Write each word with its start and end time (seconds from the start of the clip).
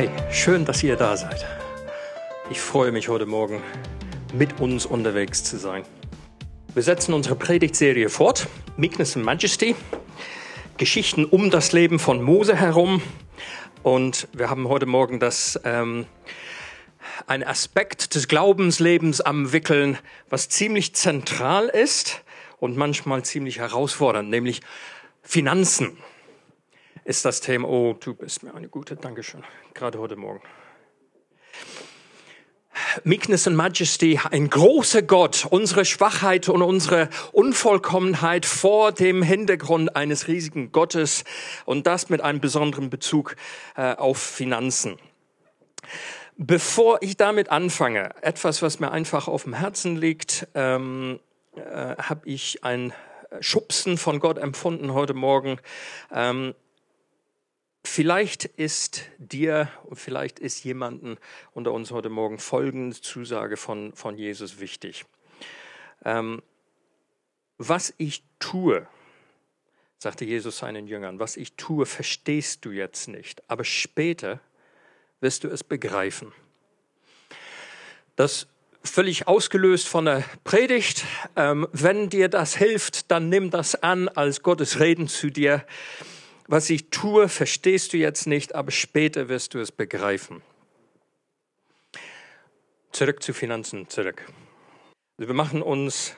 Hey, 0.00 0.08
schön, 0.32 0.64
dass 0.64 0.82
ihr 0.82 0.96
da 0.96 1.14
seid. 1.14 1.44
Ich 2.48 2.58
freue 2.58 2.90
mich 2.90 3.10
heute 3.10 3.26
Morgen 3.26 3.62
mit 4.32 4.58
uns 4.58 4.86
unterwegs 4.86 5.44
zu 5.44 5.58
sein. 5.58 5.82
Wir 6.72 6.82
setzen 6.82 7.12
unsere 7.12 7.36
Predigtserie 7.36 8.08
fort, 8.08 8.48
Meekness 8.78 9.14
and 9.14 9.26
Majesty, 9.26 9.76
Geschichten 10.78 11.26
um 11.26 11.50
das 11.50 11.72
Leben 11.72 11.98
von 11.98 12.22
Mose 12.22 12.56
herum. 12.56 13.02
Und 13.82 14.26
wir 14.32 14.48
haben 14.48 14.70
heute 14.70 14.86
Morgen 14.86 15.20
das 15.20 15.60
ähm, 15.64 16.06
ein 17.26 17.46
Aspekt 17.46 18.14
des 18.14 18.26
Glaubenslebens 18.26 19.20
am 19.20 19.52
Wickeln, 19.52 19.98
was 20.30 20.48
ziemlich 20.48 20.94
zentral 20.94 21.66
ist 21.66 22.22
und 22.58 22.74
manchmal 22.74 23.22
ziemlich 23.22 23.58
herausfordernd, 23.58 24.30
nämlich 24.30 24.62
Finanzen 25.22 25.98
ist 27.04 27.24
das 27.24 27.40
Thema. 27.40 27.68
Oh, 27.68 27.94
du 27.94 28.14
bist 28.14 28.42
mir 28.42 28.54
eine 28.54 28.68
gute, 28.68 28.96
Dankeschön, 28.96 29.44
gerade 29.74 29.98
heute 29.98 30.16
Morgen. 30.16 30.42
Meekness 33.04 33.46
and 33.46 33.56
Majesty, 33.56 34.18
ein 34.30 34.48
großer 34.48 35.02
Gott, 35.02 35.46
unsere 35.48 35.84
Schwachheit 35.84 36.48
und 36.48 36.62
unsere 36.62 37.08
Unvollkommenheit 37.32 38.46
vor 38.46 38.92
dem 38.92 39.22
Hintergrund 39.22 39.96
eines 39.96 40.28
riesigen 40.28 40.72
Gottes 40.72 41.24
und 41.64 41.86
das 41.86 42.08
mit 42.08 42.20
einem 42.20 42.40
besonderen 42.40 42.90
Bezug 42.90 43.36
äh, 43.76 43.94
auf 43.94 44.18
Finanzen. 44.18 44.98
Bevor 46.36 46.98
ich 47.02 47.16
damit 47.16 47.50
anfange, 47.50 48.10
etwas, 48.22 48.62
was 48.62 48.80
mir 48.80 48.90
einfach 48.90 49.28
auf 49.28 49.44
dem 49.44 49.52
Herzen 49.52 49.96
liegt, 49.96 50.48
ähm, 50.54 51.20
äh, 51.54 51.96
habe 51.96 52.22
ich 52.24 52.64
ein 52.64 52.92
Schubsen 53.40 53.98
von 53.98 54.18
Gott 54.20 54.38
empfunden 54.38 54.92
heute 54.94 55.14
Morgen. 55.14 55.58
Ähm, 56.12 56.54
Vielleicht 57.82 58.44
ist 58.44 59.02
dir 59.18 59.68
und 59.84 59.96
vielleicht 59.96 60.38
ist 60.38 60.64
jemanden 60.64 61.16
unter 61.52 61.72
uns 61.72 61.90
heute 61.90 62.10
Morgen 62.10 62.38
folgende 62.38 63.00
Zusage 63.00 63.56
von, 63.56 63.94
von 63.94 64.18
Jesus 64.18 64.60
wichtig. 64.60 65.06
Ähm, 66.04 66.42
was 67.56 67.94
ich 67.96 68.22
tue, 68.38 68.86
sagte 69.98 70.24
Jesus 70.24 70.58
seinen 70.58 70.86
Jüngern, 70.86 71.18
was 71.18 71.36
ich 71.36 71.54
tue, 71.54 71.86
verstehst 71.86 72.64
du 72.64 72.70
jetzt 72.70 73.08
nicht, 73.08 73.42
aber 73.48 73.64
später 73.64 74.40
wirst 75.20 75.44
du 75.44 75.48
es 75.48 75.64
begreifen. 75.64 76.32
Das 78.16 78.46
völlig 78.82 79.28
ausgelöst 79.28 79.88
von 79.88 80.06
der 80.06 80.24
Predigt. 80.44 81.04
Ähm, 81.36 81.68
wenn 81.72 82.08
dir 82.08 82.28
das 82.28 82.56
hilft, 82.56 83.10
dann 83.10 83.28
nimm 83.28 83.50
das 83.50 83.74
an 83.82 84.08
als 84.08 84.42
Gottes 84.42 84.80
Reden 84.80 85.08
zu 85.08 85.30
dir 85.30 85.64
was 86.50 86.68
ich 86.68 86.90
tue, 86.90 87.28
verstehst 87.28 87.92
du 87.92 87.96
jetzt 87.96 88.26
nicht, 88.26 88.56
aber 88.56 88.72
später 88.72 89.28
wirst 89.28 89.54
du 89.54 89.60
es 89.60 89.70
begreifen. 89.70 90.42
Zurück 92.90 93.22
zu 93.22 93.32
Finanzen, 93.32 93.88
zurück. 93.88 94.26
Also 95.16 95.28
wir 95.28 95.34
machen 95.34 95.62
uns 95.62 96.16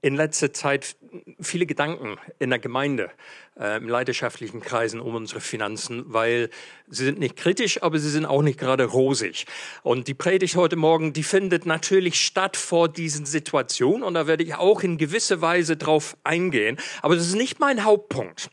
in 0.00 0.14
letzter 0.14 0.52
Zeit 0.52 0.96
viele 1.40 1.66
Gedanken 1.66 2.16
in 2.38 2.50
der 2.50 2.58
Gemeinde, 2.58 3.10
äh, 3.58 3.76
im 3.76 3.88
leidenschaftlichen 3.88 4.60
Kreisen 4.60 5.00
um 5.00 5.14
unsere 5.14 5.40
Finanzen, 5.40 6.04
weil 6.06 6.50
sie 6.88 7.04
sind 7.04 7.18
nicht 7.18 7.36
kritisch, 7.36 7.82
aber 7.82 7.98
sie 7.98 8.10
sind 8.10 8.26
auch 8.26 8.42
nicht 8.42 8.58
gerade 8.58 8.84
rosig. 8.84 9.46
Und 9.82 10.08
die 10.08 10.14
Predigt 10.14 10.56
heute 10.56 10.76
Morgen, 10.76 11.12
die 11.12 11.22
findet 11.22 11.66
natürlich 11.66 12.20
statt 12.20 12.56
vor 12.56 12.88
diesen 12.88 13.26
Situationen 13.26 14.02
und 14.02 14.14
da 14.14 14.26
werde 14.26 14.44
ich 14.44 14.54
auch 14.54 14.82
in 14.82 14.98
gewisser 14.98 15.40
Weise 15.40 15.76
drauf 15.76 16.16
eingehen. 16.24 16.78
Aber 17.02 17.16
das 17.16 17.26
ist 17.26 17.36
nicht 17.36 17.60
mein 17.60 17.84
Hauptpunkt. 17.84 18.50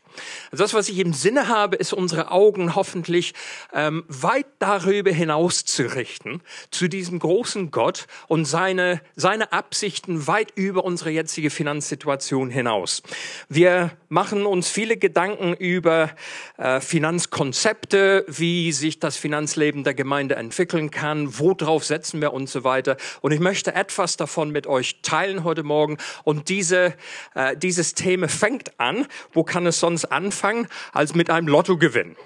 Also 0.50 0.64
das, 0.64 0.74
was 0.74 0.88
ich 0.88 0.98
im 0.98 1.12
Sinne 1.12 1.48
habe, 1.48 1.76
ist 1.76 1.92
unsere 1.92 2.30
Augen 2.30 2.74
hoffentlich 2.74 3.34
ähm, 3.72 4.04
weit 4.08 4.46
darüber 4.58 5.10
hinaus 5.10 5.64
zu 5.64 5.94
richten, 5.94 6.40
zu 6.70 6.88
diesem 6.88 7.18
großen 7.18 7.70
Gott 7.70 8.06
und 8.28 8.44
seine, 8.44 9.00
seine 9.14 9.52
Absichten 9.52 10.26
weit 10.26 10.52
über 10.54 10.84
unsere 10.84 11.10
jetzige 11.10 11.50
Finanzsituation 11.50 12.45
hinaus. 12.50 13.02
Wir 13.48 13.92
machen 14.08 14.46
uns 14.46 14.68
viele 14.68 14.96
Gedanken 14.96 15.54
über 15.54 16.10
äh, 16.56 16.80
Finanzkonzepte, 16.80 18.24
wie 18.28 18.72
sich 18.72 19.00
das 19.00 19.16
Finanzleben 19.16 19.84
der 19.84 19.94
Gemeinde 19.94 20.36
entwickeln 20.36 20.90
kann, 20.90 21.38
worauf 21.38 21.84
setzen 21.84 22.20
wir 22.20 22.32
und 22.32 22.48
so 22.48 22.64
weiter. 22.64 22.96
Und 23.20 23.32
ich 23.32 23.40
möchte 23.40 23.74
etwas 23.74 24.16
davon 24.16 24.50
mit 24.50 24.66
euch 24.66 25.00
teilen 25.02 25.44
heute 25.44 25.62
Morgen. 25.62 25.98
Und 26.24 26.48
diese, 26.48 26.94
äh, 27.34 27.56
dieses 27.56 27.94
Thema 27.94 28.28
fängt 28.28 28.78
an. 28.78 29.06
Wo 29.32 29.44
kann 29.44 29.66
es 29.66 29.80
sonst 29.80 30.06
anfangen 30.06 30.68
als 30.92 31.14
mit 31.14 31.30
einem 31.30 31.48
Lottogewinn. 31.48 32.16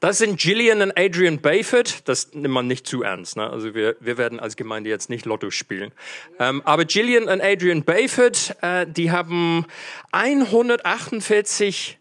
Das 0.00 0.18
sind 0.18 0.40
Gillian 0.40 0.82
und 0.82 0.92
Adrian 0.96 1.40
Bayford. 1.40 2.08
Das 2.08 2.34
nimmt 2.34 2.54
man 2.54 2.66
nicht 2.66 2.86
zu 2.86 3.02
ernst. 3.02 3.36
Ne? 3.36 3.48
Also 3.48 3.74
wir, 3.74 3.96
wir 4.00 4.18
werden 4.18 4.40
als 4.40 4.56
Gemeinde 4.56 4.90
jetzt 4.90 5.08
nicht 5.10 5.26
Lotto 5.26 5.50
spielen. 5.50 5.92
Ähm, 6.38 6.62
aber 6.64 6.84
Gillian 6.84 7.24
und 7.24 7.42
Adrian 7.42 7.82
Bayford, 7.84 8.56
äh, 8.62 8.86
die 8.86 9.10
haben 9.10 9.66
148 10.12 11.98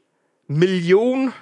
Millionen, 0.47 1.33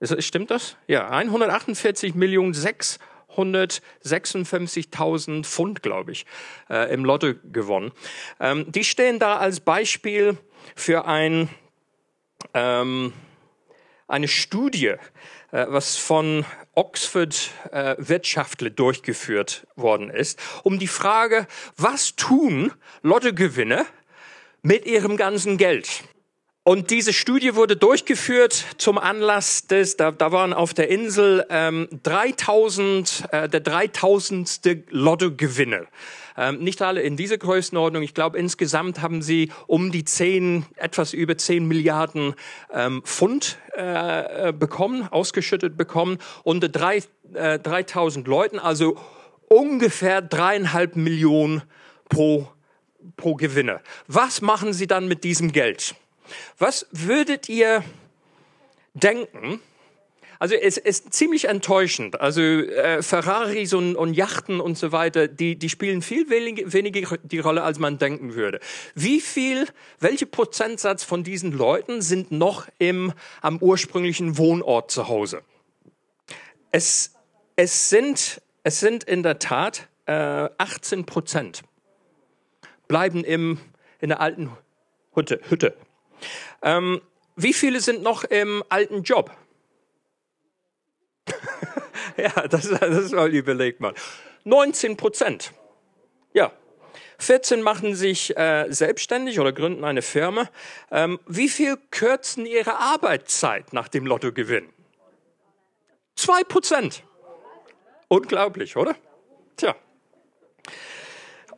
ist, 0.00 0.22
stimmt 0.22 0.50
das? 0.50 0.76
Ja, 0.86 1.08
148 1.08 2.14
Millionen 2.14 2.54
656.000 2.54 5.44
Pfund, 5.44 5.82
glaube 5.82 6.12
ich, 6.12 6.26
äh, 6.68 6.92
im 6.92 7.04
Lotto 7.04 7.32
gewonnen. 7.50 7.92
Ähm, 8.40 8.70
die 8.70 8.84
stehen 8.84 9.18
da 9.18 9.38
als 9.38 9.60
Beispiel 9.60 10.36
für 10.74 11.06
ein 11.06 11.48
ähm, 12.52 13.14
eine 14.06 14.28
Studie, 14.28 14.94
was 15.68 15.96
von 15.96 16.44
Oxford 16.74 17.50
äh, 17.70 17.94
Wirtschaftler 17.98 18.70
durchgeführt 18.70 19.66
worden 19.76 20.10
ist, 20.10 20.40
um 20.64 20.78
die 20.78 20.88
Frage, 20.88 21.46
was 21.76 22.16
tun 22.16 22.72
Lottogewinner 23.02 23.86
mit 24.62 24.86
ihrem 24.86 25.16
ganzen 25.16 25.56
Geld? 25.56 26.02
Und 26.66 26.90
diese 26.90 27.12
Studie 27.12 27.54
wurde 27.54 27.76
durchgeführt 27.76 28.64
zum 28.78 28.96
Anlass 28.96 29.66
des, 29.66 29.98
da, 29.98 30.10
da 30.10 30.32
waren 30.32 30.54
auf 30.54 30.72
der 30.72 30.88
Insel 30.88 31.44
ähm, 31.50 31.88
3000, 32.02 33.24
äh, 33.30 33.48
der 33.48 33.60
3000. 33.60 34.60
Lottogewinne. 34.88 35.86
Ähm, 36.36 36.58
nicht 36.58 36.82
alle 36.82 37.02
in 37.02 37.16
dieser 37.16 37.38
Größenordnung. 37.38 38.02
Ich 38.02 38.14
glaube, 38.14 38.38
insgesamt 38.38 39.00
haben 39.00 39.22
sie 39.22 39.50
um 39.66 39.92
die 39.92 40.04
10, 40.04 40.66
etwas 40.76 41.12
über 41.12 41.36
10 41.38 41.66
Milliarden 41.66 42.34
ähm, 42.72 43.02
Pfund 43.04 43.58
äh, 43.74 44.52
bekommen, 44.52 45.06
ausgeschüttet 45.10 45.76
bekommen, 45.76 46.18
unter 46.42 46.68
drei, 46.68 47.02
äh, 47.34 47.58
3000 47.58 48.26
Leuten, 48.26 48.58
also 48.58 48.96
ungefähr 49.48 50.22
dreieinhalb 50.22 50.96
Millionen 50.96 51.62
pro, 52.08 52.48
pro 53.16 53.34
Gewinne. 53.34 53.80
Was 54.08 54.42
machen 54.42 54.72
sie 54.72 54.86
dann 54.86 55.06
mit 55.06 55.22
diesem 55.22 55.52
Geld? 55.52 55.94
Was 56.58 56.86
würdet 56.90 57.48
ihr 57.48 57.84
denken? 58.94 59.60
Also 60.44 60.56
es 60.56 60.76
ist 60.76 61.14
ziemlich 61.14 61.48
enttäuschend. 61.48 62.20
Also 62.20 62.42
äh, 62.42 63.02
Ferraris 63.02 63.72
und, 63.72 63.96
und 63.96 64.12
Yachten 64.12 64.60
und 64.60 64.76
so 64.76 64.92
weiter, 64.92 65.26
die, 65.26 65.56
die 65.56 65.70
spielen 65.70 66.02
viel 66.02 66.28
wenig, 66.28 66.70
weniger 66.70 67.16
die 67.22 67.38
Rolle, 67.38 67.62
als 67.62 67.78
man 67.78 67.96
denken 67.96 68.34
würde. 68.34 68.60
Wie 68.94 69.22
viel, 69.22 69.66
welche 70.00 70.26
Prozentsatz 70.26 71.02
von 71.02 71.24
diesen 71.24 71.52
Leuten 71.52 72.02
sind 72.02 72.30
noch 72.30 72.68
im, 72.76 73.14
am 73.40 73.56
ursprünglichen 73.56 74.36
Wohnort 74.36 74.90
zu 74.90 75.08
Hause? 75.08 75.40
Es, 76.70 77.14
es, 77.56 77.88
sind, 77.88 78.42
es 78.64 78.80
sind 78.80 79.02
in 79.02 79.22
der 79.22 79.38
Tat 79.38 79.88
äh, 80.04 80.12
18 80.12 81.06
Prozent 81.06 81.62
bleiben 82.86 83.24
im, 83.24 83.58
in 83.98 84.10
der 84.10 84.20
alten 84.20 84.50
Hütte. 85.14 85.40
Hütte. 85.48 85.74
Ähm, 86.60 87.00
wie 87.34 87.54
viele 87.54 87.80
sind 87.80 88.02
noch 88.02 88.24
im 88.24 88.62
alten 88.68 89.04
Job? 89.04 89.34
ja, 92.16 92.48
das, 92.48 92.68
das 92.68 93.12
mal 93.12 93.32
überlegt 93.34 93.80
mal. 93.80 93.94
19 94.44 94.96
Prozent. 94.96 95.52
Ja. 96.32 96.52
14 97.18 97.62
machen 97.62 97.94
sich 97.94 98.36
äh, 98.36 98.66
selbstständig 98.68 99.40
oder 99.40 99.52
gründen 99.52 99.84
eine 99.84 100.02
Firma. 100.02 100.48
Ähm, 100.90 101.20
wie 101.26 101.48
viel 101.48 101.78
kürzen 101.90 102.44
ihre 102.44 102.76
Arbeitszeit 102.78 103.72
nach 103.72 103.88
dem 103.88 104.04
Lottogewinn? 104.04 104.68
Zwei 106.16 106.44
Prozent. 106.44 107.02
Unglaublich, 108.08 108.76
oder? 108.76 108.96
Tja. 109.56 109.74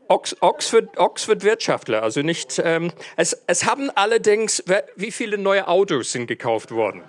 Ox, 0.09 0.37
Oxford, 0.41 0.97
Oxford 0.99 1.43
Wirtschaftler, 1.43 2.03
also 2.03 2.23
nicht. 2.23 2.61
Ähm, 2.65 2.93
es, 3.17 3.43
es 3.47 3.65
haben 3.65 3.91
allerdings, 3.91 4.63
wie 4.95 5.11
viele 5.11 5.37
neue 5.37 5.67
Autos 5.67 6.13
sind 6.13 6.29
gekauft 6.29 6.71
worden? 6.71 7.03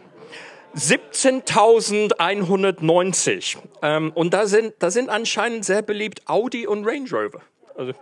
17.190. 0.75 3.57
Ähm, 3.81 4.11
und 4.13 4.33
da 4.33 4.47
sind, 4.47 4.73
da 4.79 4.91
sind 4.91 5.09
anscheinend 5.09 5.63
sehr 5.65 5.81
beliebt 5.81 6.27
Audi 6.27 6.67
und 6.67 6.85
Range 6.85 7.09
Rover. 7.09 7.41
Also, 7.75 7.93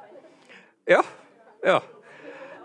ja, 0.87 1.01
ja. 1.63 1.81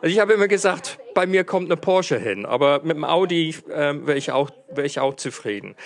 Also 0.02 0.14
ich 0.14 0.18
habe 0.18 0.32
immer 0.32 0.48
gesagt, 0.48 0.98
bei 1.14 1.26
mir 1.26 1.44
kommt 1.44 1.70
eine 1.70 1.76
Porsche 1.76 2.18
hin, 2.18 2.46
aber 2.46 2.80
mit 2.82 2.96
dem 2.96 3.04
Audi 3.04 3.54
ähm, 3.70 4.06
wäre 4.06 4.16
ich, 4.16 4.32
auch, 4.32 4.50
wär 4.70 4.84
ich 4.84 4.98
auch 4.98 5.14
zufrieden. 5.14 5.76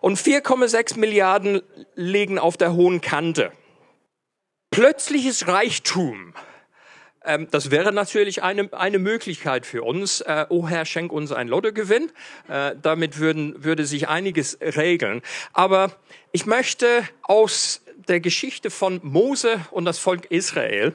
Und 0.00 0.18
4,6 0.18 0.98
Milliarden 0.98 1.62
liegen 1.96 2.38
auf 2.38 2.56
der 2.56 2.74
hohen 2.74 3.00
Kante. 3.00 3.50
Plötzliches 4.70 5.48
Reichtum. 5.48 6.32
Ähm, 7.26 7.48
das 7.50 7.70
wäre 7.70 7.92
natürlich 7.92 8.42
eine, 8.42 8.72
eine 8.72 8.98
Möglichkeit 8.98 9.66
für 9.66 9.82
uns. 9.82 10.20
Äh, 10.22 10.46
oh 10.48 10.68
Herr, 10.68 10.84
schenk 10.84 11.12
uns 11.12 11.32
ein 11.32 11.48
Lottogewinn. 11.48 12.10
Äh, 12.48 12.76
damit 12.80 13.18
würden, 13.18 13.62
würde 13.62 13.84
sich 13.84 14.08
einiges 14.08 14.58
regeln. 14.60 15.20
Aber 15.52 15.92
ich 16.32 16.46
möchte 16.46 17.02
aus 17.22 17.82
der 18.08 18.20
Geschichte 18.20 18.70
von 18.70 19.00
Mose 19.02 19.60
und 19.70 19.84
das 19.84 19.98
Volk 19.98 20.26
Israel, 20.26 20.94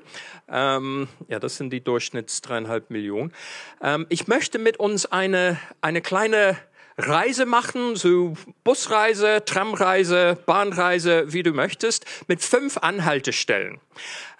ähm, 0.50 1.07
ja, 1.28 1.39
das 1.39 1.57
sind 1.57 1.72
die 1.72 1.83
Durchschnitts 1.83 2.42
dreieinhalb 2.42 2.89
Millionen. 2.89 3.34
Ähm, 3.81 4.06
ich 4.10 4.27
möchte 4.27 4.60
mit 4.60 4.77
uns 4.77 5.06
eine, 5.06 5.60
eine 5.81 6.01
kleine 6.01 6.57
Reise 6.98 7.45
machen, 7.45 7.95
so 7.95 8.36
Busreise, 8.63 9.44
Tramreise, 9.45 10.38
Bahnreise, 10.45 11.31
wie 11.34 11.44
du 11.44 11.51
möchtest, 11.51 12.06
mit 12.27 12.42
fünf 12.42 12.77
Anhaltestellen, 12.77 13.80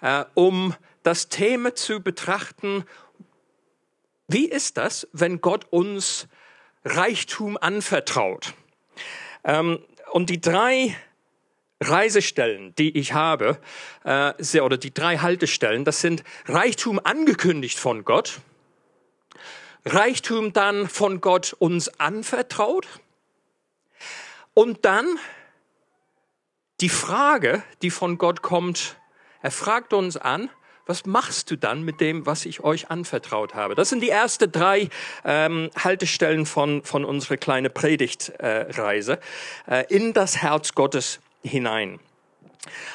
äh, 0.00 0.24
um 0.34 0.74
das 1.02 1.28
Thema 1.28 1.74
zu 1.74 2.00
betrachten, 2.00 2.84
wie 4.28 4.46
ist 4.46 4.76
das, 4.76 5.08
wenn 5.12 5.40
Gott 5.40 5.66
uns 5.70 6.28
Reichtum 6.84 7.56
anvertraut? 7.56 8.54
Ähm, 9.44 9.84
und 10.12 10.30
die 10.30 10.40
drei 10.40 10.96
Reisestellen, 11.80 12.74
die 12.76 12.96
ich 12.96 13.12
habe, 13.12 13.58
äh, 14.04 14.60
oder 14.60 14.78
die 14.78 14.94
drei 14.94 15.18
Haltestellen, 15.18 15.84
das 15.84 16.00
sind 16.00 16.22
Reichtum 16.46 17.00
angekündigt 17.02 17.78
von 17.78 18.04
Gott, 18.04 18.40
Reichtum 19.84 20.52
dann 20.52 20.88
von 20.88 21.20
Gott 21.20 21.54
uns 21.58 21.88
anvertraut 21.98 22.86
und 24.54 24.84
dann 24.84 25.18
die 26.80 26.88
Frage, 26.88 27.62
die 27.82 27.90
von 27.90 28.16
Gott 28.18 28.42
kommt, 28.42 28.96
er 29.40 29.50
fragt 29.50 29.92
uns 29.92 30.16
an, 30.16 30.50
was 30.86 31.06
machst 31.06 31.50
du 31.50 31.56
dann 31.56 31.82
mit 31.82 32.00
dem, 32.00 32.26
was 32.26 32.44
ich 32.44 32.64
euch 32.64 32.90
anvertraut 32.90 33.54
habe? 33.54 33.74
Das 33.74 33.88
sind 33.88 34.00
die 34.00 34.10
ersten 34.10 34.50
drei 34.50 34.88
ähm, 35.24 35.70
Haltestellen 35.76 36.46
von, 36.46 36.82
von 36.82 37.04
unserer 37.04 37.36
kleinen 37.36 37.72
Predigtreise 37.72 39.20
äh, 39.68 39.82
äh, 39.82 39.94
in 39.94 40.12
das 40.12 40.38
Herz 40.38 40.74
Gottes 40.74 41.20
hinein. 41.42 42.00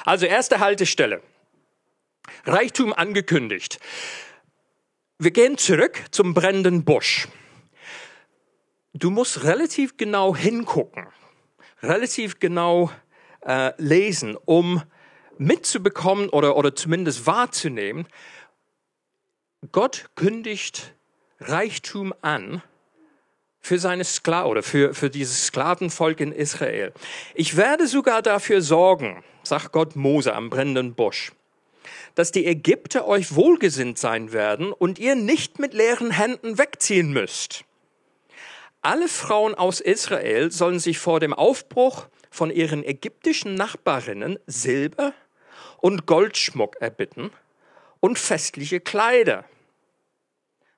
Also 0.06 0.26
erste 0.26 0.60
Haltestelle. 0.60 1.22
Reichtum 2.46 2.94
angekündigt. 2.94 3.80
Wir 5.18 5.32
gehen 5.32 5.58
zurück 5.58 6.04
zum 6.12 6.34
brennenden 6.34 6.84
Busch. 6.84 7.28
Du 8.94 9.10
musst 9.10 9.44
relativ 9.44 9.98
genau 9.98 10.36
hingucken, 10.36 11.08
relativ 11.82 12.40
genau 12.40 12.92
äh, 13.46 13.72
lesen, 13.78 14.38
um 14.46 14.82
mitzubekommen 15.40 16.30
oder, 16.30 16.56
oder 16.58 16.76
zumindest 16.76 17.26
wahrzunehmen, 17.28 18.08
Gott 19.72 20.10
kündigt 20.16 20.94
Reichtum 21.40 22.14
an 22.22 22.62
für 23.60 23.80
seine 23.80 24.04
Sklaven 24.06 24.50
oder 24.50 24.64
für, 24.64 24.94
für 24.94 25.10
dieses 25.10 25.48
Sklavenvolk 25.48 26.20
in 26.20 26.32
Israel. 26.32 26.94
Ich 27.36 27.58
werde 27.58 27.88
sogar 27.88 28.22
dafür 28.22 28.62
sorgen, 28.62 29.24
sagt 29.44 29.72
Gott 29.72 29.96
Mose 29.96 30.34
am 30.34 30.50
brennenden 30.50 30.94
Busch, 30.96 31.34
dass 32.16 32.32
die 32.32 32.46
Ägypter 32.46 33.08
euch 33.08 33.36
wohlgesinnt 33.36 33.98
sein 33.98 34.32
werden 34.32 34.72
und 34.72 35.00
ihr 35.00 35.16
nicht 35.16 35.60
mit 35.60 35.74
leeren 35.74 36.12
Händen 36.12 36.58
wegziehen 36.58 37.12
müsst. 37.12 37.66
Alle 38.82 39.10
Frauen 39.10 39.54
aus 39.54 39.82
Israel 39.82 40.52
sollen 40.52 40.80
sich 40.80 41.00
vor 41.00 41.20
dem 41.20 41.34
Aufbruch 41.34 42.08
von 42.30 42.52
ihren 42.52 42.84
ägyptischen 42.86 43.56
Nachbarinnen 43.56 44.40
Silber 44.48 45.14
und 45.88 46.06
Goldschmuck 46.06 46.76
erbitten 46.82 47.32
und 48.02 48.20
festliche 48.20 48.82
Kleider. 48.82 49.46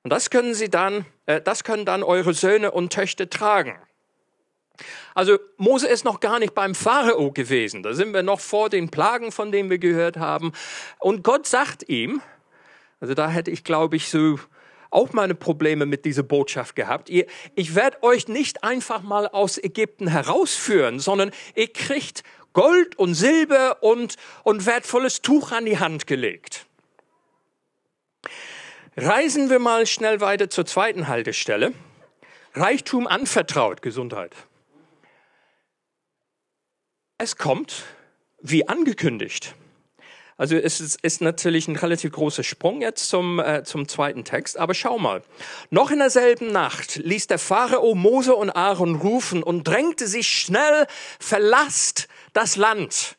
Und 0.04 0.12
das 0.12 0.30
können 0.30 0.54
sie 0.54 0.70
dann, 0.70 1.04
äh, 1.26 1.40
das 1.40 1.64
können 1.64 1.84
dann 1.84 2.04
eure 2.04 2.32
Söhne 2.32 2.70
und 2.70 2.92
Töchter 2.92 3.28
tragen. 3.28 3.76
Also 5.16 5.40
Mose 5.56 5.88
ist 5.88 6.04
noch 6.04 6.20
gar 6.20 6.38
nicht 6.38 6.54
beim 6.54 6.76
Pharao 6.76 7.32
gewesen. 7.32 7.82
Da 7.82 7.92
sind 7.92 8.14
wir 8.14 8.22
noch 8.22 8.38
vor 8.38 8.70
den 8.70 8.88
Plagen, 8.92 9.32
von 9.32 9.50
denen 9.50 9.68
wir 9.68 9.78
gehört 9.78 10.16
haben. 10.16 10.52
Und 11.00 11.24
Gott 11.24 11.44
sagt 11.44 11.88
ihm, 11.88 12.22
also 13.00 13.14
da 13.14 13.28
hätte 13.28 13.50
ich, 13.50 13.64
glaube 13.64 13.96
ich, 13.96 14.10
so 14.10 14.38
auch 14.90 15.12
meine 15.12 15.34
Probleme 15.34 15.86
mit 15.86 16.04
dieser 16.04 16.22
Botschaft 16.22 16.76
gehabt. 16.76 17.10
Ihr, 17.10 17.26
ich 17.56 17.74
werde 17.74 18.00
euch 18.04 18.28
nicht 18.28 18.62
einfach 18.62 19.02
mal 19.02 19.26
aus 19.26 19.58
Ägypten 19.58 20.06
herausführen, 20.06 21.00
sondern 21.00 21.32
ihr 21.56 21.72
kriegt 21.72 22.22
Gold 22.52 22.98
und 22.98 23.14
Silber 23.14 23.82
und, 23.82 24.16
und 24.42 24.66
wertvolles 24.66 25.22
Tuch 25.22 25.52
an 25.52 25.64
die 25.64 25.78
Hand 25.78 26.06
gelegt. 26.06 26.66
Reisen 28.96 29.50
wir 29.50 29.58
mal 29.58 29.86
schnell 29.86 30.20
weiter 30.20 30.50
zur 30.50 30.66
zweiten 30.66 31.08
Haltestelle. 31.08 31.72
Reichtum 32.54 33.06
anvertraut, 33.06 33.82
Gesundheit. 33.82 34.34
Es 37.18 37.36
kommt 37.36 37.84
wie 38.40 38.66
angekündigt. 38.66 39.54
Also 40.40 40.56
es 40.56 40.80
ist, 40.80 40.98
ist 41.02 41.20
natürlich 41.20 41.68
ein 41.68 41.76
relativ 41.76 42.12
großer 42.12 42.42
Sprung 42.42 42.80
jetzt 42.80 43.10
zum, 43.10 43.40
äh, 43.40 43.62
zum 43.62 43.86
zweiten 43.88 44.24
Text, 44.24 44.58
aber 44.58 44.72
schau 44.72 44.98
mal. 44.98 45.22
Noch 45.68 45.90
in 45.90 45.98
derselben 45.98 46.50
Nacht 46.50 46.96
ließ 46.96 47.26
der 47.26 47.38
Pharao 47.38 47.94
Mose 47.94 48.34
und 48.34 48.48
Aaron 48.48 48.94
rufen 48.94 49.42
und 49.42 49.68
drängte 49.68 50.06
sich 50.06 50.28
schnell, 50.28 50.86
verlasst 51.18 52.08
das 52.32 52.56
Land. 52.56 53.16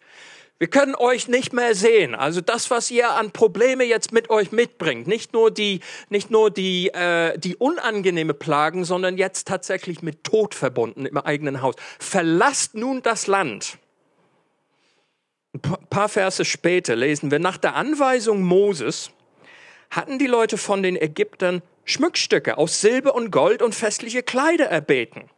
Wir 0.61 0.67
können 0.67 0.93
euch 0.93 1.27
nicht 1.27 1.53
mehr 1.53 1.73
sehen. 1.73 2.13
Also 2.13 2.39
das, 2.39 2.69
was 2.69 2.91
ihr 2.91 3.09
an 3.09 3.31
Probleme 3.31 3.83
jetzt 3.83 4.11
mit 4.11 4.29
euch 4.29 4.51
mitbringt, 4.51 5.07
nicht 5.07 5.33
nur 5.33 5.49
die, 5.49 5.79
nicht 6.09 6.29
nur 6.29 6.51
die, 6.51 6.89
äh, 6.89 7.35
die 7.39 7.55
unangenehme 7.55 8.35
Plagen, 8.35 8.85
sondern 8.85 9.17
jetzt 9.17 9.47
tatsächlich 9.47 10.03
mit 10.03 10.23
Tod 10.23 10.53
verbunden 10.53 11.07
im 11.07 11.17
eigenen 11.17 11.63
Haus. 11.63 11.73
Verlasst 11.97 12.75
nun 12.75 13.01
das 13.01 13.25
Land. 13.25 13.79
Ein 15.53 15.61
paar 15.89 16.09
Verse 16.09 16.45
später 16.45 16.95
lesen 16.95 17.31
wir, 17.31 17.39
nach 17.39 17.57
der 17.57 17.75
Anweisung 17.75 18.43
Moses 18.43 19.09
hatten 19.89 20.19
die 20.19 20.27
Leute 20.27 20.57
von 20.57 20.83
den 20.83 20.95
Ägyptern 20.95 21.63
Schmuckstücke 21.85 22.59
aus 22.59 22.81
Silber 22.81 23.15
und 23.15 23.31
Gold 23.31 23.63
und 23.63 23.73
festliche 23.73 24.21
Kleider 24.21 24.65
erbeten. 24.65 25.29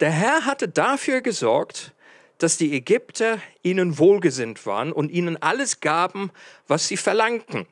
Der 0.00 0.10
Herr 0.10 0.46
hatte 0.46 0.68
dafür 0.68 1.20
gesorgt, 1.20 1.92
dass 2.38 2.56
die 2.56 2.74
Ägypter 2.74 3.40
ihnen 3.62 3.98
wohlgesinnt 3.98 4.64
waren 4.66 4.92
und 4.92 5.10
ihnen 5.10 5.36
alles 5.36 5.80
gaben, 5.80 6.30
was 6.66 6.88
sie 6.88 6.96
verlangten. 6.96 7.66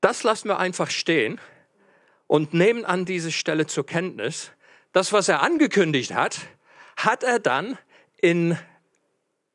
Das 0.00 0.22
lassen 0.22 0.48
wir 0.48 0.58
einfach 0.58 0.90
stehen 0.90 1.40
und 2.26 2.54
nehmen 2.54 2.84
an 2.84 3.04
diese 3.04 3.32
Stelle 3.32 3.66
zur 3.66 3.86
Kenntnis, 3.86 4.52
das, 4.92 5.12
was 5.12 5.28
er 5.28 5.42
angekündigt 5.42 6.14
hat, 6.14 6.38
hat 6.96 7.22
er 7.22 7.38
dann 7.38 7.78
in 8.20 8.58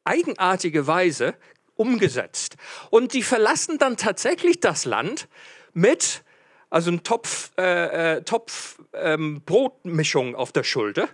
eigenartige 0.04 0.88
Weise 0.88 1.36
umgesetzt. 1.76 2.56
Und 2.90 3.14
die 3.14 3.24
verlassen 3.24 3.78
dann 3.78 3.98
tatsächlich 3.98 4.60
das 4.60 4.86
Land 4.86 5.28
mit 5.74 6.24
also 6.70 6.92
ein 6.92 7.04
Topf, 7.04 7.52
äh, 7.58 8.18
äh, 8.18 8.22
Topf 8.24 8.80
ähm, 8.94 9.42
Brotmischung 9.46 10.36
auf 10.36 10.52
der 10.52 10.64
Schulter 10.64 11.08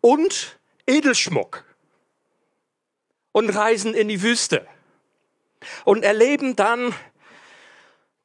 und 0.00 0.58
Edelschmuck 0.86 1.64
und 3.36 3.50
reisen 3.50 3.92
in 3.92 4.08
die 4.08 4.22
Wüste 4.22 4.66
und 5.84 6.04
erleben 6.04 6.56
dann 6.56 6.94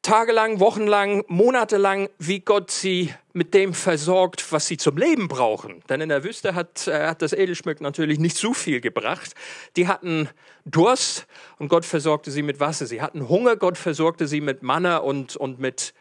tagelang, 0.04 0.62
wochenlang, 0.62 1.26
monatelang, 1.28 2.08
wie 2.18 2.40
Gott 2.40 2.72
sie 2.72 3.14
mit 3.34 3.54
dem 3.54 3.74
versorgt, 3.74 4.54
was 4.54 4.68
sie 4.68 4.78
zum 4.78 4.96
Leben 4.96 5.28
brauchen. 5.28 5.84
Denn 5.90 6.00
in 6.00 6.08
der 6.08 6.24
Wüste 6.24 6.56
hat, 6.56 6.88
äh, 6.88 7.08
hat 7.08 7.22
das 7.22 7.34
Edelschmuck 7.34 7.82
natürlich 7.82 8.20
nicht 8.20 8.38
so 8.38 8.54
viel 8.54 8.80
gebracht. 8.80 9.34
Die 9.76 9.90
hatten 9.90 10.30
Durst 10.64 11.28
und 11.60 11.68
Gott 11.68 11.84
versorgte 11.84 12.32
sie 12.32 12.42
mit 12.42 12.62
Wasser. 12.62 12.86
Sie 12.86 13.02
hatten 13.02 13.28
Hunger, 13.28 13.58
Gott 13.58 13.78
versorgte 13.78 14.28
sie 14.28 14.40
mit 14.40 14.64
Manna 14.64 14.96
und, 15.00 15.36
und 15.36 15.60
mit 15.60 15.94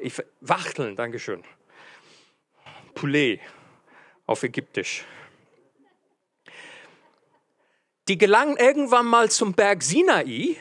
ich, 0.00 0.14
Wachteln, 0.40 0.96
Dankeschön. 0.96 1.44
Poulet 2.94 3.40
auf 4.24 4.42
Ägyptisch. 4.42 5.04
Die 8.08 8.18
gelangen 8.18 8.56
irgendwann 8.56 9.06
mal 9.06 9.30
zum 9.30 9.54
Berg 9.54 9.82
Sinai, 9.82 10.56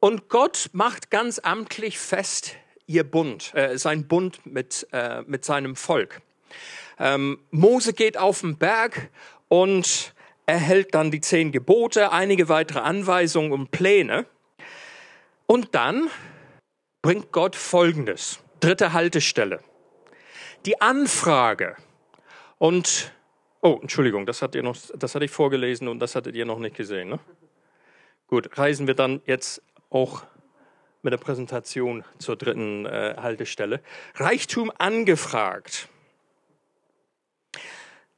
und 0.00 0.28
Gott 0.28 0.70
macht 0.72 1.10
ganz 1.10 1.38
amtlich 1.38 1.98
fest 1.98 2.54
ihr 2.86 3.04
Bund, 3.04 3.52
äh, 3.54 3.76
sein 3.78 4.06
Bund 4.06 4.44
mit, 4.46 4.86
äh, 4.92 5.22
mit 5.22 5.44
seinem 5.44 5.74
Volk. 5.74 6.20
Ähm, 6.98 7.40
Mose 7.50 7.92
geht 7.92 8.16
auf 8.16 8.40
den 8.40 8.56
Berg 8.56 9.10
und 9.48 10.14
erhält 10.46 10.94
dann 10.94 11.10
die 11.10 11.20
zehn 11.20 11.50
Gebote, 11.50 12.12
einige 12.12 12.48
weitere 12.48 12.78
Anweisungen 12.78 13.52
und 13.52 13.70
Pläne. 13.70 14.26
Und 15.46 15.74
dann 15.74 16.08
bringt 17.02 17.32
Gott 17.32 17.56
Folgendes. 17.56 18.38
Dritte 18.60 18.92
Haltestelle. 18.92 19.60
Die 20.64 20.80
Anfrage. 20.80 21.76
Und, 22.58 23.12
oh, 23.66 23.78
Entschuldigung, 23.82 24.26
das, 24.26 24.42
hat 24.42 24.54
ihr 24.54 24.62
noch, 24.62 24.76
das 24.94 25.14
hatte 25.14 25.24
ich 25.24 25.30
vorgelesen 25.30 25.88
und 25.88 25.98
das 25.98 26.14
hattet 26.14 26.36
ihr 26.36 26.44
noch 26.44 26.58
nicht 26.58 26.76
gesehen. 26.76 27.08
Ne? 27.08 27.18
Gut, 28.28 28.56
reisen 28.56 28.86
wir 28.86 28.94
dann 28.94 29.20
jetzt 29.26 29.60
auch 29.90 30.22
mit 31.02 31.12
der 31.12 31.18
Präsentation 31.18 32.04
zur 32.18 32.36
dritten 32.36 32.86
äh, 32.86 33.16
Haltestelle. 33.18 33.80
Reichtum 34.14 34.72
angefragt. 34.78 35.88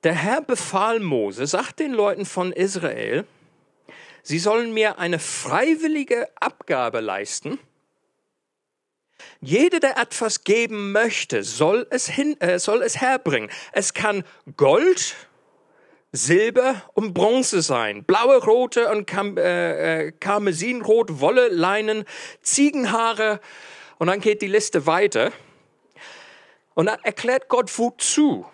Der 0.04 0.14
Herr 0.14 0.42
befahl 0.42 1.00
Mose, 1.00 1.46
sagt 1.46 1.80
den 1.80 1.92
Leuten 1.92 2.24
von 2.24 2.52
Israel, 2.52 3.24
sie 4.22 4.38
sollen 4.38 4.72
mir 4.72 4.98
eine 4.98 5.18
freiwillige 5.18 6.28
Abgabe 6.40 7.00
leisten. 7.00 7.58
Jeder, 9.40 9.80
der 9.80 9.96
etwas 9.96 10.44
geben 10.44 10.92
möchte, 10.92 11.42
soll 11.42 11.86
es, 11.90 12.08
hin, 12.08 12.40
äh, 12.40 12.58
soll 12.58 12.82
es 12.82 13.00
herbringen. 13.00 13.50
Es 13.72 13.94
kann 13.94 14.24
Gold, 14.56 15.16
Silber 16.12 16.82
und 16.94 17.12
Bronze 17.12 17.60
sein, 17.60 18.04
blaue, 18.04 18.42
rote 18.42 18.88
und 18.90 19.06
Kam 19.06 19.36
äh, 19.36 20.06
äh, 20.06 20.12
Karmesinrot, 20.12 21.20
Wolle, 21.20 21.48
Leinen, 21.48 22.04
Ziegenhaare 22.42 23.40
und 23.98 24.06
dann 24.06 24.20
geht 24.20 24.40
die 24.40 24.46
Liste 24.46 24.86
weiter. 24.86 25.32
Und 26.74 26.86
dann 26.86 26.98
erklärt 27.02 27.48
Gott 27.48 27.76
wozu. 27.78 28.46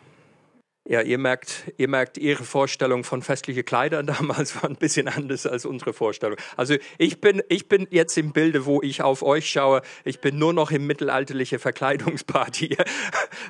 Ja, 0.86 1.00
ihr 1.00 1.16
merkt, 1.16 1.72
ihr 1.78 1.88
merkt, 1.88 2.18
Ihre 2.18 2.44
Vorstellung 2.44 3.04
von 3.04 3.22
festlichen 3.22 3.64
Kleidern 3.64 4.06
damals 4.18 4.54
war 4.56 4.68
ein 4.68 4.76
bisschen 4.76 5.08
anders 5.08 5.46
als 5.46 5.64
unsere 5.64 5.94
Vorstellung. 5.94 6.36
Also 6.58 6.76
ich 6.98 7.22
bin, 7.22 7.42
ich 7.48 7.68
bin 7.68 7.86
jetzt 7.90 8.18
im 8.18 8.32
Bilde, 8.32 8.66
wo 8.66 8.82
ich 8.82 9.00
auf 9.00 9.22
euch 9.22 9.48
schaue. 9.48 9.80
Ich 10.04 10.20
bin 10.20 10.38
nur 10.38 10.52
noch 10.52 10.70
im 10.70 10.86
mittelalterlichen 10.86 11.58
Verkleidungsparty. 11.58 12.76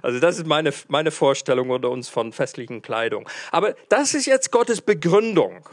Also 0.03 0.19
das 0.19 0.39
ist 0.39 0.47
meine, 0.47 0.73
meine 0.89 1.11
Vorstellung 1.11 1.71
unter 1.71 1.91
uns 1.91 2.09
von 2.09 2.33
festlichen 2.33 2.83
Kleidung. 2.83 3.29
Aber 3.53 3.75
das 3.89 4.13
ist 4.13 4.27
jetzt 4.27 4.51
Gottes 4.51 4.81
Begründung 4.81 5.67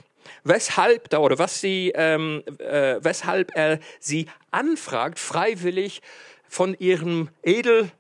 weshalb 0.44 1.10
da 1.10 1.20
oder 1.20 1.38
was 1.38 1.60
sie, 1.60 1.92
ähm, 1.96 2.44
äh, 2.60 2.98
weshalb 3.02 3.52
er 3.56 3.80
sie 4.00 4.28
anfragt, 4.52 5.20
freiwillig 5.20 6.02
von 6.48 6.76
ihrem 6.80 7.30
Edel, 7.44 7.92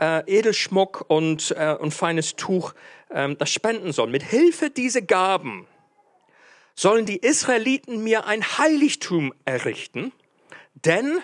äh, 0.00 0.22
Edelschmuck 0.26 1.04
und, 1.08 1.54
äh, 1.56 1.76
und 1.78 1.92
feines 1.92 2.36
Tuch 2.36 2.74
das 3.10 3.50
spenden 3.50 3.92
sollen. 3.92 4.10
Mit 4.10 4.22
Hilfe 4.22 4.70
dieser 4.70 5.02
Gaben 5.02 5.66
sollen 6.74 7.06
die 7.06 7.16
Israeliten 7.16 8.04
mir 8.04 8.26
ein 8.26 8.42
Heiligtum 8.58 9.34
errichten, 9.44 10.12
denn 10.74 11.18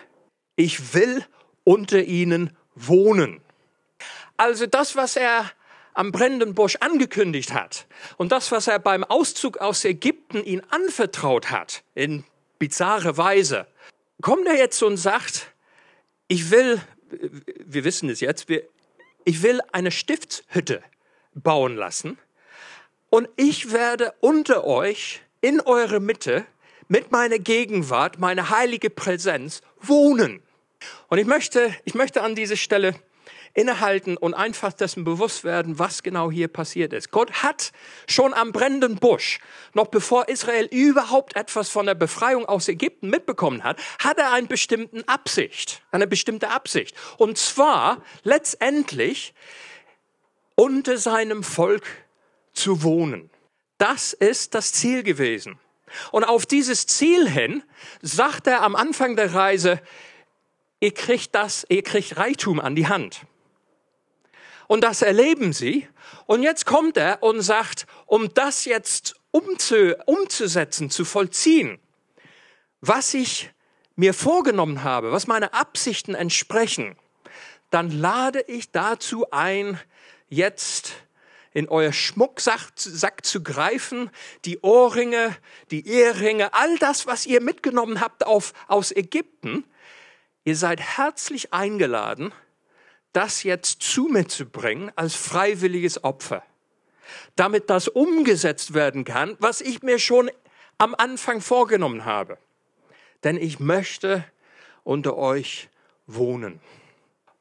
ich 0.56 0.94
will 0.94 1.24
unter 1.62 2.02
ihnen 2.02 2.56
wohnen. 2.74 3.40
Also 4.36 4.66
das, 4.66 4.96
was 4.96 5.16
er 5.16 5.50
am 5.92 6.10
brennenden 6.10 6.54
Busch 6.54 6.76
angekündigt 6.80 7.54
hat 7.54 7.86
und 8.16 8.32
das, 8.32 8.50
was 8.50 8.66
er 8.66 8.80
beim 8.80 9.04
Auszug 9.04 9.58
aus 9.58 9.84
Ägypten 9.84 10.42
ihn 10.42 10.62
anvertraut 10.70 11.50
hat, 11.50 11.84
in 11.94 12.24
bizarre 12.58 13.16
Weise, 13.16 13.68
kommt 14.20 14.46
er 14.48 14.56
jetzt 14.56 14.82
und 14.82 14.96
sagt, 14.96 15.54
ich 16.26 16.50
will, 16.50 16.80
wir 17.64 17.84
wissen 17.84 18.08
es 18.08 18.20
jetzt, 18.20 18.46
ich 19.24 19.42
will 19.42 19.60
eine 19.70 19.92
Stiftshütte 19.92 20.82
bauen 21.34 21.76
lassen 21.76 22.18
und 23.14 23.28
ich 23.36 23.70
werde 23.70 24.12
unter 24.18 24.64
euch 24.64 25.22
in 25.40 25.60
eure 25.60 26.00
Mitte 26.00 26.44
mit 26.88 27.12
meiner 27.12 27.38
Gegenwart, 27.38 28.18
meiner 28.18 28.50
heilige 28.50 28.90
Präsenz 28.90 29.62
wohnen. 29.80 30.42
Und 31.06 31.18
ich 31.18 31.26
möchte, 31.26 31.72
ich 31.84 31.94
möchte 31.94 32.22
an 32.22 32.34
dieser 32.34 32.56
Stelle 32.56 32.96
innehalten 33.54 34.16
und 34.16 34.34
einfach 34.34 34.72
dessen 34.72 35.04
bewusst 35.04 35.44
werden, 35.44 35.78
was 35.78 36.02
genau 36.02 36.28
hier 36.30 36.48
passiert 36.48 36.92
ist. 36.92 37.12
Gott 37.12 37.44
hat 37.44 37.70
schon 38.08 38.34
am 38.34 38.50
brennenden 38.50 38.96
Busch, 38.96 39.38
noch 39.74 39.86
bevor 39.86 40.28
Israel 40.28 40.66
überhaupt 40.72 41.36
etwas 41.36 41.68
von 41.68 41.86
der 41.86 41.94
Befreiung 41.94 42.46
aus 42.46 42.66
Ägypten 42.66 43.10
mitbekommen 43.10 43.62
hat, 43.62 43.80
hat 44.00 44.18
er 44.18 44.32
eine 44.32 44.48
bestimmte 44.48 45.06
Absicht, 45.06 45.82
eine 45.92 46.08
bestimmte 46.08 46.50
Absicht. 46.50 46.96
Und 47.16 47.38
zwar 47.38 48.02
letztendlich 48.24 49.34
unter 50.56 50.98
seinem 50.98 51.42
Volk 51.42 51.84
zu 52.52 52.82
wohnen. 52.82 53.30
Das 53.78 54.12
ist 54.12 54.54
das 54.54 54.72
Ziel 54.72 55.02
gewesen. 55.02 55.58
Und 56.12 56.24
auf 56.24 56.46
dieses 56.46 56.86
Ziel 56.86 57.28
hin 57.28 57.62
sagt 58.02 58.46
er 58.46 58.62
am 58.62 58.76
Anfang 58.76 59.16
der 59.16 59.34
Reise, 59.34 59.80
ihr 60.80 60.92
kriegt 60.92 61.34
das, 61.34 61.64
ihr 61.68 61.82
kriegt 61.82 62.16
Reichtum 62.16 62.60
an 62.60 62.74
die 62.74 62.88
Hand. 62.88 63.22
Und 64.66 64.82
das 64.82 65.02
erleben 65.02 65.52
sie. 65.52 65.88
Und 66.26 66.42
jetzt 66.42 66.66
kommt 66.66 66.96
er 66.96 67.22
und 67.22 67.42
sagt, 67.42 67.86
um 68.06 68.32
das 68.32 68.64
jetzt 68.64 69.14
umzu, 69.30 69.94
umzusetzen, 70.06 70.90
zu 70.90 71.04
vollziehen, 71.04 71.78
was 72.80 73.14
ich 73.14 73.50
mir 73.96 74.14
vorgenommen 74.14 74.82
habe, 74.82 75.12
was 75.12 75.26
meine 75.26 75.54
Absichten 75.54 76.14
entsprechen, 76.14 76.96
dann 77.70 77.90
lade 77.90 78.44
ich 78.46 78.70
dazu 78.70 79.30
ein, 79.30 79.80
jetzt 80.34 80.94
in 81.52 81.68
euer 81.68 81.92
Schmucksack 81.92 83.24
zu 83.24 83.42
greifen, 83.42 84.10
die 84.44 84.58
Ohrringe, 84.60 85.36
die 85.70 85.86
Ehrringe, 85.88 86.52
all 86.52 86.76
das, 86.78 87.06
was 87.06 87.26
ihr 87.26 87.40
mitgenommen 87.40 88.00
habt 88.00 88.26
auf, 88.26 88.52
aus 88.66 88.90
Ägypten. 88.90 89.64
Ihr 90.42 90.56
seid 90.56 90.80
herzlich 90.80 91.54
eingeladen, 91.54 92.32
das 93.12 93.44
jetzt 93.44 93.82
zu 93.82 94.08
mir 94.08 94.26
zu 94.26 94.46
bringen 94.46 94.90
als 94.96 95.14
freiwilliges 95.14 96.02
Opfer, 96.02 96.42
damit 97.36 97.70
das 97.70 97.86
umgesetzt 97.86 98.74
werden 98.74 99.04
kann, 99.04 99.36
was 99.38 99.60
ich 99.60 99.82
mir 99.82 100.00
schon 100.00 100.30
am 100.78 100.96
Anfang 100.96 101.40
vorgenommen 101.40 102.04
habe. 102.04 102.36
Denn 103.22 103.36
ich 103.36 103.60
möchte 103.60 104.24
unter 104.82 105.16
euch 105.16 105.68
wohnen. 106.08 106.60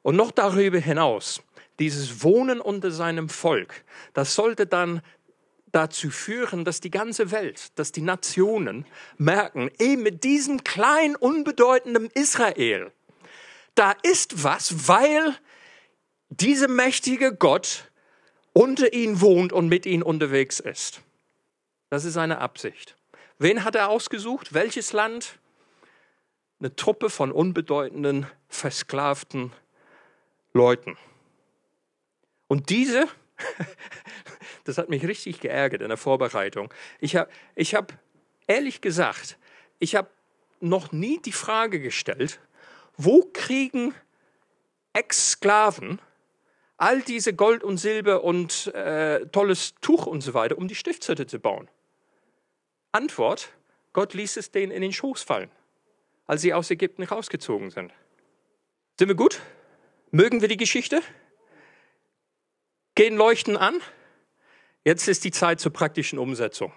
Und 0.04 0.16
noch 0.16 0.32
darüber 0.32 0.78
hinaus, 0.78 1.42
dieses 1.84 2.24
Wohnen 2.24 2.62
unter 2.62 2.92
seinem 2.92 3.28
Volk, 3.28 3.84
das 4.14 4.36
sollte 4.36 4.66
dann 4.66 5.02
dazu 5.74 6.10
führen, 6.10 6.64
dass 6.64 6.80
die 6.80 6.92
ganze 6.92 7.32
Welt, 7.32 7.78
dass 7.78 7.92
die 7.92 8.02
Nationen 8.02 8.86
merken, 9.18 9.70
eben 9.80 10.04
mit 10.04 10.24
diesem 10.24 10.64
kleinen, 10.64 11.16
unbedeutenden 11.16 12.10
Israel, 12.14 12.92
da 13.76 13.94
ist 14.04 14.44
was, 14.44 14.88
weil 14.88 15.36
dieser 16.30 16.70
mächtige 16.70 17.36
Gott 17.36 17.92
unter 18.54 18.94
ihnen 18.94 19.20
wohnt 19.20 19.52
und 19.52 19.68
mit 19.68 19.86
ihnen 19.86 20.04
unterwegs 20.04 20.60
ist. 20.60 21.02
Das 21.90 22.06
ist 22.06 22.14
seine 22.14 22.38
Absicht. 22.38 22.96
Wen 23.40 23.64
hat 23.64 23.76
er 23.76 23.90
ausgesucht? 23.90 24.54
Welches 24.54 24.94
Land? 24.94 25.40
Eine 26.60 26.76
Truppe 26.76 27.10
von 27.10 27.32
unbedeutenden, 27.32 28.28
versklavten 28.48 29.52
Leuten. 30.54 30.98
Und 32.48 32.70
diese, 32.70 33.08
das 34.64 34.78
hat 34.78 34.90
mich 34.90 35.06
richtig 35.06 35.40
geärgert 35.40 35.82
in 35.82 35.90
der 35.90 35.98
Vorbereitung. 35.98 36.74
Ich 37.00 37.16
habe 37.16 37.30
ich 37.56 37.76
hab, 37.76 37.94
ehrlich 38.48 38.82
gesagt, 38.82 39.38
ich 39.80 39.96
habe 39.96 40.10
noch 40.60 40.92
nie 40.92 41.20
die 41.20 41.32
Frage 41.32 41.80
gestellt, 41.80 42.40
wo 42.96 43.30
kriegen 43.34 43.94
Ex-Sklaven 44.94 46.00
all 46.78 47.02
diese 47.02 47.34
Gold 47.34 47.64
und 47.64 47.78
Silber 47.78 48.24
und 48.24 48.68
äh, 48.74 49.26
tolles 49.28 49.76
Tuch 49.82 50.06
und 50.06 50.22
so 50.22 50.34
weiter, 50.34 50.58
um 50.58 50.68
die 50.68 50.76
Stiftshütte 50.76 51.28
zu 51.28 51.40
bauen? 51.40 51.70
Antwort, 52.92 53.50
Gott 53.94 54.14
ließ 54.14 54.38
es 54.38 54.52
denen 54.52 54.72
in 54.72 54.82
den 54.82 54.94
Schoß 54.94 55.24
fallen. 55.24 55.52
als 56.26 56.42
sie 56.42 56.54
aus 56.54 56.72
Ägypten 56.72 57.04
rausgezogen 57.04 57.70
sind. 57.70 57.92
Sind 58.98 59.08
wir 59.08 59.16
gut? 59.16 59.42
Mögen 60.12 60.42
wir 60.42 60.48
die 60.48 60.58
Geschichte? 60.58 61.02
Gehen 62.96 63.18
Leuchten 63.18 63.58
an? 63.58 63.82
Jetzt 64.84 65.08
ist 65.08 65.24
die 65.24 65.32
Zeit 65.32 65.60
zur 65.60 65.74
praktischen 65.74 66.20
Umsetzung. 66.20 66.72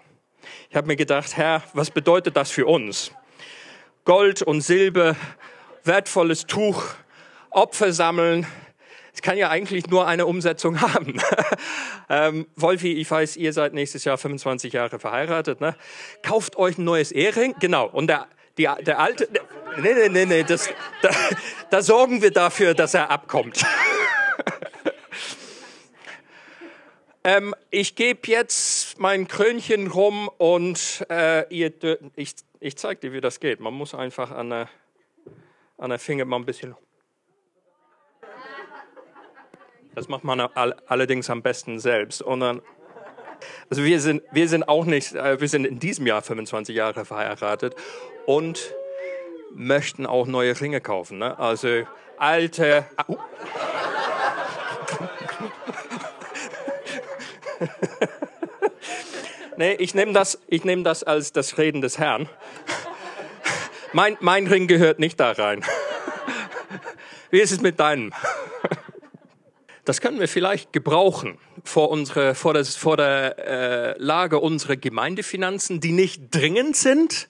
Ich 0.71 0.75
habe 0.75 0.87
mir 0.87 0.95
gedacht, 0.95 1.37
Herr, 1.37 1.61
was 1.73 1.91
bedeutet 1.91 2.35
das 2.35 2.49
für 2.49 2.65
uns? 2.65 3.11
Gold 4.03 4.41
und 4.41 4.61
Silber, 4.61 5.15
wertvolles 5.83 6.47
Tuch, 6.47 6.83
Opfer 7.51 7.93
sammeln. 7.93 8.47
Es 9.13 9.21
kann 9.21 9.37
ja 9.37 9.49
eigentlich 9.49 9.87
nur 9.91 10.07
eine 10.07 10.25
Umsetzung 10.25 10.81
haben. 10.93 11.21
ähm, 12.09 12.47
Wolfi, 12.55 12.93
ich 12.93 13.11
weiß, 13.11 13.37
ihr 13.37 13.53
seid 13.53 13.75
nächstes 13.75 14.03
Jahr 14.03 14.17
25 14.17 14.73
Jahre 14.73 14.97
verheiratet. 14.97 15.61
Ne? 15.61 15.75
Kauft 16.23 16.55
euch 16.55 16.79
ein 16.79 16.83
neues 16.83 17.11
Ehering. 17.11 17.53
Genau. 17.59 17.85
Und 17.85 18.07
der, 18.07 18.25
die, 18.57 18.67
der 18.81 18.97
alte, 18.97 19.27
nee, 19.79 19.93
nee, 19.93 20.09
nee, 20.09 20.25
nee, 20.25 20.43
das, 20.43 20.67
da, 21.03 21.11
da 21.69 21.81
sorgen 21.83 22.23
wir 22.23 22.31
dafür, 22.31 22.73
dass 22.73 22.95
er 22.95 23.11
abkommt. 23.11 23.63
ähm, 27.27 27.53
ich 27.71 27.95
gebe 27.95 28.21
jetzt 28.27 28.99
mein 28.99 29.27
Krönchen 29.27 29.87
rum 29.87 30.29
und 30.37 31.05
äh, 31.09 31.45
ihr, 31.53 31.73
ich, 32.15 32.35
ich 32.61 32.77
zeige 32.77 33.01
dir, 33.01 33.11
wie 33.11 33.19
das 33.19 33.41
geht. 33.41 33.59
Man 33.59 33.73
muss 33.73 33.93
einfach 33.93 34.31
an 34.31 34.49
der, 34.49 34.69
an 35.77 35.89
der 35.89 35.99
Finger 35.99 36.23
mal 36.23 36.37
ein 36.37 36.45
bisschen. 36.45 36.73
Das 39.93 40.07
macht 40.07 40.23
man 40.23 40.39
allerdings 40.39 41.29
am 41.29 41.41
besten 41.41 41.79
selbst. 41.79 42.21
Und 42.21 42.39
dann, 42.39 42.61
also 43.69 43.83
wir 43.83 43.99
sind, 43.99 44.23
wir 44.31 44.47
sind 44.47 44.63
auch 44.69 44.85
nicht, 44.85 45.13
äh, 45.13 45.41
wir 45.41 45.49
sind 45.49 45.65
in 45.65 45.79
diesem 45.79 46.07
Jahr 46.07 46.21
25 46.21 46.73
Jahre 46.73 47.03
verheiratet 47.03 47.75
und 48.25 48.73
möchten 49.53 50.05
auch 50.05 50.27
neue 50.27 50.57
Ringe 50.61 50.79
kaufen. 50.79 51.17
Ne? 51.17 51.37
Also 51.37 51.83
alte. 52.15 52.85
Uh. 53.09 53.17
nee, 59.57 59.73
ich 59.73 59.93
nehme 59.93 60.13
das, 60.13 60.39
nehm 60.49 60.83
das 60.83 61.03
als 61.03 61.31
das 61.31 61.57
Reden 61.57 61.81
des 61.81 61.97
Herrn. 61.97 62.29
Mein, 63.93 64.17
mein 64.19 64.47
Ring 64.47 64.67
gehört 64.67 64.99
nicht 64.99 65.17
da 65.17 65.31
rein. 65.31 65.63
Wie 67.31 67.39
ist 67.39 67.51
es 67.51 67.61
mit 67.61 67.79
deinem? 67.79 68.13
Das 69.85 70.01
können 70.01 70.19
wir 70.19 70.27
vielleicht 70.27 70.73
gebrauchen 70.73 71.37
vor, 71.63 71.89
unsere, 71.89 72.35
vor, 72.35 72.53
das, 72.53 72.75
vor 72.75 72.97
der 72.97 73.37
äh, 73.39 73.95
Lage 73.97 74.39
unserer 74.39 74.75
Gemeindefinanzen, 74.75 75.79
die 75.79 75.93
nicht 75.93 76.23
dringend 76.31 76.75
sind, 76.75 77.29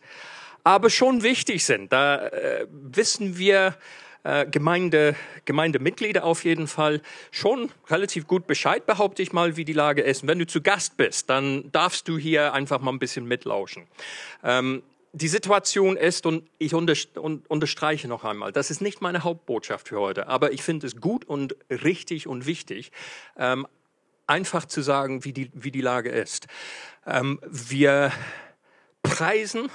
aber 0.63 0.89
schon 0.89 1.21
wichtig 1.21 1.63
sind. 1.63 1.93
Da 1.93 2.27
äh, 2.27 2.65
wissen 2.71 3.37
wir 3.37 3.75
äh, 4.23 4.45
Gemeinde, 4.45 5.15
Gemeindemitglieder 5.45 6.23
auf 6.23 6.43
jeden 6.43 6.67
Fall 6.67 7.01
schon 7.31 7.71
relativ 7.89 8.27
gut 8.27 8.47
Bescheid, 8.47 8.85
behaupte 8.85 9.21
ich 9.21 9.33
mal, 9.33 9.57
wie 9.57 9.65
die 9.65 9.73
Lage 9.73 10.01
ist. 10.01 10.23
Und 10.23 10.29
wenn 10.29 10.39
du 10.39 10.47
zu 10.47 10.61
Gast 10.61 10.97
bist, 10.97 11.29
dann 11.29 11.71
darfst 11.71 12.07
du 12.07 12.17
hier 12.17 12.53
einfach 12.53 12.79
mal 12.79 12.91
ein 12.91 12.99
bisschen 12.99 13.25
mitlauschen. 13.25 13.87
Ähm, 14.43 14.83
die 15.13 15.27
Situation 15.27 15.97
ist, 15.97 16.25
und 16.25 16.47
ich 16.59 16.73
unterstreiche 16.75 18.07
noch 18.07 18.23
einmal, 18.23 18.51
das 18.51 18.69
ist 18.69 18.81
nicht 18.81 19.01
meine 19.01 19.23
Hauptbotschaft 19.23 19.87
für 19.87 19.99
heute, 19.99 20.27
aber 20.27 20.51
ich 20.51 20.61
finde 20.61 20.85
es 20.85 20.97
gut 20.97 21.25
und 21.25 21.55
richtig 21.69 22.27
und 22.27 22.45
wichtig, 22.45 22.91
ähm, 23.37 23.65
einfach 24.27 24.65
zu 24.65 24.81
sagen, 24.81 25.23
wie 25.23 25.33
die, 25.33 25.49
wie 25.53 25.71
die 25.71 25.81
Lage 25.81 26.09
ist. 26.09 26.47
Ähm, 27.05 27.39
wir 27.49 28.11
preisen 29.01 29.69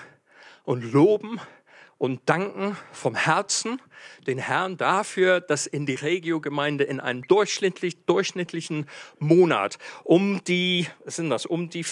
und 0.64 0.82
loben 0.92 1.40
und 2.02 2.20
danken 2.26 2.76
vom 2.90 3.14
Herzen 3.14 3.80
den 4.26 4.38
Herrn 4.38 4.76
dafür, 4.76 5.40
dass 5.40 5.68
in 5.68 5.86
die 5.86 5.94
Regio-Gemeinde 5.94 6.82
in 6.82 6.98
einem 6.98 7.22
durchschnittlich, 7.28 7.96
durchschnittlichen 8.06 8.88
Monat 9.20 9.78
um 10.02 10.42
die, 10.42 10.88
was 11.04 11.14
sind 11.14 11.30
das, 11.30 11.46
um 11.46 11.70
die 11.70 11.86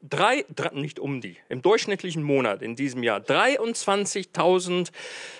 drei, 0.00 0.46
drei, 0.48 0.70
nicht 0.72 0.98
um 0.98 1.20
die, 1.20 1.36
im 1.50 1.60
durchschnittlichen 1.60 2.22
Monat 2.22 2.62
in 2.62 2.74
diesem 2.74 3.02
Jahr 3.02 3.20
23.000 3.20 4.90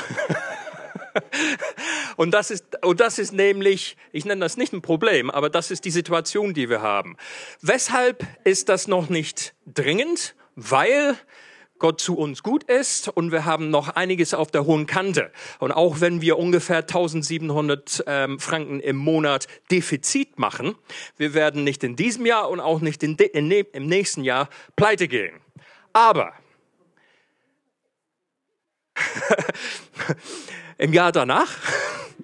und, 2.17 2.33
das 2.33 2.51
ist, 2.51 2.83
und 2.83 2.99
das 2.99 3.19
ist 3.19 3.33
nämlich, 3.33 3.95
ich 4.11 4.25
nenne 4.25 4.41
das 4.41 4.57
nicht 4.57 4.73
ein 4.73 4.81
Problem, 4.81 5.29
aber 5.29 5.49
das 5.49 5.71
ist 5.71 5.85
die 5.85 5.91
Situation, 5.91 6.53
die 6.53 6.69
wir 6.69 6.81
haben. 6.81 7.17
Weshalb 7.61 8.25
ist 8.43 8.69
das 8.69 8.87
noch 8.87 9.09
nicht 9.09 9.53
dringend? 9.65 10.35
Weil 10.55 11.17
Gott 11.83 11.99
zu 11.99 12.15
uns 12.17 12.43
gut 12.43 12.63
ist 12.63 13.09
und 13.09 13.33
wir 13.33 13.43
haben 13.43 13.69
noch 13.69 13.89
einiges 13.89 14.33
auf 14.33 14.49
der 14.51 14.63
hohen 14.63 14.85
Kante. 14.85 15.33
Und 15.59 15.73
auch 15.73 15.99
wenn 15.99 16.21
wir 16.21 16.39
ungefähr 16.39 16.77
1700 16.77 18.05
ähm, 18.07 18.39
Franken 18.39 18.79
im 18.79 18.95
Monat 18.95 19.47
Defizit 19.69 20.39
machen, 20.39 20.75
wir 21.17 21.33
werden 21.33 21.65
nicht 21.65 21.83
in 21.83 21.97
diesem 21.97 22.25
Jahr 22.25 22.49
und 22.49 22.61
auch 22.61 22.79
nicht 22.79 23.03
in 23.03 23.17
in 23.17 23.51
im 23.51 23.87
nächsten 23.87 24.23
Jahr 24.23 24.47
pleite 24.77 25.09
gehen. 25.09 25.41
Aber 25.91 26.31
im 30.77 30.93
Jahr 30.93 31.11
danach, 31.11 31.51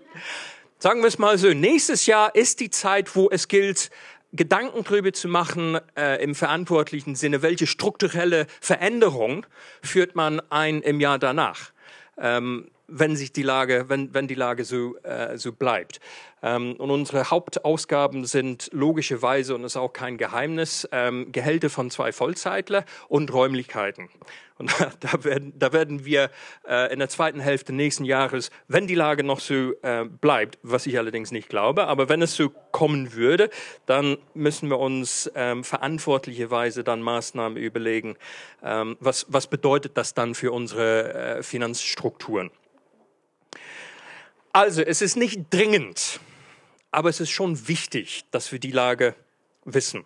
sagen 0.79 1.01
wir 1.01 1.09
es 1.09 1.19
mal 1.19 1.37
so, 1.37 1.49
nächstes 1.49 2.05
Jahr 2.05 2.33
ist 2.33 2.61
die 2.61 2.69
Zeit, 2.69 3.13
wo 3.13 3.29
es 3.29 3.49
gilt, 3.49 3.89
Gedanken 4.31 4.83
darüber 4.83 5.11
zu 5.11 5.27
machen 5.27 5.79
äh, 5.97 6.21
im 6.23 6.35
verantwortlichen 6.35 7.15
Sinne, 7.15 7.41
welche 7.41 7.65
strukturelle 7.65 8.45
Veränderung 8.61 9.45
führt 9.81 10.15
man 10.15 10.39
ein 10.51 10.81
im 10.81 10.99
Jahr 10.99 11.17
danach. 11.17 11.71
Ähm, 12.17 12.69
wenn 12.87 13.15
sich 13.15 13.31
die 13.31 13.43
Lage, 13.43 13.85
wenn, 13.87 14.13
wenn 14.13 14.27
die 14.27 14.35
Lage 14.35 14.65
so, 14.65 14.97
äh, 14.97 15.37
so 15.37 15.51
bleibt. 15.51 15.99
Ähm, 16.41 16.75
und 16.77 16.91
unsere 16.91 17.29
Hauptausgaben 17.29 18.25
sind 18.25 18.69
logischerweise, 18.71 19.55
und 19.55 19.63
das 19.63 19.73
ist 19.73 19.77
auch 19.77 19.93
kein 19.93 20.17
Geheimnis, 20.17 20.87
ähm, 20.91 21.31
Gehälter 21.31 21.69
von 21.69 21.91
zwei 21.91 22.11
Vollzeitler 22.11 22.85
und 23.07 23.33
Räumlichkeiten. 23.33 24.09
Und 24.59 24.71
da, 24.99 25.23
werden, 25.23 25.53
da 25.57 25.73
werden 25.73 26.05
wir 26.05 26.29
äh, 26.67 26.91
in 26.93 26.99
der 26.99 27.09
zweiten 27.09 27.39
Hälfte 27.39 27.73
nächsten 27.73 28.05
Jahres, 28.05 28.51
wenn 28.67 28.87
die 28.87 28.95
Lage 28.95 29.23
noch 29.23 29.39
so 29.39 29.73
äh, 29.81 30.05
bleibt, 30.05 30.59
was 30.61 30.85
ich 30.85 30.97
allerdings 30.97 31.31
nicht 31.31 31.49
glaube, 31.49 31.87
aber 31.87 32.09
wenn 32.09 32.21
es 32.21 32.35
so 32.35 32.49
kommen 32.71 33.13
würde, 33.13 33.49
dann 33.85 34.17
müssen 34.33 34.69
wir 34.69 34.79
uns 34.79 35.31
ähm, 35.33 35.63
verantwortlicherweise 35.63 36.83
dann 36.83 37.01
Maßnahmen 37.01 37.57
überlegen. 37.57 38.17
Ähm, 38.61 38.97
was, 38.99 39.25
was 39.29 39.47
bedeutet 39.47 39.97
das 39.97 40.13
dann 40.13 40.35
für 40.35 40.51
unsere 40.51 41.13
äh, 41.13 41.43
Finanzstrukturen? 41.43 42.51
Also, 44.51 44.81
es 44.81 45.01
ist 45.01 45.15
nicht 45.15 45.53
dringend, 45.53 46.19
aber 46.91 47.09
es 47.09 47.19
ist 47.19 47.29
schon 47.29 47.67
wichtig, 47.67 48.25
dass 48.31 48.51
wir 48.51 48.59
die 48.59 48.71
Lage 48.71 49.15
wissen. 49.65 50.05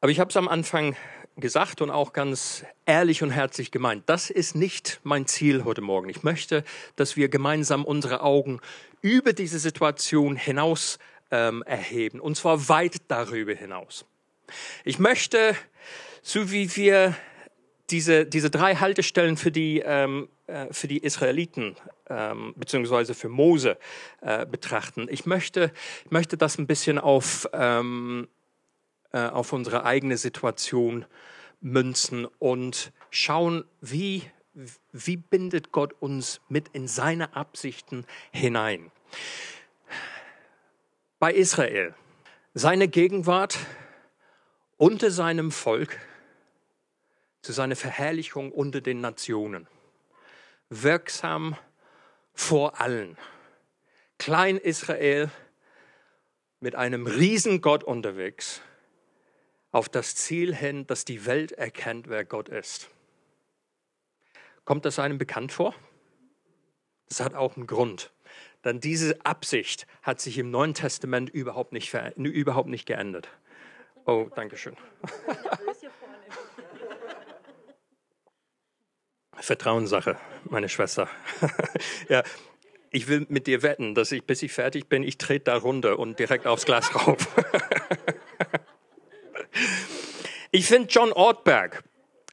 Aber 0.00 0.10
ich 0.10 0.20
habe 0.20 0.30
es 0.30 0.36
am 0.36 0.48
Anfang 0.48 0.96
gesagt 1.36 1.80
und 1.80 1.90
auch 1.90 2.12
ganz 2.12 2.64
ehrlich 2.86 3.22
und 3.22 3.30
herzlich 3.30 3.70
gemeint. 3.70 4.04
Das 4.06 4.30
ist 4.30 4.54
nicht 4.54 5.00
mein 5.02 5.26
Ziel 5.26 5.64
heute 5.64 5.80
Morgen. 5.80 6.08
Ich 6.08 6.22
möchte, 6.22 6.64
dass 6.96 7.16
wir 7.16 7.28
gemeinsam 7.28 7.84
unsere 7.84 8.22
Augen 8.22 8.60
über 9.02 9.32
diese 9.32 9.58
Situation 9.58 10.36
hinaus 10.36 10.98
ähm, 11.30 11.62
erheben, 11.62 12.20
und 12.20 12.36
zwar 12.36 12.68
weit 12.68 12.96
darüber 13.08 13.54
hinaus. 13.54 14.04
Ich 14.84 14.98
möchte, 14.98 15.54
so 16.22 16.50
wie 16.50 16.74
wir 16.76 17.14
diese, 17.90 18.26
diese 18.26 18.50
drei 18.50 18.76
Haltestellen 18.76 19.36
für 19.36 19.50
die, 19.50 19.82
ähm, 19.84 20.28
äh, 20.39 20.39
für 20.70 20.88
die 20.88 20.98
Israeliten 20.98 21.76
ähm, 22.08 22.54
beziehungsweise 22.56 23.14
für 23.14 23.28
Mose 23.28 23.78
äh, 24.20 24.46
betrachten. 24.46 25.06
Ich 25.10 25.26
möchte, 25.26 25.72
ich 26.04 26.10
möchte 26.10 26.36
das 26.36 26.58
ein 26.58 26.66
bisschen 26.66 26.98
auf, 26.98 27.48
ähm, 27.52 28.28
äh, 29.12 29.26
auf 29.26 29.52
unsere 29.52 29.84
eigene 29.84 30.16
Situation 30.16 31.06
münzen 31.60 32.26
und 32.38 32.92
schauen, 33.10 33.64
wie, 33.80 34.22
wie 34.92 35.16
bindet 35.16 35.72
Gott 35.72 35.94
uns 36.00 36.40
mit 36.48 36.68
in 36.68 36.88
seine 36.88 37.36
Absichten 37.36 38.06
hinein? 38.30 38.90
Bei 41.18 41.32
Israel, 41.32 41.94
seine 42.54 42.88
Gegenwart 42.88 43.58
unter 44.76 45.10
seinem 45.10 45.50
Volk 45.50 45.98
zu 47.42 47.52
seiner 47.52 47.76
Verherrlichung 47.76 48.52
unter 48.52 48.80
den 48.80 49.00
Nationen. 49.00 49.66
Wirksam 50.70 51.56
vor 52.32 52.80
allen. 52.80 53.18
Klein 54.18 54.56
Israel 54.56 55.30
mit 56.60 56.74
einem 56.74 57.06
Riesengott 57.06 57.84
unterwegs 57.84 58.62
auf 59.72 59.88
das 59.88 60.14
Ziel 60.14 60.54
hin, 60.54 60.86
dass 60.86 61.04
die 61.04 61.26
Welt 61.26 61.52
erkennt, 61.52 62.08
wer 62.08 62.24
Gott 62.24 62.48
ist. 62.48 62.88
Kommt 64.64 64.84
das 64.84 64.98
einem 64.98 65.18
bekannt 65.18 65.52
vor? 65.52 65.74
Das 67.08 67.20
hat 67.20 67.34
auch 67.34 67.56
einen 67.56 67.66
Grund. 67.66 68.12
Denn 68.64 68.80
diese 68.80 69.24
Absicht 69.24 69.86
hat 70.02 70.20
sich 70.20 70.38
im 70.38 70.50
Neuen 70.50 70.74
Testament 70.74 71.30
überhaupt 71.30 71.72
nicht, 71.72 71.92
überhaupt 72.16 72.68
nicht 72.68 72.86
geändert. 72.86 73.28
Oh, 74.04 74.28
danke 74.34 74.56
schön. 74.56 74.76
Vertrauenssache, 79.40 80.16
meine 80.44 80.68
Schwester. 80.68 81.08
ja, 82.08 82.22
ich 82.90 83.08
will 83.08 83.26
mit 83.28 83.46
dir 83.46 83.62
wetten, 83.62 83.94
dass 83.94 84.12
ich, 84.12 84.24
bis 84.24 84.42
ich 84.42 84.52
fertig 84.52 84.88
bin, 84.88 85.02
ich 85.02 85.18
trete 85.18 85.44
da 85.46 85.56
runter 85.56 85.98
und 85.98 86.18
direkt 86.18 86.46
aufs 86.46 86.64
Glas 86.64 86.94
rauf. 86.94 87.16
ich 90.50 90.66
finde, 90.66 90.88
John 90.88 91.12
Ortberg 91.12 91.82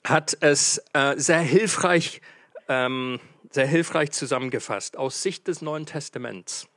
hat 0.04 0.38
es 0.42 0.84
äh, 0.94 1.16
sehr 1.18 1.40
hilfreich, 1.40 2.22
ähm, 2.68 3.20
sehr 3.52 3.68
hilfreich 3.68 4.12
zusammengefasst 4.12 4.98
aus 4.98 5.22
Sicht 5.22 5.48
des 5.48 5.62
Neuen 5.62 5.86
Testaments. 5.86 6.68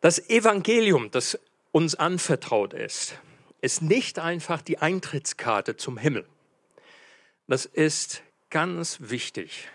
Das 0.00 0.30
Evangelium, 0.30 1.10
das 1.10 1.38
uns 1.70 1.94
anvertraut 1.94 2.74
ist, 2.74 3.18
ist 3.60 3.82
nicht 3.82 4.18
einfach 4.18 4.62
die 4.62 4.78
Eintrittskarte 4.78 5.76
zum 5.76 5.96
Himmel. 5.96 6.26
Das 7.46 7.66
ist 7.66 8.22
ganz 8.52 8.98
wichtig, 9.00 9.68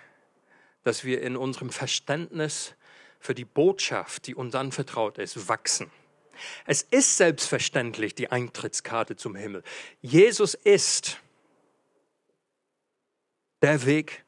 dass 0.83 1.03
wir 1.03 1.21
in 1.21 1.35
unserem 1.35 1.69
Verständnis 1.69 2.75
für 3.19 3.35
die 3.35 3.43
Botschaft, 3.43 4.27
die 4.27 4.35
uns 4.35 4.55
anvertraut 4.55 5.17
ist, 5.17 5.49
wachsen. 5.49 5.91
Es 6.65 6.83
ist 6.83 7.17
selbstverständlich 7.17 8.15
die 8.15 8.31
Eintrittskarte 8.31 9.15
zum 9.15 9.35
Himmel. 9.35 9.63
Jesus 10.01 10.53
ist 10.53 11.19
der 13.61 13.85
Weg, 13.85 14.23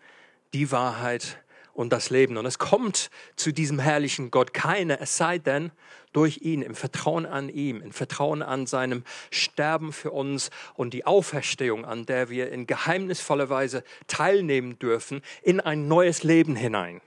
die 0.53 0.71
Wahrheit 0.71 1.41
und 1.79 1.93
das 1.93 2.09
Leben. 2.09 2.35
Und 2.35 2.45
es 2.45 2.59
kommt 2.59 3.09
zu 3.37 3.53
diesem 3.53 3.79
herrlichen 3.79 4.31
Gott 4.31 4.53
keine, 4.53 4.99
es 4.99 5.15
sei 5.15 5.37
denn 5.37 5.71
durch 6.11 6.39
ihn, 6.41 6.61
im 6.61 6.75
Vertrauen 6.75 7.25
an 7.25 7.47
ihm, 7.47 7.79
im 7.81 7.93
Vertrauen 7.93 8.41
an 8.41 8.67
seinem 8.67 9.05
Sterben 9.31 9.93
für 9.93 10.11
uns 10.11 10.49
und 10.73 10.93
die 10.93 11.05
Auferstehung, 11.05 11.85
an 11.85 12.05
der 12.05 12.29
wir 12.29 12.51
in 12.51 12.67
geheimnisvoller 12.67 13.49
Weise 13.49 13.85
teilnehmen 14.07 14.77
dürfen, 14.77 15.21
in 15.41 15.61
ein 15.61 15.87
neues 15.87 16.23
Leben 16.23 16.57
hinein. 16.57 16.99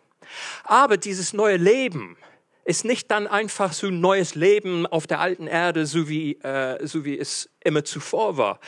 Aber 0.64 0.96
dieses 0.96 1.34
neue 1.34 1.58
Leben 1.58 2.16
ist 2.64 2.86
nicht 2.86 3.10
dann 3.10 3.26
einfach 3.26 3.74
so 3.74 3.88
ein 3.88 4.00
neues 4.00 4.34
Leben 4.36 4.86
auf 4.86 5.06
der 5.06 5.20
alten 5.20 5.48
Erde, 5.48 5.84
so 5.84 6.08
wie, 6.08 6.36
äh, 6.36 6.86
so 6.86 7.04
wie 7.04 7.18
es 7.18 7.50
immer 7.62 7.84
zuvor 7.84 8.38
war. 8.38 8.58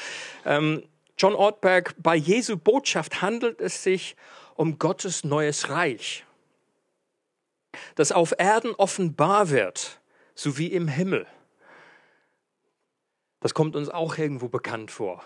Ähm, 0.44 0.82
John 1.16 1.34
Ortberg, 1.34 1.94
bei 1.98 2.16
Jesu 2.16 2.56
Botschaft 2.56 3.22
handelt 3.22 3.60
es 3.60 3.82
sich 3.82 4.16
um 4.56 4.78
Gottes 4.78 5.24
neues 5.24 5.68
Reich, 5.70 6.24
das 7.94 8.12
auf 8.12 8.34
Erden 8.38 8.74
offenbar 8.74 9.50
wird, 9.50 10.00
so 10.34 10.58
wie 10.58 10.68
im 10.68 10.88
Himmel. 10.88 11.26
Das 13.40 13.54
kommt 13.54 13.76
uns 13.76 13.88
auch 13.88 14.16
irgendwo 14.16 14.48
bekannt 14.48 14.90
vor. 14.90 15.22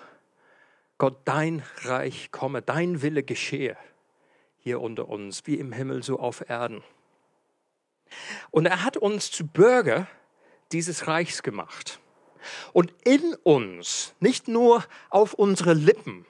Gott, 0.98 1.20
dein 1.24 1.62
Reich 1.83 2.33
komme, 2.33 2.62
dein 2.62 3.03
Wille 3.03 3.22
geschehe 3.22 3.77
hier 4.68 4.81
unter 4.81 5.09
uns, 5.09 5.46
wie 5.46 5.55
im 5.55 5.72
Himmel, 5.72 6.03
so 6.03 6.18
auf 6.18 6.48
Erden. 6.48 6.83
Und 8.51 8.66
er 8.66 8.85
hat 8.85 8.96
uns 8.96 9.31
zu 9.31 9.46
Bürger 9.46 10.07
dieses 10.72 11.07
Reichs 11.07 11.42
gemacht. 11.42 12.01
Und 12.72 12.92
in 13.05 13.35
uns, 13.42 14.14
nicht 14.20 14.48
nur 14.48 14.85
auf 15.11 15.35
unsere 15.35 15.74
Lippen, 15.74 16.27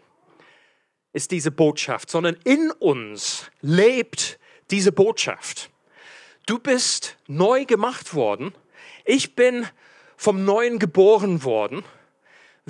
ist 1.12 1.30
diese 1.30 1.50
Botschaft, 1.50 2.10
sondern 2.10 2.36
in 2.44 2.70
uns 2.70 3.50
lebt 3.60 4.38
diese 4.70 4.92
Botschaft. 4.92 5.70
Du 6.46 6.58
bist 6.58 7.16
neu 7.26 7.64
gemacht 7.64 8.14
worden. 8.14 8.54
Ich 9.04 9.34
bin 9.34 9.66
vom 10.16 10.44
Neuen 10.44 10.78
geboren 10.78 11.44
worden 11.44 11.84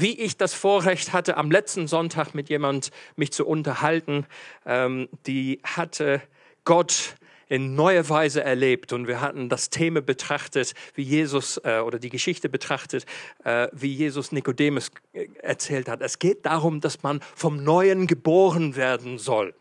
wie 0.00 0.18
ich 0.20 0.36
das 0.36 0.54
Vorrecht 0.54 1.12
hatte, 1.12 1.36
am 1.36 1.50
letzten 1.50 1.88
Sonntag 1.88 2.32
mit 2.32 2.48
jemand 2.48 2.92
mich 3.16 3.32
zu 3.32 3.44
unterhalten, 3.44 4.26
ähm, 4.64 5.08
die 5.26 5.60
hatte 5.64 6.22
Gott 6.64 7.16
in 7.48 7.74
neuer 7.74 8.08
Weise 8.08 8.42
erlebt 8.42 8.92
und 8.92 9.06
wir 9.06 9.20
hatten 9.20 9.48
das 9.48 9.70
Thema 9.70 10.02
betrachtet, 10.02 10.74
wie 10.94 11.02
Jesus 11.02 11.58
äh, 11.64 11.80
oder 11.80 11.98
die 11.98 12.10
Geschichte 12.10 12.48
betrachtet, 12.48 13.06
äh, 13.44 13.68
wie 13.72 13.92
Jesus 13.92 14.32
Nikodemus 14.32 14.90
äh, 15.12 15.28
erzählt 15.40 15.88
hat. 15.88 16.02
Es 16.02 16.18
geht 16.18 16.44
darum, 16.44 16.80
dass 16.80 17.02
man 17.02 17.20
vom 17.34 17.62
Neuen 17.62 18.06
geboren 18.06 18.76
werden 18.76 19.18
soll. 19.18 19.54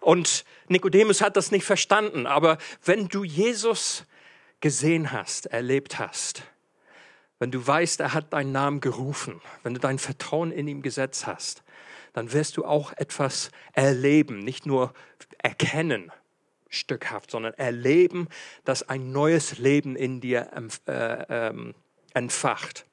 Und 0.00 0.44
Nikodemus 0.68 1.20
hat 1.20 1.36
das 1.36 1.50
nicht 1.50 1.64
verstanden, 1.64 2.26
aber 2.26 2.58
wenn 2.84 3.08
du 3.08 3.24
Jesus 3.24 4.04
gesehen 4.60 5.12
hast, 5.12 5.46
erlebt 5.46 5.98
hast, 5.98 6.42
wenn 7.40 7.50
du 7.50 7.64
weißt, 7.64 8.00
er 8.00 8.14
hat 8.14 8.32
deinen 8.32 8.52
Namen 8.52 8.80
gerufen, 8.80 9.40
wenn 9.62 9.74
du 9.74 9.80
dein 9.80 9.98
Vertrauen 9.98 10.50
in 10.50 10.66
ihm 10.66 10.82
gesetzt 10.82 11.26
hast, 11.26 11.62
dann 12.12 12.32
wirst 12.32 12.56
du 12.56 12.64
auch 12.64 12.92
etwas 12.96 13.50
erleben, 13.72 14.40
nicht 14.40 14.66
nur 14.66 14.92
erkennen, 15.38 16.10
stückhaft, 16.68 17.30
sondern 17.30 17.54
erleben, 17.54 18.28
dass 18.64 18.88
ein 18.88 19.12
neues 19.12 19.58
Leben 19.58 19.96
in 19.96 20.20
dir 20.20 20.50
äh, 20.86 21.24
ähm, 21.28 21.74
entfacht. 22.14 22.86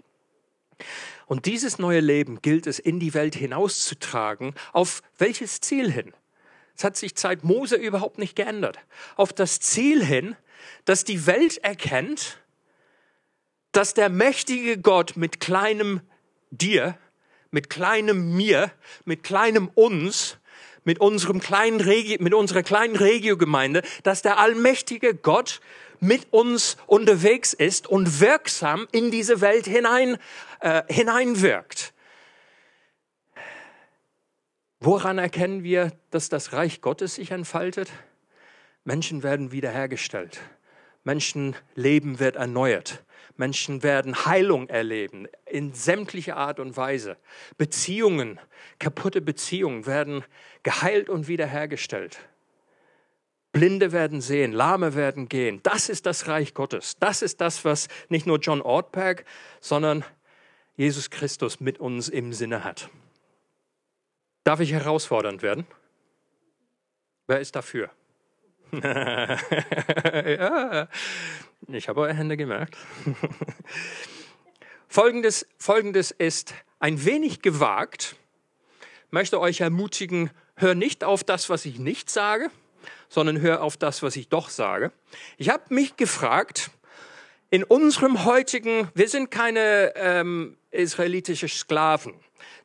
Und 1.26 1.46
dieses 1.46 1.80
neue 1.80 2.00
Leben 2.00 2.42
gilt 2.42 2.68
es 2.68 2.80
in 2.80 3.00
die 3.00 3.14
Welt 3.14 3.36
hinauszutragen. 3.36 4.54
Auf 4.74 5.02
welches 5.18 5.62
Ziel 5.62 5.92
hin? 5.92 6.14
Es 6.78 6.84
hat 6.84 6.98
sich 6.98 7.14
seit 7.16 7.44
Mose 7.44 7.76
überhaupt 7.76 8.18
nicht 8.18 8.36
geändert. 8.36 8.80
Auf 9.16 9.34
das 9.34 9.60
Ziel 9.60 10.04
hin, 10.04 10.36
dass 10.84 11.04
die 11.04 11.26
Welt 11.26 11.58
erkennt, 11.60 12.40
dass 13.72 13.94
der 13.94 14.10
mächtige 14.10 14.78
Gott 14.78 15.18
mit 15.18 15.40
kleinem 15.40 16.02
dir, 16.52 16.98
mit 17.52 17.70
kleinem 17.70 18.36
mir, 18.36 18.72
mit 19.06 19.24
kleinem 19.24 19.70
uns, 19.70 20.38
mit 20.86 21.00
unserem 21.00 21.42
kleinen 21.42 21.82
Regio, 21.82 22.18
mit 22.22 22.34
unserer 22.34 22.64
kleinen 22.64 22.96
Regiogemeinde, 22.96 23.82
dass 24.04 24.22
der 24.22 24.40
allmächtige 24.40 25.14
Gott 25.14 25.60
mit 26.00 26.32
uns 26.32 26.78
unterwegs 26.88 27.54
ist 27.54 27.88
und 27.88 28.22
wirksam 28.22 28.88
in 28.92 29.12
diese 29.12 29.42
Welt 29.42 29.66
hinein, 29.66 30.18
äh, 30.62 30.84
hineinwirkt. 30.88 31.94
Woran 34.80 35.18
erkennen 35.18 35.64
wir, 35.64 35.92
dass 36.12 36.30
das 36.30 36.54
Reich 36.54 36.82
Gottes 36.82 37.16
sich 37.16 37.32
entfaltet? 37.32 37.92
Menschen 38.84 39.24
werden 39.24 39.52
wiederhergestellt. 39.52 40.40
Menschenleben 41.06 42.20
wird 42.20 42.36
erneuert. 42.36 43.04
Menschen 43.38 43.84
werden 43.84 44.26
Heilung 44.26 44.68
erleben 44.70 45.28
in 45.46 45.74
sämtlicher 45.74 46.38
Art 46.38 46.60
und 46.60 46.76
Weise. 46.78 47.18
Beziehungen, 47.58 48.40
kaputte 48.80 49.22
Beziehungen 49.22 49.86
werden 49.86 50.24
geheilt 50.64 51.10
und 51.10 51.28
wiederhergestellt. 51.28 52.20
Blinde 53.52 53.92
werden 53.92 54.20
sehen, 54.20 54.52
Lahme 54.52 54.96
werden 54.96 55.30
gehen. 55.30 55.62
Das 55.64 55.88
ist 55.88 56.06
das 56.06 56.28
Reich 56.28 56.54
Gottes. 56.54 56.98
Das 57.00 57.22
ist 57.22 57.40
das, 57.40 57.64
was 57.64 57.88
nicht 58.10 58.26
nur 58.26 58.40
John 58.40 58.62
Ortberg, 58.62 59.24
sondern 59.62 60.04
Jesus 60.76 61.10
Christus 61.10 61.62
mit 61.62 61.80
uns 61.80 62.10
im 62.10 62.34
Sinne 62.34 62.64
hat. 62.66 62.90
Darf 64.44 64.60
ich 64.60 64.74
herausfordernd 64.74 65.42
werden? 65.42 65.66
Wer 67.28 67.40
ist 67.40 67.56
dafür? 67.56 67.90
ja, 68.82 70.88
ich 71.68 71.88
habe 71.88 72.02
eure 72.02 72.14
Hände 72.14 72.38
gemerkt. 72.38 72.78
Folgendes, 74.88 75.48
Folgendes 75.58 76.12
ist 76.12 76.54
ein 76.80 77.06
wenig 77.06 77.42
gewagt. 77.42 78.16
Ich 79.08 79.12
möchte 79.12 79.40
euch 79.40 79.62
ermutigen, 79.62 80.32
hör 80.56 80.76
nicht 80.76 81.04
auf 81.04 81.24
das, 81.24 81.50
was 81.50 81.66
ich 81.66 81.80
nicht 81.80 82.10
sage, 82.10 82.50
sondern 83.10 83.42
hör 83.42 83.62
auf 83.62 83.78
das, 83.78 84.04
was 84.04 84.16
ich 84.16 84.30
doch 84.30 84.50
sage. 84.50 84.92
Ich 85.38 85.50
habe 85.50 85.74
mich 85.74 85.96
gefragt, 85.96 86.72
in 87.50 87.64
unserem 87.64 88.26
heutigen, 88.26 88.90
wir 88.94 89.08
sind 89.08 89.32
keine 89.32 89.94
ähm, 89.96 90.58
israelitische 90.72 91.48
Sklaven, 91.48 92.14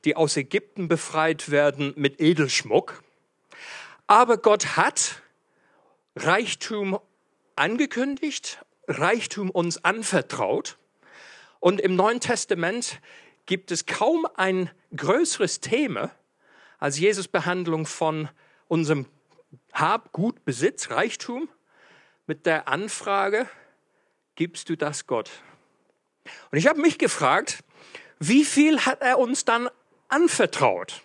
die 0.04 0.16
aus 0.16 0.36
Ägypten 0.36 0.88
befreit 0.88 1.50
werden 1.50 1.92
mit 1.96 2.20
Edelschmuck, 2.20 3.02
Aber 4.06 4.38
Gott 4.38 4.76
hat 4.76 5.22
Reichtum 6.22 6.98
angekündigt, 7.56 8.62
Reichtum 8.86 9.50
uns 9.50 9.84
anvertraut. 9.84 10.76
Und 11.60 11.80
im 11.80 11.96
Neuen 11.96 12.20
Testament 12.20 13.00
gibt 13.46 13.70
es 13.70 13.86
kaum 13.86 14.26
ein 14.34 14.70
größeres 14.94 15.60
Thema 15.60 16.10
als 16.78 16.98
Jesus 16.98 17.28
Behandlung 17.28 17.86
von 17.86 18.28
unserem 18.68 19.06
Hab, 19.72 20.12
Gut, 20.12 20.44
Besitz, 20.44 20.90
Reichtum 20.90 21.48
mit 22.26 22.44
der 22.44 22.68
Anfrage, 22.68 23.48
gibst 24.34 24.68
du 24.68 24.76
das 24.76 25.06
Gott? 25.06 25.30
Und 26.50 26.58
ich 26.58 26.66
habe 26.66 26.80
mich 26.80 26.98
gefragt, 26.98 27.64
wie 28.18 28.44
viel 28.44 28.84
hat 28.84 29.00
er 29.00 29.18
uns 29.18 29.46
dann 29.46 29.70
anvertraut? 30.08 31.02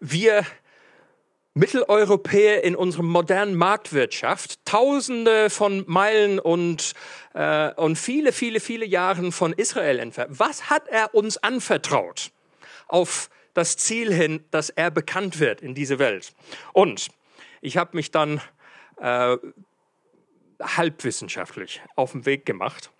Wir 0.00 0.44
Mitteleuropäer 1.54 2.64
in 2.64 2.74
unserer 2.74 3.02
modernen 3.02 3.54
Marktwirtschaft, 3.54 4.64
Tausende 4.64 5.50
von 5.50 5.84
Meilen 5.86 6.38
und, 6.38 6.94
äh, 7.34 7.72
und 7.74 7.96
viele, 7.96 8.32
viele, 8.32 8.58
viele 8.58 8.86
Jahre 8.86 9.32
von 9.32 9.52
Israel 9.52 9.98
entfernt. 9.98 10.38
Was 10.38 10.70
hat 10.70 10.88
er 10.88 11.14
uns 11.14 11.36
anvertraut 11.36 12.30
auf 12.88 13.28
das 13.52 13.76
Ziel 13.76 14.12
hin, 14.14 14.42
dass 14.50 14.70
er 14.70 14.90
bekannt 14.90 15.40
wird 15.40 15.60
in 15.60 15.74
dieser 15.74 15.98
Welt? 15.98 16.32
Und 16.72 17.08
ich 17.60 17.76
habe 17.76 17.96
mich 17.96 18.10
dann 18.10 18.40
äh, 18.98 19.36
halbwissenschaftlich 20.58 21.82
auf 21.96 22.12
den 22.12 22.24
Weg 22.24 22.46
gemacht 22.46 22.90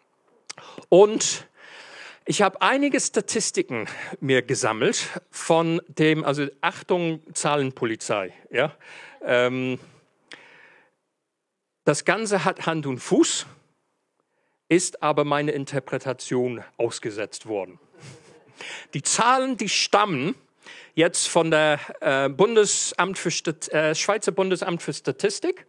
und 0.90 1.48
ich 2.24 2.42
habe 2.42 2.62
einige 2.62 3.00
Statistiken 3.00 3.86
mir 4.20 4.42
gesammelt 4.42 5.20
von 5.30 5.80
dem, 5.88 6.24
also 6.24 6.46
Achtung, 6.60 7.20
Zahlenpolizei. 7.34 8.32
Ja? 8.50 8.74
Ähm, 9.24 9.78
das 11.84 12.04
Ganze 12.04 12.44
hat 12.44 12.66
Hand 12.66 12.86
und 12.86 12.98
Fuß, 12.98 13.46
ist 14.68 15.02
aber 15.02 15.24
meine 15.24 15.50
Interpretation 15.50 16.62
ausgesetzt 16.76 17.46
worden. 17.46 17.78
Die 18.94 19.02
Zahlen, 19.02 19.56
die 19.56 19.68
stammen 19.68 20.34
jetzt 20.94 21.28
von 21.28 21.50
der 21.50 21.80
äh, 22.00 22.28
Bundesamt 22.28 23.18
für 23.18 23.30
Stat 23.30 23.68
äh, 23.70 23.94
Schweizer 23.94 24.32
Bundesamt 24.32 24.82
für 24.82 24.92
Statistik 24.92 25.66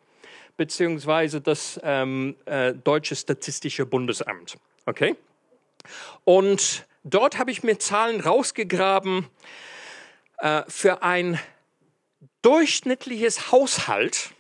beziehungsweise 0.56 1.42
das 1.42 1.80
ähm, 1.84 2.36
äh, 2.46 2.74
Deutsche 2.74 3.16
Statistische 3.16 3.86
Bundesamt. 3.86 4.58
Okay? 4.86 5.16
Und 6.24 6.86
dort 7.04 7.38
habe 7.38 7.52
ich 7.52 7.63
mir 7.63 7.80
Zahlen 7.80 8.22
rausgegraben 8.22 9.28
äh, 10.38 10.63
für 10.67 11.04
ein 11.04 11.39
durchschnittliches 12.41 13.52
Haushalt. 13.52 14.32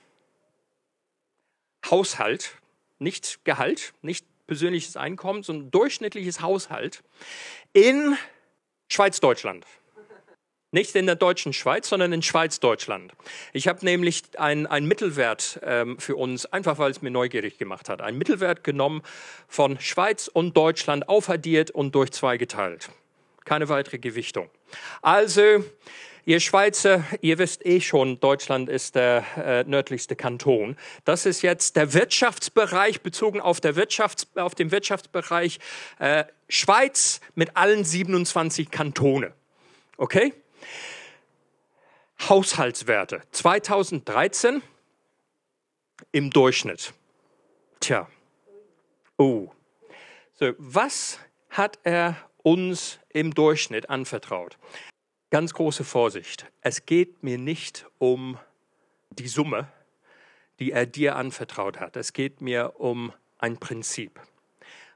Haushalt, 1.89 2.57
nicht 2.99 3.43
Gehalt, 3.43 3.93
nicht 4.01 4.25
persönliches 4.47 4.97
Einkommen, 4.97 5.43
sondern 5.43 5.71
durchschnittliches 5.71 6.41
Haushalt 6.41 7.03
in 7.73 8.17
Schweiz-Deutschland. 8.87 9.65
Nicht 10.73 10.95
in 10.95 11.05
der 11.05 11.15
deutschen 11.15 11.53
Schweiz, 11.53 11.87
sondern 11.87 12.11
in 12.13 12.23
Schweiz-Deutschland. 12.23 13.13
Ich 13.53 13.67
habe 13.67 13.85
nämlich 13.85 14.23
einen 14.39 14.87
Mittelwert 14.87 15.59
ähm, 15.61 15.99
für 15.99 16.15
uns, 16.15 16.47
einfach 16.47 16.79
weil 16.79 16.89
es 16.89 17.03
mir 17.03 17.11
neugierig 17.11 17.59
gemacht 17.59 17.89
hat, 17.89 18.01
einen 18.01 18.17
Mittelwert 18.17 18.63
genommen 18.63 19.03
von 19.47 19.79
Schweiz 19.79 20.27
und 20.27 20.57
Deutschland 20.57 21.07
aufaddiert 21.07 21.69
und 21.69 21.93
durch 21.93 22.11
zwei 22.11 22.37
geteilt. 22.37 22.89
Keine 23.45 23.69
weitere 23.69 23.99
Gewichtung. 23.99 24.49
Also, 25.03 25.63
Ihr 26.25 26.39
Schweizer, 26.39 27.03
ihr 27.19 27.37
wisst 27.37 27.65
eh 27.65 27.81
schon, 27.81 28.17
Deutschland 28.21 28.69
ist 28.69 28.95
der 28.95 29.25
äh, 29.35 29.63
nördlichste 29.65 30.15
Kanton. 30.15 30.77
Das 31.03 31.25
ist 31.25 31.41
jetzt 31.41 31.75
der 31.75 31.93
Wirtschaftsbereich, 31.93 33.01
bezogen 33.01 33.41
auf, 33.41 33.59
der 33.59 33.75
Wirtschafts-, 33.75 34.39
auf 34.39 34.55
den 34.55 34.71
Wirtschaftsbereich 34.71 35.59
äh, 35.99 36.23
Schweiz 36.47 37.19
mit 37.35 37.57
allen 37.57 37.83
27 37.83 38.71
Kantone. 38.71 39.33
Okay? 39.97 40.33
Haushaltswerte 42.29 43.21
2013 43.31 44.61
im 46.11 46.29
Durchschnitt. 46.29 46.93
Tja, 47.79 48.07
oh. 49.17 49.49
So, 50.33 50.53
was 50.57 51.19
hat 51.49 51.79
er 51.83 52.17
uns 52.41 52.99
im 53.09 53.33
Durchschnitt 53.33 53.89
anvertraut? 53.89 54.57
Ganz 55.29 55.53
große 55.53 55.83
Vorsicht. 55.83 56.45
Es 56.61 56.85
geht 56.85 57.23
mir 57.23 57.37
nicht 57.37 57.85
um 57.97 58.37
die 59.09 59.27
Summe, 59.27 59.67
die 60.59 60.71
er 60.71 60.85
dir 60.85 61.15
anvertraut 61.15 61.79
hat. 61.79 61.95
Es 61.97 62.13
geht 62.13 62.41
mir 62.41 62.79
um 62.79 63.13
ein 63.37 63.57
Prinzip. 63.57 64.19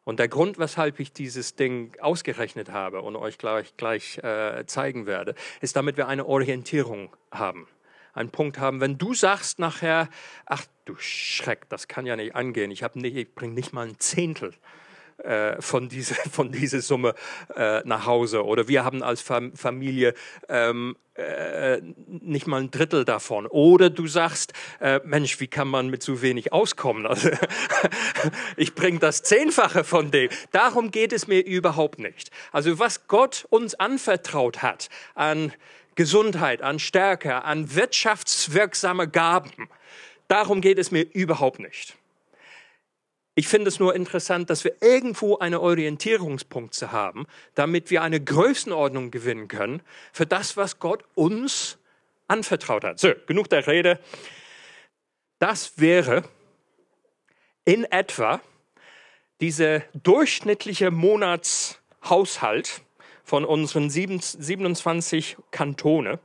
Und 0.08 0.20
der 0.20 0.30
Grund, 0.30 0.58
weshalb 0.58 1.02
ich 1.02 1.12
dieses 1.12 1.58
Ding 1.58 1.92
ausgerechnet 2.00 2.72
habe 2.72 3.02
und 3.02 3.18
euch 3.18 3.38
gleich, 3.38 3.76
gleich 3.76 4.18
äh, 4.20 4.64
zeigen 4.66 5.06
werde, 5.06 5.36
ist, 5.60 5.76
damit 5.76 5.98
wir 5.98 6.08
eine 6.08 6.26
Orientierung 6.26 7.14
haben. 7.30 7.68
Einen 8.14 8.30
Punkt 8.30 8.58
haben, 8.58 8.80
wenn 8.80 8.98
du 8.98 9.14
sagst 9.14 9.60
nachher, 9.60 10.08
ach 10.46 10.64
du 10.86 10.96
Schreck, 10.98 11.68
das 11.68 11.90
kann 11.90 12.06
ja 12.06 12.16
nicht 12.16 12.36
angehen, 12.36 12.72
ich, 12.72 12.84
ich 12.84 13.36
bringe 13.36 13.54
nicht 13.54 13.74
mal 13.74 13.86
ein 13.86 14.00
Zehntel 14.00 14.54
äh, 15.24 15.62
von, 15.62 15.90
diese, 15.90 16.16
von 16.32 16.52
dieser 16.52 16.82
Summe 16.82 17.16
äh, 17.56 17.82
nach 17.86 18.06
Hause. 18.06 18.46
Oder 18.46 18.68
wir 18.68 18.84
haben 18.84 19.04
als 19.04 19.22
Fam 19.22 19.56
Familie 19.56 20.14
ähm, 20.50 20.96
äh, 21.16 21.82
nicht 22.08 22.46
mal 22.46 22.62
ein 22.62 22.72
Drittel 22.72 23.04
davon. 23.04 23.48
Oder 23.48 23.90
du 23.90 24.08
sagst, 24.08 24.54
äh, 24.80 25.00
Mensch, 25.04 25.40
wie 25.40 25.48
kann 25.48 25.68
man 25.68 25.90
mit 25.90 26.04
so 26.04 26.22
wenig 26.22 26.54
auskommen? 26.54 27.08
Also, 27.18 27.30
ich 28.58 28.76
bringe 28.76 29.00
das 29.00 29.24
Zehnfache 29.24 29.84
von 29.84 30.12
dem. 30.12 30.30
Darum 30.52 30.92
geht 30.92 31.14
es 31.14 31.28
mir 31.28 31.44
überhaupt 31.46 32.00
nicht. 32.00 32.30
Also 32.52 32.80
was 32.80 33.08
Gott 33.08 33.46
uns 33.50 33.76
anvertraut 33.76 34.62
hat 34.62 34.90
an 35.16 35.54
Gesundheit, 35.96 36.62
an 36.62 36.78
Stärke, 36.80 37.44
an 37.44 37.74
wirtschaftswirksame 37.74 39.08
Gaben, 39.08 39.52
darum 40.28 40.62
geht 40.62 40.78
es 40.78 40.92
mir 40.92 41.02
überhaupt 41.02 41.60
nicht. 41.60 41.98
Ich 43.38 43.48
finde 43.48 43.68
es 43.68 43.80
nur 43.80 43.94
interessant, 43.94 44.50
dass 44.50 44.64
wir 44.64 44.82
irgendwo 44.82 45.38
eine 45.38 45.62
Orientierungspunkte 45.62 46.92
haben, 46.92 47.28
damit 47.54 47.92
wir 47.92 48.02
eine 48.02 48.20
Größenordnung 48.20 49.12
gewinnen 49.12 49.48
können 49.48 49.84
für 50.12 50.26
das, 50.26 50.58
was 50.58 50.80
Gott 50.80 51.04
uns 51.14 51.78
anvertraut 52.28 52.84
hat. 52.84 53.00
So, 53.00 53.14
genug 53.28 53.48
der 53.52 53.68
Rede. 53.68 54.00
Das 55.38 55.74
wäre 55.78 56.24
in 57.64 57.84
etwa 57.84 58.42
dieser 59.40 59.82
durchschnittliche 59.94 60.90
Monatshaushalt 60.90 62.82
von 63.24 63.46
unseren 63.46 63.92
27 63.92 65.38
Kantone. 65.52 66.18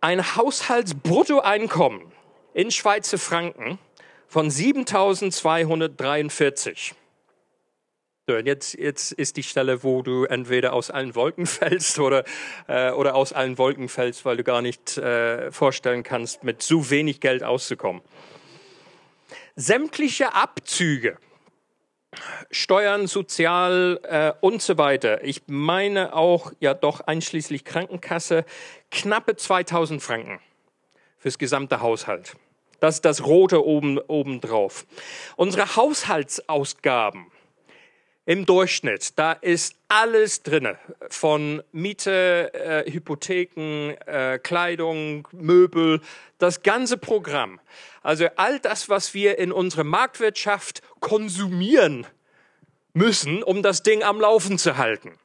Ein 0.00 0.36
Haushaltsbruttoeinkommen 0.36 2.02
in 2.54 2.70
Schweizer 2.70 3.18
Franken 3.18 3.80
von 4.28 4.50
7243. 4.50 6.94
So, 8.28 8.36
jetzt, 8.36 8.74
jetzt 8.74 9.12
ist 9.12 9.38
die 9.38 9.42
Stelle, 9.42 9.82
wo 9.82 10.02
du 10.02 10.24
entweder 10.24 10.74
aus 10.74 10.90
allen 10.90 11.14
Wolken 11.14 11.46
fällst 11.46 11.98
oder, 11.98 12.24
äh, 12.66 12.90
oder 12.90 13.14
aus 13.14 13.32
allen 13.32 13.56
Wolken 13.56 13.88
fällst, 13.88 14.26
weil 14.26 14.36
du 14.36 14.44
gar 14.44 14.60
nicht 14.60 14.98
äh, 14.98 15.50
vorstellen 15.50 16.02
kannst, 16.02 16.44
mit 16.44 16.62
so 16.62 16.90
wenig 16.90 17.20
Geld 17.20 17.42
auszukommen. 17.42 18.02
Sämtliche 19.56 20.34
Abzüge, 20.34 21.16
Steuern, 22.50 23.06
Sozial 23.06 23.98
äh, 24.02 24.32
und 24.42 24.60
so 24.60 24.76
weiter. 24.76 25.24
Ich 25.24 25.44
meine 25.46 26.14
auch, 26.14 26.52
ja 26.60 26.74
doch 26.74 27.00
einschließlich 27.00 27.64
Krankenkasse, 27.64 28.44
knappe 28.90 29.36
2000 29.36 30.02
Franken 30.02 30.38
fürs 31.16 31.38
gesamte 31.38 31.80
Haushalt. 31.80 32.36
Das 32.80 32.96
ist 32.96 33.04
das 33.04 33.24
Rote 33.24 33.64
oben, 33.64 33.98
oben 33.98 34.40
drauf. 34.40 34.86
Unsere 35.36 35.76
Haushaltsausgaben 35.76 37.26
im 38.24 38.44
Durchschnitt, 38.44 39.18
da 39.18 39.32
ist 39.32 39.74
alles 39.88 40.42
drinne 40.42 40.78
von 41.08 41.62
Miete, 41.72 42.52
äh, 42.52 42.90
Hypotheken, 42.90 43.94
äh, 44.06 44.38
Kleidung, 44.38 45.26
Möbel, 45.32 46.02
das 46.36 46.62
ganze 46.62 46.98
Programm. 46.98 47.58
Also 48.02 48.26
all 48.36 48.60
das, 48.60 48.90
was 48.90 49.14
wir 49.14 49.38
in 49.38 49.50
unserer 49.50 49.84
Marktwirtschaft 49.84 50.82
konsumieren 51.00 52.06
müssen, 52.92 53.42
um 53.42 53.62
das 53.62 53.82
Ding 53.82 54.02
am 54.02 54.20
Laufen 54.20 54.58
zu 54.58 54.76
halten. 54.76 55.18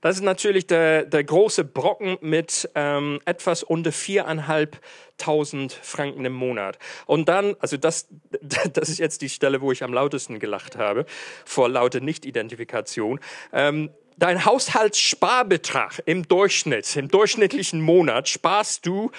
Das 0.00 0.16
ist 0.16 0.22
natürlich 0.22 0.66
der, 0.66 1.04
der 1.04 1.24
große 1.24 1.64
Brocken 1.64 2.18
mit 2.20 2.68
ähm, 2.74 3.20
etwas 3.24 3.62
unter 3.62 3.92
viereinhalbtausend 3.92 5.72
Franken 5.72 6.24
im 6.24 6.32
Monat. 6.32 6.78
Und 7.06 7.28
dann, 7.28 7.56
also 7.60 7.76
das, 7.76 8.08
das 8.72 8.88
ist 8.88 8.98
jetzt 8.98 9.22
die 9.22 9.28
Stelle, 9.28 9.60
wo 9.60 9.72
ich 9.72 9.82
am 9.82 9.92
lautesten 9.92 10.38
gelacht 10.38 10.76
habe, 10.76 11.06
vor 11.44 11.68
lauter 11.68 12.00
Nicht-Identifikation. 12.00 13.20
Ähm, 13.52 13.90
dein 14.18 14.44
Haushaltssparbetrag 14.44 16.02
im 16.06 16.26
Durchschnitt, 16.26 16.96
im 16.96 17.08
durchschnittlichen 17.08 17.80
Monat 17.80 18.28
sparst 18.28 18.84
du 18.84 19.10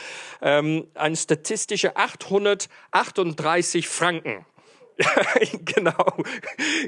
ähm, 0.42 0.88
eine 0.94 1.16
statistische 1.16 1.96
838 1.96 3.88
Franken. 3.88 4.46
genau, 5.66 6.18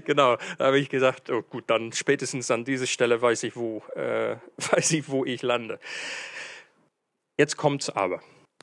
genau. 0.05 0.37
Da 0.57 0.65
habe 0.65 0.79
ich 0.79 0.89
gesagt, 0.89 1.29
oh 1.29 1.41
gut, 1.41 1.65
dann 1.67 1.91
spätestens 1.93 2.51
an 2.51 2.65
dieser 2.65 2.87
Stelle 2.87 3.21
weiß 3.21 3.43
ich, 3.43 3.55
wo, 3.55 3.83
äh, 3.95 4.35
weiß 4.57 4.91
ich, 4.91 5.09
wo 5.09 5.25
ich 5.25 5.41
lande. 5.41 5.79
Jetzt 7.37 7.57
kommt's 7.57 7.89
aber. 7.89 8.21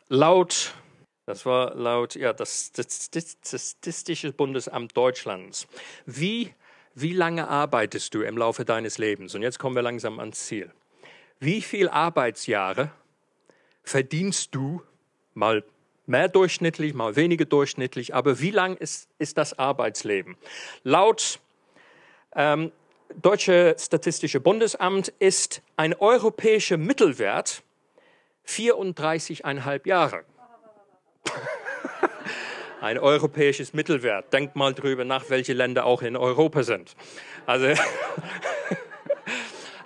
Laut, 0.09 0.75
das 1.27 1.47
war 1.47 1.75
laut, 1.75 2.15
ja, 2.15 2.33
das 2.33 2.71
Statistische 2.71 4.33
Bundesamt 4.33 4.97
Deutschlands. 4.97 5.67
Wie, 6.07 6.55
wie 6.95 7.13
lange 7.13 7.49
arbeitest 7.49 8.15
du 8.15 8.23
im 8.23 8.37
Laufe 8.37 8.65
deines 8.65 8.99
Lebens? 8.99 9.35
Und 9.35 9.43
jetzt 9.43 9.59
kommen 9.59 9.75
wir 9.75 9.83
langsam 9.83 10.21
ans 10.21 10.47
Ziel. 10.47 10.71
Wie 11.41 11.63
viele 11.63 11.93
Arbeitsjahre 11.93 12.91
verdienst 13.83 14.55
du 14.55 14.83
mal 15.35 15.65
mehr 16.09 16.29
durchschnittlich, 16.29 16.95
mal 16.95 17.17
weniger 17.17 17.45
durchschnittlich, 17.45 18.15
aber 18.15 18.41
wie 18.41 18.51
lang 18.51 18.77
ist, 18.77 19.09
ist 19.19 19.39
das 19.39 19.59
Arbeitsleben? 19.59 20.37
Laut 20.85 21.41
ähm, 22.35 22.73
Deutsche 23.17 23.75
Statistische 23.79 24.39
Bundesamt 24.39 25.09
ist 25.19 25.63
ein 25.77 25.95
europäischer 25.95 26.77
Mittelwert 26.77 27.63
34,5 28.47 29.89
Jahre. 29.89 30.25
ein 32.81 32.99
europäisches 32.99 33.73
Mittelwert. 33.73 34.33
Denkt 34.33 34.57
mal 34.57 34.75
drüber 34.75 35.05
nach, 35.05 35.31
welche 35.31 35.53
Länder 35.53 35.85
auch 35.85 36.03
in 36.03 36.17
Europa 36.17 36.63
sind. 36.63 36.95
Also, 37.47 37.69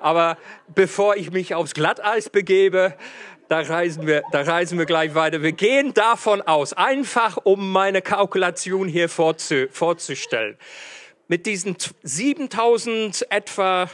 aber 0.00 0.36
bevor 0.74 1.16
ich 1.16 1.30
mich 1.30 1.54
aufs 1.54 1.74
Glatteis 1.74 2.28
begebe, 2.28 2.96
da 3.52 3.60
reisen 3.60 4.06
wir, 4.06 4.22
da 4.32 4.40
reisen 4.40 4.78
wir 4.78 4.86
gleich 4.86 5.14
weiter. 5.14 5.42
Wir 5.42 5.52
gehen 5.52 5.92
davon 5.92 6.40
aus, 6.40 6.72
einfach 6.72 7.36
um 7.36 7.70
meine 7.70 8.00
Kalkulation 8.00 8.88
hier 8.88 9.10
vorzu, 9.10 9.66
vorzustellen. 9.70 10.56
Mit 11.28 11.44
diesen 11.44 11.76
7000 12.02 13.26
etwa 13.28 13.90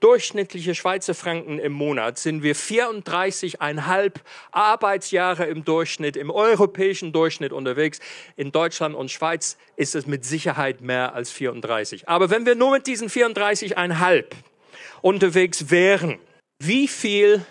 durchschnittliche 0.00 0.74
Schweizer 0.74 1.14
Franken 1.14 1.60
im 1.60 1.70
Monat 1.70 2.18
sind 2.18 2.42
wir 2.42 2.56
34,5 2.56 4.12
Arbeitsjahre 4.50 5.44
im 5.44 5.64
Durchschnitt, 5.64 6.16
im 6.16 6.32
europäischen 6.32 7.12
Durchschnitt 7.12 7.52
unterwegs. 7.52 8.00
In 8.34 8.50
Deutschland 8.50 8.96
und 8.96 9.12
Schweiz 9.12 9.56
ist 9.76 9.94
es 9.94 10.08
mit 10.08 10.24
Sicherheit 10.24 10.80
mehr 10.80 11.14
als 11.14 11.30
34. 11.30 12.08
Aber 12.08 12.28
wenn 12.30 12.44
wir 12.44 12.56
nur 12.56 12.72
mit 12.72 12.88
diesen 12.88 13.08
34,5 13.08 14.24
unterwegs 15.00 15.70
wären, 15.70 16.18
wie 16.58 16.88
viel 16.88 17.46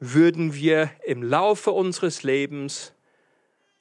würden 0.00 0.54
wir 0.54 0.90
im 1.04 1.22
Laufe 1.22 1.70
unseres 1.70 2.22
Lebens 2.22 2.92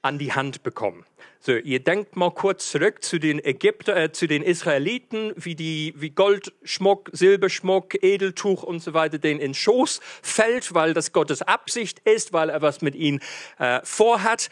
an 0.01 0.17
die 0.17 0.34
Hand 0.34 0.63
bekommen. 0.63 1.05
So, 1.41 1.53
ihr 1.53 1.79
denkt 1.79 2.17
mal 2.17 2.32
kurz 2.32 2.69
zurück 2.69 3.01
zu 3.03 3.17
den 3.17 3.43
Ägypter, 3.43 3.95
äh, 3.95 4.12
zu 4.12 4.27
den 4.27 4.43
Israeliten, 4.43 5.34
wie 5.38 5.55
die, 5.55 5.93
wie 5.95 6.10
Goldschmuck, 6.10 7.10
Silberschmuck, 7.13 8.03
Edeltuch 8.03 8.63
und 8.63 8.82
so 8.82 8.93
weiter 8.93 9.17
den 9.17 9.39
in 9.39 9.53
Schoß 9.53 10.01
fällt, 10.21 10.73
weil 10.73 10.93
das 10.93 11.13
Gottes 11.13 11.41
Absicht 11.41 11.99
ist, 11.99 12.34
weil 12.34 12.49
er 12.49 12.62
was 12.62 12.82
mit 12.82 12.95
ihnen 12.95 13.21
äh, 13.58 13.79
vorhat. 13.84 14.49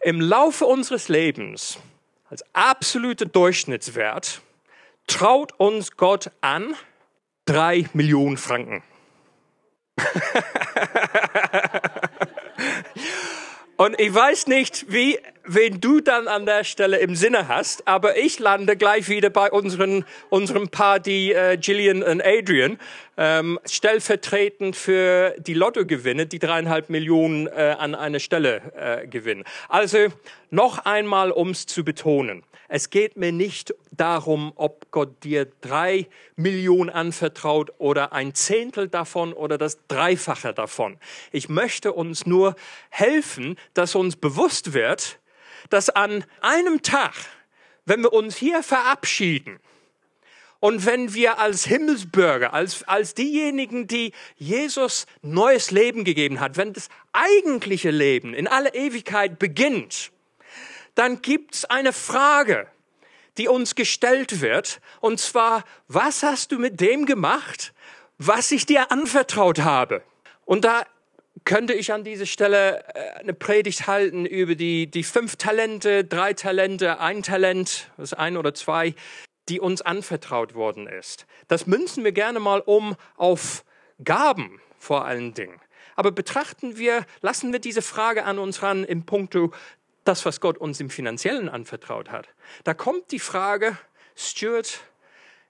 Im 0.00 0.20
Laufe 0.20 0.64
unseres 0.66 1.08
Lebens, 1.08 1.78
als 2.30 2.44
absoluter 2.52 3.26
Durchschnittswert, 3.26 4.42
traut 5.08 5.52
uns 5.58 5.96
Gott 5.96 6.30
an 6.40 6.74
drei 7.46 7.86
Millionen 7.92 8.36
Franken. 8.36 8.84
Und 13.76 14.00
ich 14.00 14.14
weiß 14.14 14.46
nicht, 14.46 14.86
wie, 14.88 15.18
wen 15.44 15.80
du 15.82 16.00
dann 16.00 16.28
an 16.28 16.46
der 16.46 16.64
Stelle 16.64 16.96
im 16.96 17.14
Sinne 17.14 17.46
hast, 17.46 17.86
aber 17.86 18.16
ich 18.16 18.38
lande 18.38 18.74
gleich 18.74 19.10
wieder 19.10 19.28
bei 19.28 19.50
unseren, 19.50 20.06
unserem 20.30 20.68
Paar, 20.70 20.98
die 20.98 21.34
äh, 21.34 21.58
Gillian 21.58 22.02
und 22.02 22.24
Adrian, 22.24 22.78
ähm, 23.16 23.58
stellvertretend 23.64 24.76
für 24.76 25.34
die 25.38 25.54
Lottogewinne, 25.54 26.26
die 26.26 26.38
dreieinhalb 26.38 26.90
Millionen 26.90 27.46
äh, 27.46 27.76
an 27.78 27.94
einer 27.94 28.20
Stelle 28.20 28.72
äh, 28.76 29.06
gewinnen. 29.06 29.44
Also 29.68 30.08
noch 30.50 30.84
einmal, 30.84 31.32
ums 31.32 31.66
zu 31.66 31.84
betonen. 31.84 32.42
Es 32.68 32.90
geht 32.90 33.16
mir 33.16 33.32
nicht 33.32 33.74
darum, 33.92 34.52
ob 34.56 34.90
Gott 34.90 35.22
dir 35.22 35.46
drei 35.60 36.08
Millionen 36.34 36.90
anvertraut 36.90 37.72
oder 37.78 38.12
ein 38.12 38.34
Zehntel 38.34 38.88
davon 38.88 39.32
oder 39.32 39.56
das 39.56 39.78
Dreifache 39.86 40.52
davon. 40.52 40.98
Ich 41.30 41.48
möchte 41.48 41.92
uns 41.92 42.26
nur 42.26 42.56
helfen, 42.90 43.56
dass 43.74 43.94
uns 43.94 44.16
bewusst 44.16 44.72
wird, 44.72 45.20
dass 45.70 45.90
an 45.90 46.24
einem 46.40 46.82
Tag, 46.82 47.14
wenn 47.84 48.02
wir 48.02 48.12
uns 48.12 48.36
hier 48.36 48.62
verabschieden, 48.62 49.60
und 50.66 50.84
wenn 50.84 51.14
wir 51.14 51.38
als 51.38 51.64
Himmelsbürger, 51.64 52.52
als, 52.52 52.82
als 52.88 53.14
diejenigen, 53.14 53.86
die 53.86 54.10
Jesus 54.36 55.06
neues 55.22 55.70
Leben 55.70 56.02
gegeben 56.02 56.40
hat, 56.40 56.56
wenn 56.56 56.72
das 56.72 56.88
eigentliche 57.12 57.92
Leben 57.92 58.34
in 58.34 58.48
aller 58.48 58.74
Ewigkeit 58.74 59.38
beginnt, 59.38 60.10
dann 60.96 61.22
gibt's 61.22 61.66
eine 61.66 61.92
Frage, 61.92 62.66
die 63.38 63.46
uns 63.46 63.76
gestellt 63.76 64.40
wird, 64.40 64.80
und 64.98 65.20
zwar, 65.20 65.62
was 65.86 66.24
hast 66.24 66.50
du 66.50 66.58
mit 66.58 66.80
dem 66.80 67.06
gemacht, 67.06 67.72
was 68.18 68.50
ich 68.50 68.66
dir 68.66 68.90
anvertraut 68.90 69.60
habe? 69.60 70.02
Und 70.46 70.64
da 70.64 70.84
könnte 71.44 71.74
ich 71.74 71.92
an 71.92 72.02
dieser 72.02 72.26
Stelle 72.26 72.82
äh, 72.92 73.20
eine 73.20 73.34
Predigt 73.34 73.86
halten 73.86 74.26
über 74.26 74.56
die, 74.56 74.90
die 74.90 75.04
fünf 75.04 75.36
Talente, 75.36 76.02
drei 76.02 76.32
Talente, 76.32 76.98
ein 76.98 77.22
Talent, 77.22 77.88
das 77.98 78.14
ein 78.14 78.36
oder 78.36 78.52
zwei, 78.52 78.96
die 79.48 79.60
uns 79.60 79.82
anvertraut 79.82 80.54
worden 80.54 80.86
ist. 80.86 81.26
Das 81.48 81.66
münzen 81.66 82.04
wir 82.04 82.12
gerne 82.12 82.40
mal 82.40 82.60
um 82.60 82.96
auf 83.16 83.64
Gaben 84.02 84.60
vor 84.78 85.04
allen 85.04 85.34
Dingen. 85.34 85.60
Aber 85.94 86.12
betrachten 86.12 86.76
wir, 86.76 87.06
lassen 87.22 87.52
wir 87.52 87.58
diese 87.58 87.82
Frage 87.82 88.24
an 88.24 88.38
uns 88.38 88.62
ran 88.62 88.84
im 88.84 89.06
Punkto 89.06 89.52
das, 90.04 90.24
was 90.24 90.40
Gott 90.40 90.58
uns 90.58 90.80
im 90.80 90.90
Finanziellen 90.90 91.48
anvertraut 91.48 92.10
hat. 92.10 92.28
Da 92.64 92.74
kommt 92.74 93.10
die 93.12 93.18
Frage, 93.18 93.76
Stuart, 94.14 94.80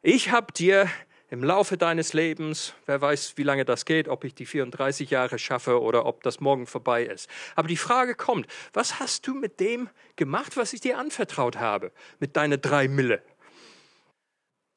ich 0.03 0.31
habe 0.31 0.53
dir 0.53 0.89
im 1.29 1.43
Laufe 1.43 1.77
deines 1.77 2.13
Lebens, 2.13 2.75
wer 2.87 3.01
weiß, 3.01 3.37
wie 3.37 3.43
lange 3.43 3.65
das 3.65 3.85
geht, 3.85 4.09
ob 4.09 4.23
ich 4.25 4.35
die 4.35 4.47
34 4.47 5.11
Jahre 5.11 5.39
schaffe 5.39 5.81
oder 5.81 6.07
ob 6.07 6.23
das 6.23 6.41
morgen 6.41 6.67
vorbei 6.67 7.05
ist. 7.05 7.29
Aber 7.57 7.67
die 7.67 7.77
Frage 7.77 8.15
kommt, 8.15 8.47
was 8.73 9.01
hast 9.01 9.27
du 9.27 9.35
mit 9.35 9.59
dem 9.59 9.91
gemacht, 10.15 10.57
was 10.57 10.73
ich 10.73 10.81
dir 10.81 10.99
anvertraut 10.99 11.57
habe, 11.57 11.91
mit 12.21 12.37
deiner 12.37 12.57
drei 12.57 12.87
Mille? 12.87 13.23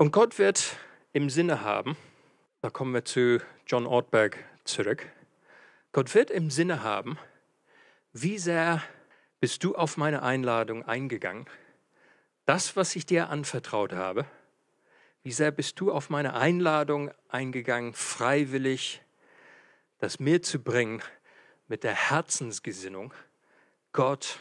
Und 0.01 0.13
Gott 0.13 0.39
wird 0.39 0.77
im 1.11 1.29
Sinne 1.29 1.61
haben, 1.61 1.97
da 2.61 2.69
kommen 2.69 2.93
wir 2.93 3.03
zu 3.03 3.41
John 3.67 3.85
Ortberg 3.85 4.37
zurück, 4.63 5.05
Gott 5.91 6.15
wird 6.15 6.31
im 6.31 6.49
Sinne 6.49 6.83
haben, 6.83 7.19
wie 8.13 8.37
sehr 8.37 8.81
bist 9.41 9.61
du 9.65 9.75
auf 9.75 9.97
meine 9.97 10.23
Einladung 10.23 10.85
eingegangen? 10.85 11.47
Das, 12.45 12.77
was 12.77 12.95
ich 12.95 13.07
dir 13.07 13.27
anvertraut 13.27 13.91
habe, 13.91 14.25
wie 15.23 15.33
sehr 15.33 15.51
bist 15.51 15.77
du 15.81 15.91
auf 15.91 16.09
meine 16.09 16.33
Einladung 16.33 17.11
eingegangen, 17.27 17.93
freiwillig, 17.93 19.01
das 19.97 20.17
mir 20.17 20.41
zu 20.41 20.63
bringen 20.63 21.01
mit 21.67 21.83
der 21.83 22.09
Herzensgesinnung, 22.09 23.13
Gott, 23.91 24.39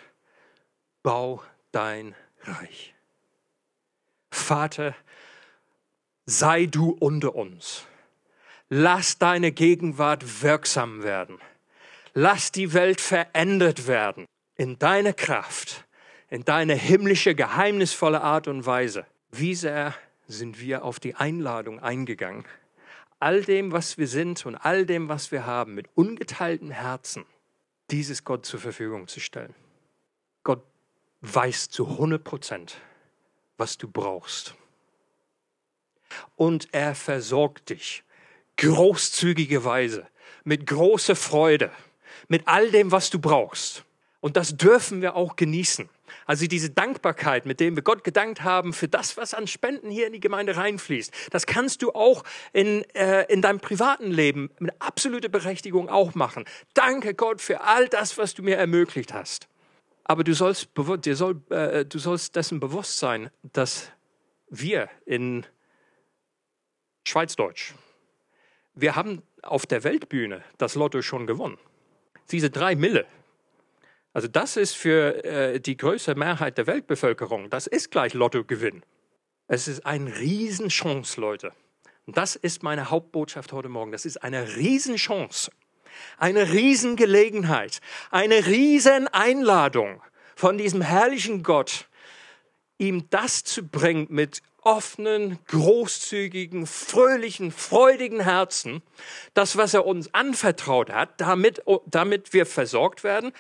bau 1.03 1.43
dein 1.73 2.15
Reich. 2.45 2.95
Vater, 4.31 4.95
sei 6.29 6.67
du 6.67 6.91
unter 6.91 7.35
uns. 7.35 7.87
Lass 8.69 9.17
deine 9.17 9.51
Gegenwart 9.51 10.43
wirksam 10.43 11.03
werden. 11.03 11.39
Lass 12.13 12.53
die 12.53 12.75
Welt 12.75 13.01
verändert 13.01 13.87
werden 13.87 14.27
in 14.55 14.79
deine 14.79 15.15
Kraft, 15.15 15.87
in 16.29 16.45
deine 16.45 16.75
himmlische, 16.75 17.35
geheimnisvolle 17.35 18.21
Art 18.21 18.47
und 18.47 18.67
Weise. 18.67 19.07
Wie 19.31 19.55
sehr 19.55 19.95
sind 20.27 20.61
wir 20.61 20.85
auf 20.85 21.01
die 21.01 21.15
Einladung 21.15 21.81
eingegangen, 21.81 22.45
all 23.21 23.43
dem, 23.43 23.73
was 23.73 23.97
wir 23.97 24.07
sind 24.07 24.45
und 24.45 24.55
all 24.55 24.85
dem, 24.85 25.09
was 25.09 25.33
wir 25.33 25.47
haben, 25.47 25.75
mit 25.75 25.87
ungeteiltem 25.95 26.71
Herzen 26.71 27.25
dieses 27.91 28.25
Gott 28.25 28.45
zur 28.45 28.61
Verfügung 28.61 29.09
zu 29.09 29.21
stellen. 29.21 29.55
Gott 30.45 30.63
weiß 31.23 31.71
zu 31.71 31.87
100 31.87 32.23
Prozent, 32.23 32.77
was 33.57 33.79
du 33.79 33.89
brauchst. 33.89 34.55
Und 36.37 36.69
er 36.73 36.95
versorgt 36.95 37.71
dich 37.71 38.05
großzügige 38.57 39.65
Weise, 39.65 40.07
mit 40.45 40.67
großer 40.67 41.17
Freude, 41.17 41.71
mit 42.29 42.43
all 42.47 42.71
dem, 42.71 42.93
was 42.93 43.11
du 43.11 43.19
brauchst. 43.19 43.85
Und 44.21 44.37
das 44.37 44.57
dürfen 44.57 45.01
wir 45.01 45.15
auch 45.15 45.37
genießen. 45.37 45.89
Also 46.27 46.47
diese 46.47 46.71
Dankbarkeit, 46.71 47.47
mit 47.47 47.61
dem 47.61 47.77
wir 47.77 47.83
Gott 47.83 48.05
gedankt 48.05 48.43
haben 48.43 48.73
für 48.73 48.89
das, 48.89 49.17
was 49.17 49.33
an 49.33 49.47
Spenden 49.47 49.91
hier 49.91 50.07
in 50.07 50.13
die 50.13 50.21
Gemeinde 50.21 50.57
reinfließt, 50.57 51.13
das 51.31 51.47
kannst 51.47 51.83
du 51.83 51.93
auch 51.93 52.25
in, 52.53 52.85
äh, 52.95 53.25
in 53.33 53.43
deinem 53.43 53.61
privaten 53.61 54.11
Leben 54.11 54.51
mit 54.59 54.75
absoluter 54.79 55.29
Berechtigung 55.29 55.89
auch 55.89 56.15
machen. 56.15 56.45
Danke 56.75 57.15
Gott 57.15 57.41
für 57.41 57.63
all 57.63 57.89
das, 57.89 58.19
was 58.19 58.35
du 58.35 58.43
mir 58.43 58.57
ermöglicht 58.57 59.15
hast. 59.15 59.49
Aber 60.05 60.25
du 60.25 60.35
sollst, 60.35 60.69
dir 61.05 61.17
soll, 61.17 61.41
äh, 61.51 61.85
du 61.85 61.99
sollst 61.99 62.35
dessen 62.35 62.61
bewusst 62.61 62.99
sein, 62.99 63.31
dass 63.43 63.91
wir 64.51 64.89
in 65.05 65.47
Schweizdeutsch, 67.09 67.75
wir 68.75 68.95
haben 68.95 69.23
auf 69.43 69.67
der 69.67 69.83
Weltbühne 69.83 70.45
das 70.59 70.75
Lotto 70.75 71.03
schon 71.03 71.27
gewonnen. 71.27 71.59
Diese 72.31 72.51
drei 72.51 72.77
Mille, 72.77 73.07
also 74.13 74.29
das 74.29 74.57
ist 74.57 74.75
für 74.75 75.25
äh, 75.25 75.61
die 75.61 75.77
größte 75.77 76.15
Mehrheit 76.15 76.59
der 76.59 76.67
Weltbevölkerung, 76.67 77.51
das 77.51 77.67
ist 77.67 77.91
gleich 77.91 78.15
Lottogewinn. 78.15 78.83
Es 79.47 79.69
ist 79.69 79.87
eine 79.87 80.19
Riesenchance, 80.19 81.19
Leute. 81.21 81.53
Und 82.07 82.17
das 82.17 82.37
ist 82.37 82.63
meine 82.63 82.91
Hauptbotschaft 82.91 83.53
heute 83.53 83.69
Morgen. 83.69 83.93
Das 83.93 84.05
ist 84.05 84.23
eine 84.23 84.57
Riesenchance, 84.57 85.51
eine 86.19 86.53
Riesengelegenheit, 86.53 87.81
eine 88.11 88.47
Rieseneinladung 88.47 90.03
von 90.37 90.59
diesem 90.59 90.83
herrlichen 90.83 91.43
Gott, 91.43 91.89
ihm 92.77 93.09
das 93.11 93.45
zu 93.45 93.67
bringen 93.67 94.07
mit 94.11 94.43
offenen, 94.69 95.39
großzügigen, 95.47 96.67
fröhlichen, 96.67 97.53
freudigen 97.53 98.21
Herzen, 98.21 98.83
das, 99.33 99.57
was 99.57 99.73
er 99.73 99.87
uns 99.87 100.13
anvertraut 100.13 100.91
hat, 100.91 101.19
damit, 101.19 101.63
damit 101.87 102.35
wir 102.35 102.45
versorgt 102.45 103.03
werden. 103.03 103.33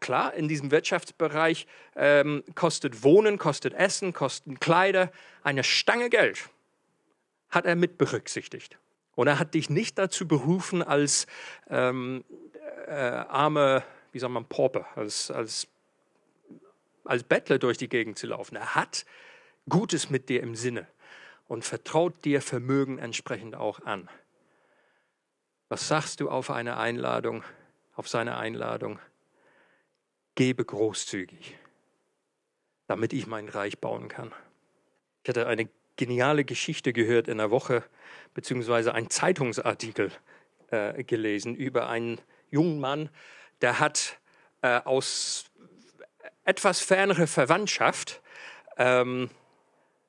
Klar, 0.00 0.34
in 0.34 0.46
diesem 0.46 0.70
Wirtschaftsbereich 0.70 1.66
ähm, 1.96 2.44
kostet 2.54 3.02
Wohnen, 3.02 3.38
kostet 3.38 3.72
Essen, 3.72 4.12
kosten 4.12 4.60
Kleider 4.60 5.10
eine 5.42 5.64
Stange 5.64 6.10
Geld. 6.10 6.50
Hat 7.48 7.64
er 7.64 7.76
mit 7.76 7.96
berücksichtigt. 7.96 8.76
Und 9.14 9.26
er 9.26 9.38
hat 9.38 9.54
dich 9.54 9.70
nicht 9.70 9.96
dazu 9.96 10.28
berufen, 10.28 10.82
als 10.82 11.26
ähm, 11.70 12.24
äh, 12.86 12.92
arme, 12.92 13.84
wie 14.12 14.18
sagt 14.18 14.34
man, 14.34 14.44
Pauper, 14.44 14.86
als, 14.96 15.30
als, 15.30 15.66
als 17.06 17.22
Bettler 17.22 17.58
durch 17.58 17.78
die 17.78 17.88
Gegend 17.88 18.18
zu 18.18 18.26
laufen. 18.26 18.56
Er 18.56 18.74
hat 18.74 19.06
Gutes 19.68 20.10
mit 20.10 20.28
dir 20.28 20.42
im 20.42 20.54
Sinne 20.54 20.86
und 21.48 21.64
vertraut 21.64 22.24
dir 22.24 22.42
Vermögen 22.42 22.98
entsprechend 22.98 23.54
auch 23.54 23.80
an. 23.80 24.08
Was 25.68 25.88
sagst 25.88 26.20
du 26.20 26.30
auf 26.30 26.50
eine 26.50 26.76
Einladung, 26.76 27.42
auf 27.94 28.08
seine 28.08 28.36
Einladung? 28.36 28.98
Gebe 30.34 30.64
großzügig, 30.64 31.56
damit 32.86 33.12
ich 33.12 33.26
mein 33.26 33.48
Reich 33.48 33.78
bauen 33.78 34.08
kann. 34.08 34.32
Ich 35.22 35.28
hatte 35.28 35.46
eine 35.46 35.68
geniale 35.96 36.44
Geschichte 36.44 36.92
gehört 36.92 37.28
in 37.28 37.38
der 37.38 37.50
Woche, 37.50 37.84
beziehungsweise 38.34 38.94
einen 38.94 39.10
Zeitungsartikel 39.10 40.10
äh, 40.70 41.04
gelesen 41.04 41.54
über 41.54 41.88
einen 41.88 42.20
jungen 42.50 42.80
Mann, 42.80 43.10
der 43.60 43.80
hat 43.80 44.18
äh, 44.62 44.80
aus 44.84 45.46
etwas 46.44 46.80
fernerer 46.80 47.26
Verwandtschaft 47.26 48.20
ähm, 48.76 49.30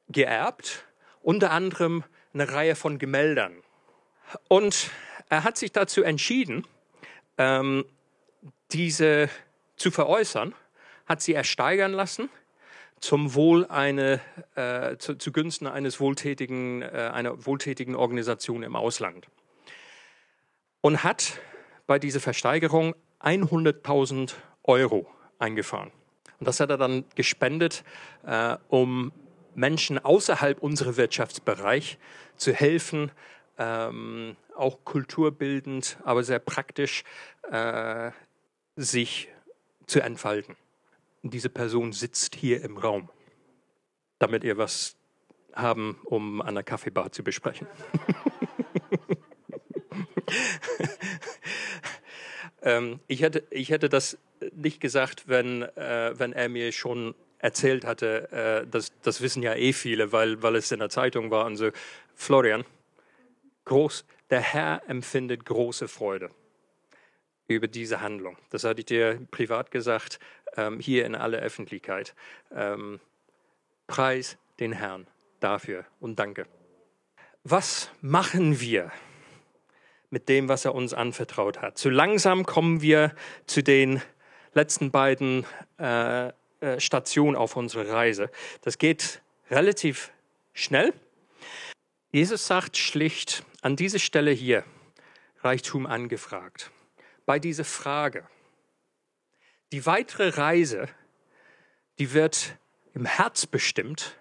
geerbt, 0.10 0.86
unter 1.22 1.52
anderem 1.52 2.04
eine 2.34 2.52
Reihe 2.52 2.76
von 2.76 3.00
Gemäldern. 3.00 3.54
Und 4.48 4.90
er 5.30 5.44
hat 5.44 5.58
sich 5.58 5.72
dazu 5.72 6.04
entschieden, 6.04 6.68
ähm, 7.38 7.86
diese 8.72 9.30
zu 9.76 9.92
veräußern, 9.92 10.54
hat 11.06 11.22
sie 11.22 11.34
ersteigern 11.34 11.94
lassen 11.94 12.30
zum 13.00 13.36
Wohl 13.36 13.66
eine, 13.68 14.22
äh, 14.56 14.98
zu, 14.98 15.16
zugunsten 15.16 15.68
eines 15.68 16.00
wohltätigen, 16.00 16.82
äh, 16.82 17.12
einer 17.14 17.46
wohltätigen 17.46 17.96
Organisation 17.96 18.64
im 18.64 18.76
Ausland. 18.76 19.28
Und 20.82 21.04
hat 21.04 21.40
bei 21.88 22.00
dieser 22.00 22.20
Versteigerung 22.20 22.96
100.000 23.20 24.34
Euro 24.64 25.08
eingefahren. 25.40 25.92
Und 26.40 26.48
das 26.48 26.60
hat 26.60 26.70
er 26.70 26.78
dann 26.78 27.06
gespendet, 27.16 27.84
äh, 28.26 28.58
um 28.70 29.12
Menschen 29.56 29.98
außerhalb 29.98 30.62
unseres 30.62 30.98
Wirtschaftsbereichs 30.98 31.98
zu 32.36 32.54
helfen, 32.54 33.12
ähm, 33.58 34.36
auch 34.56 34.84
kulturbildend, 34.84 35.98
aber 36.04 36.24
sehr 36.24 36.40
praktisch 36.40 37.04
äh, 37.52 38.12
sich 38.76 39.30
zu 39.88 40.02
entfalten. 40.02 40.56
Und 41.24 41.34
diese 41.34 41.50
Person 41.50 41.94
sitzt 41.94 42.36
hier 42.36 42.62
im 42.64 42.78
Raum, 42.78 43.10
damit 44.20 44.44
ihr 44.44 44.58
was 44.58 44.96
haben, 45.54 46.00
um 46.04 46.42
an 46.42 46.56
der 46.56 46.64
Kaffeebar 46.64 47.12
zu 47.12 47.24
besprechen. 47.24 47.68
ähm, 52.62 53.00
ich, 53.08 53.22
hätte, 53.22 53.44
ich 53.50 53.70
hätte 53.70 53.88
das 53.90 54.18
nicht 54.54 54.82
gesagt, 54.82 55.28
wenn, 55.28 55.64
äh, 55.64 56.14
wenn 56.18 56.34
er 56.34 56.50
mir 56.50 56.72
schon 56.72 57.16
erzählt 57.46 57.86
hatte, 57.86 58.64
äh, 58.66 58.68
das, 58.68 58.92
das 59.04 59.22
wissen 59.22 59.44
ja 59.44 59.54
eh 59.54 59.72
viele, 59.72 60.12
weil, 60.12 60.42
weil 60.42 60.56
es 60.56 60.72
in 60.72 60.80
der 60.80 60.90
Zeitung 60.90 61.30
war 61.30 61.46
und 61.46 61.58
so. 61.58 61.70
Florian, 62.16 62.66
groß, 63.66 64.04
der 64.32 64.42
Herr 64.42 64.82
empfindet 64.88 65.46
große 65.46 65.88
Freude 65.88 66.32
über 67.48 67.68
diese 67.68 68.02
Handlung. 68.02 68.36
Das 68.50 68.64
hatte 68.64 68.80
ich 68.80 68.88
dir 68.88 69.22
privat 69.30 69.70
gesagt, 69.70 70.20
ähm, 70.58 70.80
hier 70.80 71.06
in 71.06 71.14
aller 71.14 71.38
Öffentlichkeit. 71.38 72.16
Ähm, 72.52 73.00
preis 73.86 74.38
den 74.60 74.72
Herrn 74.72 75.06
dafür 75.40 75.86
und 76.00 76.18
danke. 76.18 76.48
Was 77.44 77.92
machen 78.02 78.60
wir 78.60 78.92
mit 80.10 80.30
dem, 80.30 80.50
was 80.50 80.66
er 80.66 80.74
uns 80.74 80.96
anvertraut 80.96 81.62
hat? 81.62 81.78
Zu 81.78 81.92
langsam 81.92 82.44
kommen 82.48 82.82
wir 82.82 83.14
zu 83.46 83.62
den 83.62 84.02
letzten 84.54 84.90
beiden 84.90 85.46
äh, 85.78 86.32
äh, 86.66 86.80
Stationen 86.80 87.36
auf 87.36 87.56
unserer 87.56 87.88
Reise. 87.90 88.30
Das 88.62 88.78
geht 88.78 89.22
relativ 89.50 90.12
schnell. 90.54 90.94
Jesus 92.12 92.48
sagt 92.48 92.78
schlicht 92.78 93.44
an 93.62 93.76
dieser 93.76 94.00
Stelle 94.00 94.32
hier, 94.32 94.64
Reichtum 95.42 95.86
angefragt 95.86 96.72
bei 97.26 97.40
dieser 97.40 97.66
Frage. 97.66 98.28
Die 99.72 99.86
weitere 99.86 100.30
Reise, 100.30 100.88
die 102.00 102.14
wird 102.14 102.58
im 102.94 103.06
Herz 103.06 103.46
bestimmt. 103.46 104.18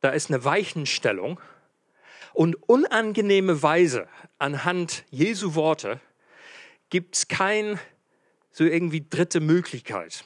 Da 0.00 0.10
ist 0.10 0.30
eine 0.30 0.44
Weichenstellung 0.44 1.40
und 2.32 2.56
unangenehme 2.68 3.62
Weise 3.62 4.08
anhand 4.38 5.04
Jesu 5.10 5.54
Worte 5.54 6.00
gibt 6.90 7.16
es 7.16 7.28
kein 7.28 7.78
so 8.50 8.64
irgendwie 8.64 9.06
dritte 9.08 9.40
Möglichkeit. 9.40 10.24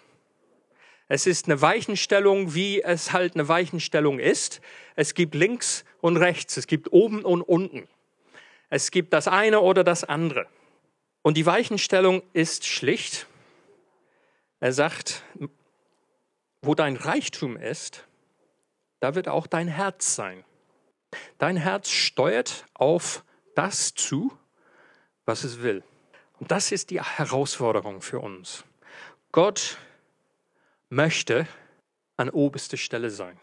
Es 1.09 1.27
ist 1.27 1.47
eine 1.47 1.61
Weichenstellung, 1.61 2.55
wie 2.55 2.83
es 2.83 3.13
halt 3.13 3.35
eine 3.35 3.49
Weichenstellung 3.49 4.19
ist. 4.19 4.61
Es 4.97 5.15
gibt 5.15 5.35
links 5.35 5.85
und 6.01 6.17
rechts, 6.17 6.57
es 6.57 6.67
gibt 6.67 6.93
oben 6.93 7.25
und 7.25 7.43
unten. 7.43 7.89
Es 8.71 8.91
gibt 8.91 9.13
das 9.13 9.29
eine 9.29 9.61
oder 9.61 9.85
das 9.85 10.03
andere. 10.03 10.47
Und 11.23 11.37
die 11.37 11.47
Weichenstellung 11.47 12.23
ist 12.33 12.67
schlicht. 12.67 13.27
Er 14.59 14.73
sagt, 14.73 15.23
wo 16.63 16.75
dein 16.75 16.97
Reichtum 16.97 17.57
ist, 17.57 18.05
da 19.01 19.15
wird 19.15 19.29
auch 19.29 19.47
dein 19.47 19.69
Herz 19.69 20.17
sein. 20.17 20.45
Dein 21.39 21.57
Herz 21.57 21.91
steuert 21.91 22.67
auf 22.75 23.25
das 23.55 23.95
zu, 23.95 24.37
was 25.25 25.45
es 25.45 25.63
will. 25.63 25.85
Und 26.41 26.51
das 26.51 26.73
ist 26.73 26.91
die 26.91 27.01
Herausforderung 27.01 28.03
für 28.03 28.19
uns. 28.19 28.65
Gott 29.33 29.79
möchte 30.89 31.47
an 32.17 32.31
oberster 32.31 32.77
Stelle 32.77 33.11
sein. 33.11 33.39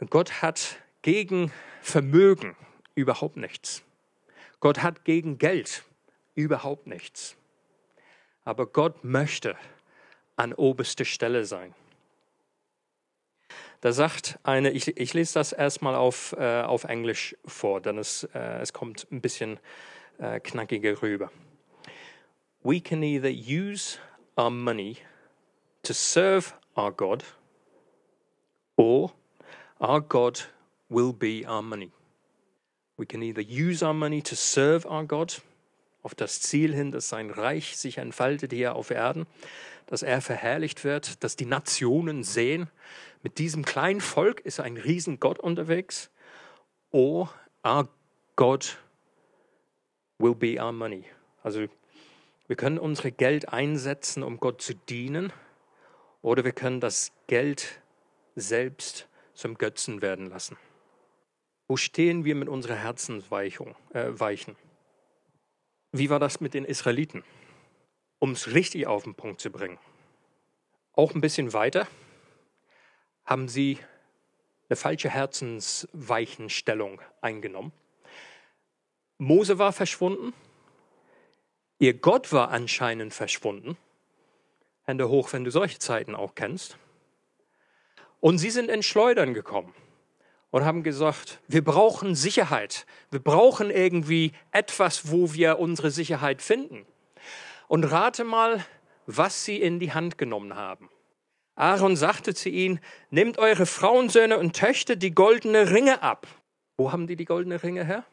Und 0.00 0.10
Gott 0.10 0.42
hat 0.42 0.76
gegen 1.02 1.52
Vermögen 1.80 2.56
überhaupt 2.94 3.36
nichts. 3.36 3.82
Gott 4.60 4.82
hat 4.82 5.04
gegen 5.04 5.38
Geld 5.38 5.84
überhaupt 6.34 6.86
nichts. 6.86 7.36
Aber 8.44 8.66
Gott 8.66 9.04
möchte 9.04 9.56
an 10.36 10.52
oberster 10.52 11.04
Stelle 11.04 11.44
sein. 11.44 11.74
Da 13.80 13.92
sagt 13.92 14.38
eine, 14.42 14.70
ich, 14.70 14.96
ich 14.96 15.12
lese 15.12 15.34
das 15.34 15.52
erstmal 15.52 15.94
auf, 15.94 16.34
äh, 16.38 16.62
auf 16.62 16.84
Englisch 16.84 17.36
vor, 17.44 17.80
denn 17.80 17.98
es, 17.98 18.24
äh, 18.34 18.60
es 18.60 18.72
kommt 18.72 19.06
ein 19.12 19.20
bisschen 19.20 19.60
äh, 20.18 20.40
knackiger 20.40 21.02
rüber. 21.02 21.30
We 22.62 22.80
can 22.80 23.02
either 23.02 23.30
use 23.30 23.98
our 24.38 24.48
money 24.48 24.96
to 25.84 25.94
serve 25.94 26.54
our 26.76 26.90
God, 26.90 27.24
or 28.76 29.12
our 29.80 30.00
God 30.00 30.40
will 30.88 31.12
be 31.12 31.46
our 31.46 31.62
money. 31.62 31.92
We 32.96 33.06
can 33.06 33.22
either 33.22 33.42
use 33.42 33.82
our 33.82 33.94
money 33.94 34.22
to 34.22 34.34
serve 34.34 34.86
our 34.86 35.04
God, 35.04 35.40
auf 36.02 36.14
das 36.14 36.40
Ziel 36.40 36.74
hin, 36.74 36.90
dass 36.90 37.08
sein 37.08 37.30
Reich 37.30 37.76
sich 37.76 37.98
entfaltet 37.98 38.52
hier 38.52 38.76
auf 38.76 38.90
Erden, 38.90 39.26
dass 39.86 40.02
er 40.02 40.20
verherrlicht 40.20 40.84
wird, 40.84 41.22
dass 41.24 41.36
die 41.36 41.46
Nationen 41.46 42.24
sehen, 42.24 42.68
mit 43.22 43.38
diesem 43.38 43.64
kleinen 43.64 44.02
Volk 44.02 44.40
ist 44.40 44.60
ein 44.60 44.76
Riesengott 44.76 45.40
unterwegs. 45.40 46.10
Oh, 46.90 47.26
our 47.66 47.88
God 48.36 48.76
will 50.18 50.34
be 50.34 50.62
our 50.62 50.72
money. 50.72 51.04
Also 51.42 51.66
wir 52.46 52.56
können 52.56 52.78
unsere 52.78 53.12
Geld 53.12 53.48
einsetzen, 53.48 54.22
um 54.22 54.38
Gott 54.38 54.60
zu 54.60 54.74
dienen, 54.74 55.32
oder 56.24 56.42
wir 56.42 56.52
können 56.52 56.80
das 56.80 57.12
Geld 57.26 57.82
selbst 58.34 59.06
zum 59.34 59.58
Götzen 59.58 60.00
werden 60.00 60.30
lassen. 60.30 60.56
Wo 61.68 61.76
stehen 61.76 62.24
wir 62.24 62.34
mit 62.34 62.48
unserer 62.48 62.76
Herzensweichung, 62.76 63.76
äh, 63.90 64.06
Weichen? 64.08 64.56
Wie 65.92 66.08
war 66.08 66.18
das 66.18 66.40
mit 66.40 66.54
den 66.54 66.64
Israeliten? 66.64 67.24
Um 68.18 68.30
es 68.30 68.54
richtig 68.54 68.86
auf 68.86 69.04
den 69.04 69.14
Punkt 69.14 69.42
zu 69.42 69.50
bringen. 69.50 69.78
Auch 70.94 71.14
ein 71.14 71.20
bisschen 71.20 71.52
weiter 71.52 71.86
haben 73.26 73.46
sie 73.46 73.78
eine 74.70 74.76
falsche 74.76 75.10
Herzensweichenstellung 75.10 77.02
eingenommen. 77.20 77.72
Mose 79.18 79.58
war 79.58 79.74
verschwunden, 79.74 80.32
ihr 81.78 81.92
Gott 81.92 82.32
war 82.32 82.48
anscheinend 82.48 83.12
verschwunden. 83.12 83.76
Hände 84.84 85.08
hoch, 85.08 85.32
wenn 85.32 85.44
du 85.44 85.50
solche 85.50 85.78
Zeiten 85.78 86.14
auch 86.14 86.34
kennst. 86.34 86.78
Und 88.20 88.38
sie 88.38 88.50
sind 88.50 88.70
in 88.70 88.82
Schleudern 88.82 89.34
gekommen 89.34 89.74
und 90.50 90.64
haben 90.64 90.82
gesagt, 90.82 91.40
wir 91.48 91.64
brauchen 91.64 92.14
Sicherheit. 92.14 92.86
Wir 93.10 93.20
brauchen 93.20 93.70
irgendwie 93.70 94.32
etwas, 94.50 95.10
wo 95.10 95.32
wir 95.34 95.58
unsere 95.58 95.90
Sicherheit 95.90 96.40
finden. 96.40 96.86
Und 97.66 97.84
rate 97.84 98.24
mal, 98.24 98.64
was 99.06 99.44
sie 99.44 99.60
in 99.60 99.78
die 99.78 99.92
Hand 99.92 100.16
genommen 100.16 100.54
haben. 100.54 100.88
Aaron 101.56 101.96
sagte 101.96 102.34
zu 102.34 102.48
ihnen, 102.48 102.80
nehmt 103.10 103.38
eure 103.38 103.66
Frauensöhne 103.66 104.38
und 104.38 104.56
Töchter 104.56 104.96
die 104.96 105.14
goldene 105.14 105.70
Ringe 105.70 106.02
ab. 106.02 106.26
Wo 106.76 106.92
haben 106.92 107.06
die 107.06 107.16
die 107.16 107.24
goldene 107.24 107.62
Ringe 107.62 107.84
her? 107.84 108.04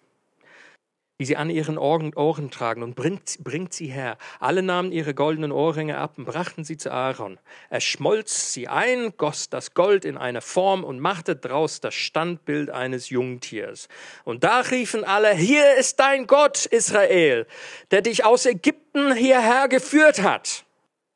Die 1.21 1.25
sie 1.25 1.37
an 1.37 1.51
ihren 1.51 1.77
Ohren, 1.77 2.49
tragen, 2.49 2.81
und 2.81 2.95
bringt, 2.95 3.37
bringt 3.43 3.75
sie 3.75 3.85
her. 3.85 4.17
Alle 4.39 4.63
nahmen 4.63 4.91
ihre 4.91 5.13
goldenen 5.13 5.51
Ohrringe 5.51 5.99
ab 5.99 6.13
und 6.17 6.25
brachten 6.25 6.63
sie 6.63 6.77
zu 6.77 6.91
Aaron. 6.91 7.37
Er 7.69 7.79
schmolz 7.79 8.53
sie 8.53 8.67
ein, 8.67 9.13
goss 9.17 9.47
das 9.47 9.75
Gold 9.75 10.03
in 10.03 10.17
eine 10.17 10.41
Form 10.41 10.83
und 10.83 10.99
machte 10.99 11.35
draus 11.35 11.79
das 11.79 11.93
Standbild 11.93 12.71
eines 12.71 13.11
Jungtiers. 13.11 13.87
Und 14.23 14.43
da 14.43 14.61
riefen 14.61 15.03
alle, 15.03 15.35
hier 15.35 15.75
ist 15.75 15.99
dein 15.99 16.25
Gott, 16.25 16.65
Israel, 16.65 17.45
der 17.91 18.01
dich 18.01 18.25
aus 18.25 18.47
Ägypten 18.47 19.13
hierher 19.13 19.67
geführt 19.67 20.23
hat. 20.23 20.65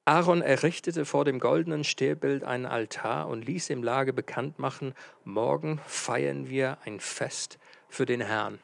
Aaron 0.06 0.44
errichtete 0.44 1.06
vor 1.06 1.26
dem 1.26 1.40
goldenen 1.40 1.84
Stehbild 1.84 2.44
einen 2.44 2.68
Altar 2.68 3.28
und 3.28 3.44
ließ 3.44 3.72
im 3.72 3.82
Lage 3.82 4.14
bekannt 4.14 4.60
machen, 4.60 4.94
morgen 5.24 5.82
feiern 5.88 6.48
wir 6.48 6.78
ein 6.86 7.00
Fest 7.00 7.58
für 7.90 8.06
den 8.06 8.22
Herrn. 8.22 8.60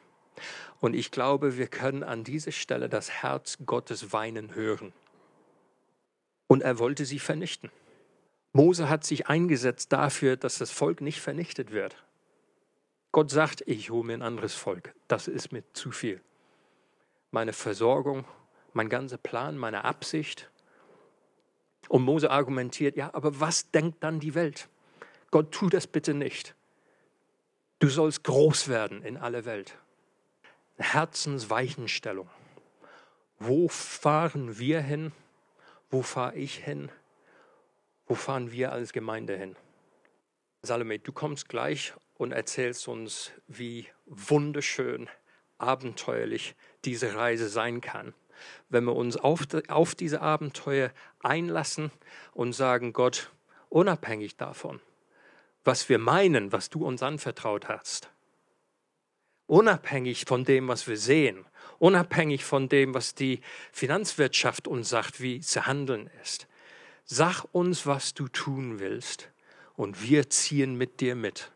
Und 0.82 0.94
ich 0.94 1.12
glaube, 1.12 1.56
wir 1.58 1.68
können 1.68 2.02
an 2.02 2.24
dieser 2.24 2.50
Stelle 2.50 2.88
das 2.88 3.08
Herz 3.08 3.58
Gottes 3.64 4.12
weinen 4.12 4.56
hören. 4.56 4.92
Und 6.48 6.60
er 6.62 6.80
wollte 6.80 7.04
sie 7.04 7.20
vernichten. 7.20 7.70
Mose 8.52 8.88
hat 8.88 9.04
sich 9.04 9.28
eingesetzt 9.28 9.92
dafür, 9.92 10.36
dass 10.36 10.58
das 10.58 10.72
Volk 10.72 11.00
nicht 11.00 11.20
vernichtet 11.20 11.70
wird. 11.70 12.02
Gott 13.12 13.30
sagt, 13.30 13.62
ich 13.66 13.90
hole 13.90 14.04
mir 14.04 14.14
ein 14.14 14.22
anderes 14.22 14.54
Volk. 14.54 14.92
Das 15.06 15.28
ist 15.28 15.52
mir 15.52 15.62
zu 15.72 15.92
viel. 15.92 16.20
Meine 17.30 17.52
Versorgung, 17.52 18.24
mein 18.72 18.88
ganzer 18.88 19.18
Plan, 19.18 19.56
meine 19.56 19.84
Absicht. 19.84 20.50
Und 21.88 22.02
Mose 22.02 22.28
argumentiert, 22.28 22.96
ja, 22.96 23.14
aber 23.14 23.38
was 23.38 23.70
denkt 23.70 24.02
dann 24.02 24.18
die 24.18 24.34
Welt? 24.34 24.68
Gott, 25.30 25.52
tu 25.52 25.68
das 25.68 25.86
bitte 25.86 26.12
nicht. 26.12 26.56
Du 27.78 27.88
sollst 27.88 28.24
groß 28.24 28.66
werden 28.66 29.04
in 29.04 29.16
aller 29.16 29.44
Welt. 29.44 29.78
Herzensweichenstellung. 30.82 32.28
Wo 33.38 33.68
fahren 33.68 34.58
wir 34.58 34.80
hin? 34.80 35.12
Wo 35.90 36.02
fahre 36.02 36.36
ich 36.36 36.56
hin? 36.56 36.90
Wo 38.06 38.14
fahren 38.14 38.52
wir 38.52 38.72
als 38.72 38.92
Gemeinde 38.92 39.36
hin? 39.36 39.56
Salome, 40.62 40.98
du 40.98 41.12
kommst 41.12 41.48
gleich 41.48 41.92
und 42.14 42.32
erzählst 42.32 42.86
uns, 42.86 43.32
wie 43.48 43.88
wunderschön, 44.06 45.08
abenteuerlich 45.58 46.54
diese 46.84 47.14
Reise 47.14 47.48
sein 47.48 47.80
kann, 47.80 48.14
wenn 48.68 48.84
wir 48.84 48.94
uns 48.94 49.16
auf, 49.16 49.46
auf 49.68 49.94
diese 49.94 50.20
Abenteuer 50.20 50.90
einlassen 51.20 51.90
und 52.32 52.52
sagen, 52.52 52.92
Gott, 52.92 53.30
unabhängig 53.68 54.36
davon, 54.36 54.80
was 55.64 55.88
wir 55.88 55.98
meinen, 55.98 56.52
was 56.52 56.70
du 56.70 56.84
uns 56.84 57.02
anvertraut 57.02 57.68
hast, 57.68 58.10
unabhängig 59.52 60.24
von 60.24 60.44
dem, 60.44 60.68
was 60.68 60.88
wir 60.88 60.96
sehen, 60.96 61.44
unabhängig 61.78 62.42
von 62.42 62.70
dem, 62.70 62.94
was 62.94 63.14
die 63.14 63.42
Finanzwirtschaft 63.70 64.66
uns 64.66 64.88
sagt, 64.88 65.20
wie 65.20 65.40
zu 65.40 65.66
handeln 65.66 66.08
ist. 66.22 66.46
Sag 67.04 67.44
uns, 67.52 67.86
was 67.86 68.14
du 68.14 68.28
tun 68.28 68.80
willst, 68.80 69.28
und 69.76 70.02
wir 70.02 70.30
ziehen 70.30 70.76
mit 70.76 71.00
dir 71.00 71.14
mit, 71.14 71.52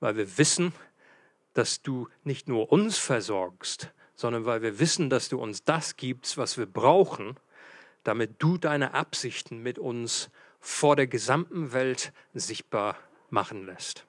weil 0.00 0.16
wir 0.16 0.36
wissen, 0.36 0.74
dass 1.54 1.80
du 1.80 2.08
nicht 2.24 2.46
nur 2.46 2.70
uns 2.70 2.98
versorgst, 2.98 3.90
sondern 4.14 4.44
weil 4.44 4.60
wir 4.60 4.78
wissen, 4.78 5.08
dass 5.08 5.30
du 5.30 5.40
uns 5.40 5.64
das 5.64 5.96
gibst, 5.96 6.36
was 6.36 6.58
wir 6.58 6.66
brauchen, 6.66 7.38
damit 8.02 8.34
du 8.38 8.58
deine 8.58 8.92
Absichten 8.92 9.62
mit 9.62 9.78
uns 9.78 10.28
vor 10.60 10.94
der 10.94 11.06
gesamten 11.06 11.72
Welt 11.72 12.12
sichtbar 12.34 12.98
machen 13.30 13.64
lässt. 13.64 14.04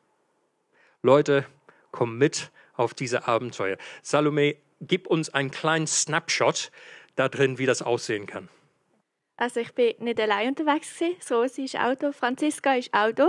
Leute, 1.01 1.45
komm 1.91 2.17
mit 2.17 2.51
auf 2.77 2.93
diese 2.93 3.27
Abenteuer. 3.27 3.77
Salome, 4.01 4.55
gib 4.81 5.07
uns 5.07 5.33
einen 5.33 5.51
kleinen 5.51 5.87
Snapshot 5.87 6.71
da 7.15 7.29
drin, 7.29 7.57
wie 7.57 7.65
das 7.65 7.81
aussehen 7.81 8.25
kann. 8.25 8.49
Also 9.37 9.59
ich 9.59 9.73
bin 9.73 9.95
nicht 9.99 10.19
allein 10.19 10.49
unterwegs 10.49 10.97
gewesen. 10.97 11.17
Rosi 11.29 11.63
ist 11.65 11.77
Auto, 11.77 12.11
Franziska 12.11 12.75
ist 12.75 12.93
Auto. 12.93 13.27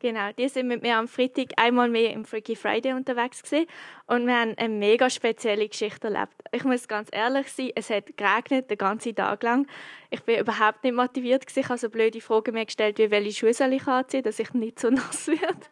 Genau, 0.00 0.32
die 0.32 0.48
sind 0.48 0.68
mit 0.68 0.82
mir 0.82 0.98
am 0.98 1.08
Freitag 1.08 1.52
einmal 1.56 1.88
mehr 1.88 2.12
im 2.12 2.26
Freaky 2.26 2.56
Friday 2.56 2.92
unterwegs 2.92 3.42
gewesen. 3.42 3.66
und 4.06 4.26
wir 4.26 4.38
haben 4.38 4.54
eine 4.58 4.68
mega 4.68 5.08
spezielle 5.08 5.66
Geschichte 5.66 6.08
erlebt. 6.08 6.34
Ich 6.52 6.64
muss 6.64 6.88
ganz 6.88 7.08
ehrlich 7.10 7.48
sein, 7.48 7.70
es 7.74 7.88
hat 7.88 8.14
geregnet 8.16 8.68
den 8.68 8.76
ganzen 8.76 9.14
Tag 9.14 9.42
lang. 9.42 9.66
Ich 10.10 10.22
bin 10.22 10.38
überhaupt 10.38 10.84
nicht 10.84 10.94
motiviert 10.94 11.46
gewesen. 11.46 11.86
Ich 11.86 11.90
blöde 11.90 12.20
Fragen 12.20 12.52
mir 12.52 12.66
gestellt, 12.66 12.98
wie 12.98 13.10
welche 13.10 13.32
Schuhe 13.32 13.54
soll 13.54 13.72
ich 13.72 13.86
anziehen, 13.86 14.24
dass 14.24 14.38
ich 14.38 14.52
nicht 14.52 14.78
so 14.78 14.90
nass 14.90 15.28
werde. 15.28 15.66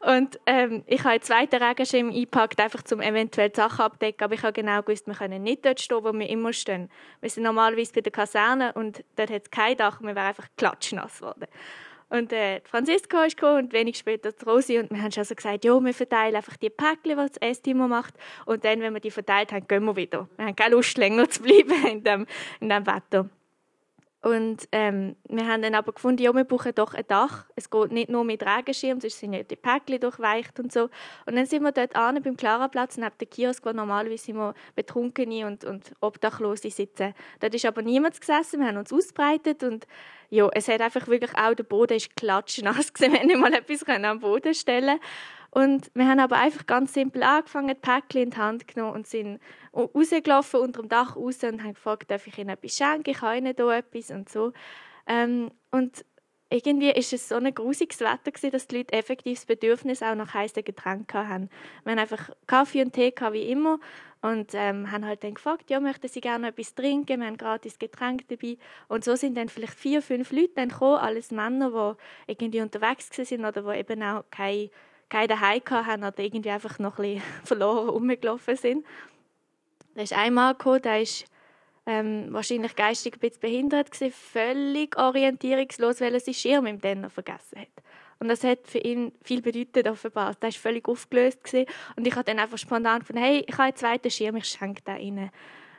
Und 0.00 0.40
ähm, 0.46 0.82
ich 0.86 1.00
habe 1.00 1.10
einen 1.10 1.22
zweiten 1.22 1.62
Regenschirm 1.62 2.08
eingepackt, 2.10 2.60
einfach 2.60 2.82
zum 2.82 3.00
eventuell 3.00 3.54
Sachen 3.54 3.82
abdecken. 3.82 4.24
Aber 4.24 4.34
ich 4.34 4.42
habe 4.42 4.52
genau 4.52 4.82
gewusst, 4.82 5.06
wir 5.06 5.14
können 5.14 5.42
nicht 5.42 5.64
dort 5.64 5.80
stehen, 5.80 6.02
wo 6.02 6.12
wir 6.12 6.28
immer 6.28 6.52
stehen. 6.52 6.90
Wir 7.20 7.30
sind 7.30 7.42
normalerweise 7.42 7.92
bei 7.92 8.00
der 8.00 8.12
Kaserne 8.12 8.72
und 8.72 9.04
dort 9.16 9.30
hat 9.30 9.42
es 9.42 9.50
kein 9.50 9.76
Dach. 9.76 10.00
Wir 10.00 10.14
wären 10.14 10.26
einfach 10.26 10.48
klatschnass 10.56 11.18
geworden. 11.18 11.46
Und 12.10 12.32
äh, 12.32 12.60
Franziska 12.64 13.24
ist 13.24 13.36
gekommen 13.36 13.64
und 13.64 13.72
wenig 13.72 13.96
später 13.96 14.32
die 14.32 14.44
Rosi 14.44 14.78
und 14.80 14.90
wir 14.90 15.00
haben 15.00 15.12
schon 15.12 15.22
so 15.22 15.34
gesagt, 15.34 15.64
ja, 15.64 15.78
wir 15.78 15.94
verteilen 15.94 16.34
einfach 16.34 16.56
die 16.56 16.68
Päckchen, 16.68 17.10
die 17.10 17.14
das 17.14 17.36
Essteam 17.36 17.78
macht 17.78 18.14
und 18.46 18.64
dann, 18.64 18.80
wenn 18.80 18.92
wir 18.92 19.00
die 19.00 19.12
verteilt 19.12 19.52
haben, 19.52 19.68
gehen 19.68 19.84
wir 19.84 19.94
wieder. 19.94 20.28
Wir 20.36 20.46
haben 20.46 20.56
keine 20.56 20.74
Lust, 20.74 20.98
länger 20.98 21.30
zu 21.30 21.40
bleiben 21.40 21.86
in 21.88 22.02
dem, 22.02 22.26
in 22.58 22.68
dem 22.68 22.84
Wetter. 22.84 23.30
Und 24.22 24.68
ähm, 24.72 25.16
wir 25.28 25.46
haben 25.46 25.62
dann 25.62 25.74
aber 25.74 25.92
gefunden, 25.92 26.22
ja, 26.22 26.34
wir 26.34 26.44
brauchen 26.44 26.74
doch 26.74 26.92
ein 26.92 27.06
Dach. 27.08 27.46
Es 27.56 27.70
geht 27.70 27.90
nicht 27.90 28.10
nur 28.10 28.22
mit 28.22 28.44
Regenschirm, 28.44 29.00
sonst 29.00 29.18
sind 29.18 29.32
ja 29.32 29.42
die 29.42 29.56
Päckchen 29.56 29.98
durchweicht 29.98 30.60
und 30.60 30.70
so. 30.70 30.90
Und 31.24 31.36
dann 31.36 31.46
sind 31.46 31.62
wir 31.62 31.72
dort 31.72 31.96
an 31.96 32.22
beim 32.22 32.36
Klaraplatz 32.36 32.98
neben 32.98 33.16
dem 33.18 33.30
Kiosk, 33.30 33.64
wo 33.64 33.72
normalerweise 33.72 34.30
immer 34.30 34.54
Betrunkene 34.76 35.46
und, 35.46 35.64
und 35.64 35.92
Obdachlose 36.00 36.70
sitzen. 36.70 37.14
Dort 37.40 37.54
ist 37.54 37.64
aber 37.64 37.80
niemand 37.80 38.20
gesessen, 38.20 38.60
wir 38.60 38.68
haben 38.68 38.76
uns 38.76 38.92
ausbreitet 38.92 39.62
und 39.62 39.86
ja, 40.28 40.48
es 40.52 40.68
hat 40.68 40.82
einfach 40.82 41.08
wirklich 41.08 41.36
auch, 41.36 41.54
der 41.54 41.64
Boden 41.64 41.96
ist 41.96 42.14
klatschnass 42.14 42.92
gewesen, 42.92 43.12
wir 43.12 43.20
haben 43.20 43.26
nicht 43.26 43.40
mal 43.40 43.54
etwas 43.54 43.84
am 43.88 44.20
Boden 44.20 44.52
stellen 44.52 44.98
können. 44.98 45.00
Und 45.50 45.90
wir 45.94 46.06
haben 46.06 46.20
aber 46.20 46.36
einfach 46.36 46.66
ganz 46.66 46.94
simpel 46.94 47.22
angefangen, 47.22 47.68
die 47.68 47.74
Päckchen 47.74 48.22
in 48.22 48.30
die 48.30 48.36
Hand 48.36 48.68
genommen 48.68 48.94
und 48.94 49.06
sind 49.06 49.40
rausgelaufen 49.74 50.60
unter 50.60 50.82
dem 50.82 50.88
Dach 50.88 51.16
raus 51.16 51.42
und 51.42 51.62
haben 51.62 51.74
gefragt, 51.74 52.10
darf 52.10 52.26
ich 52.26 52.38
Ihnen 52.38 52.50
etwas 52.50 52.76
schenken, 52.76 53.10
ich 53.10 53.20
habe 53.20 53.38
Ihnen 53.38 53.54
hier 53.56 53.70
etwas 53.70 54.10
und 54.10 54.28
so. 54.28 54.52
Ähm, 55.06 55.50
und 55.70 56.04
irgendwie 56.50 56.90
ist 56.90 57.12
es 57.12 57.28
so 57.28 57.36
ein 57.36 57.54
grusiges 57.54 58.00
Wetter 58.00 58.32
gewesen, 58.32 58.50
dass 58.50 58.66
die 58.66 58.78
Leute 58.78 58.92
effektiv 58.92 59.38
das 59.38 59.46
Bedürfnis 59.46 60.02
auch 60.02 60.16
nach 60.16 60.34
heißen 60.34 60.64
Getränken 60.64 61.28
haben. 61.28 61.48
Wir 61.84 61.92
haben 61.92 61.98
einfach 62.00 62.30
Kaffee 62.46 62.82
und 62.82 62.92
Tee 62.92 63.14
wie 63.30 63.50
immer 63.50 63.78
und 64.20 64.50
ähm, 64.54 64.90
haben 64.90 65.06
halt 65.06 65.22
dann 65.22 65.34
gefragt, 65.34 65.70
ja, 65.70 65.78
möchten 65.78 66.08
Sie 66.08 66.20
gerne 66.20 66.48
etwas 66.48 66.74
trinken? 66.74 67.20
Wir 67.20 67.26
haben 67.26 67.36
gratis 67.36 67.78
Getränk 67.78 68.28
dabei 68.28 68.56
und 68.88 69.04
so 69.04 69.14
sind 69.14 69.36
dann 69.36 69.48
vielleicht 69.48 69.74
vier, 69.74 70.02
fünf 70.02 70.32
Leute 70.32 70.54
dann 70.56 70.68
gekommen, 70.70 70.98
alles 70.98 71.30
Männer, 71.30 71.96
die 72.26 72.32
irgendwie 72.32 72.60
unterwegs 72.60 73.10
waren 73.16 73.44
oder 73.44 73.62
die 73.62 73.78
eben 73.78 74.02
auch 74.02 74.24
keine 74.30 74.70
keine 75.10 75.28
daheim 75.28 75.60
haben 75.70 76.04
oder 76.04 76.18
irgendwie 76.18 76.50
einfach 76.50 76.78
noch 76.78 76.98
ein 76.98 77.14
bisschen 77.14 77.22
verloren 77.44 77.90
rumgelaufen 77.90 78.56
sind. 78.56 78.86
Da 79.94 80.02
ist 80.02 80.12
ein 80.12 80.32
Mann 80.32 80.56
gekommen, 80.56 80.80
der 80.82 81.02
ist 81.02 81.26
ähm, 81.84 82.28
wahrscheinlich 82.30 82.76
geistig 82.76 83.14
ein 83.14 83.20
bisschen 83.20 83.40
behindert 83.40 83.90
gewesen, 83.90 84.12
völlig 84.12 84.96
orientierungslos, 84.96 86.00
weil 86.00 86.14
er 86.14 86.20
seinen 86.20 86.34
Schirm 86.34 86.66
im 86.66 86.80
Denner 86.80 87.10
vergessen 87.10 87.60
hat. 87.60 87.68
Und 88.20 88.28
das 88.28 88.44
hat 88.44 88.66
für 88.66 88.78
ihn 88.78 89.12
viel 89.22 89.40
bedeutet 89.40 89.88
offenbar. 89.88 90.34
Der 90.34 90.48
war 90.48 90.52
völlig 90.52 90.86
aufgelöst 90.88 91.42
gewesen. 91.42 91.66
und 91.96 92.06
ich 92.06 92.14
habe 92.14 92.24
dann 92.24 92.38
einfach 92.38 92.58
spontan 92.58 93.00
gefunden, 93.00 93.22
hey, 93.22 93.44
ich 93.46 93.54
habe 93.54 93.64
einen 93.64 93.76
zweiten 93.76 94.10
Schirm, 94.10 94.36
ich 94.36 94.44
schenke 94.44 94.82
den 94.82 94.94
rein. 95.18 95.30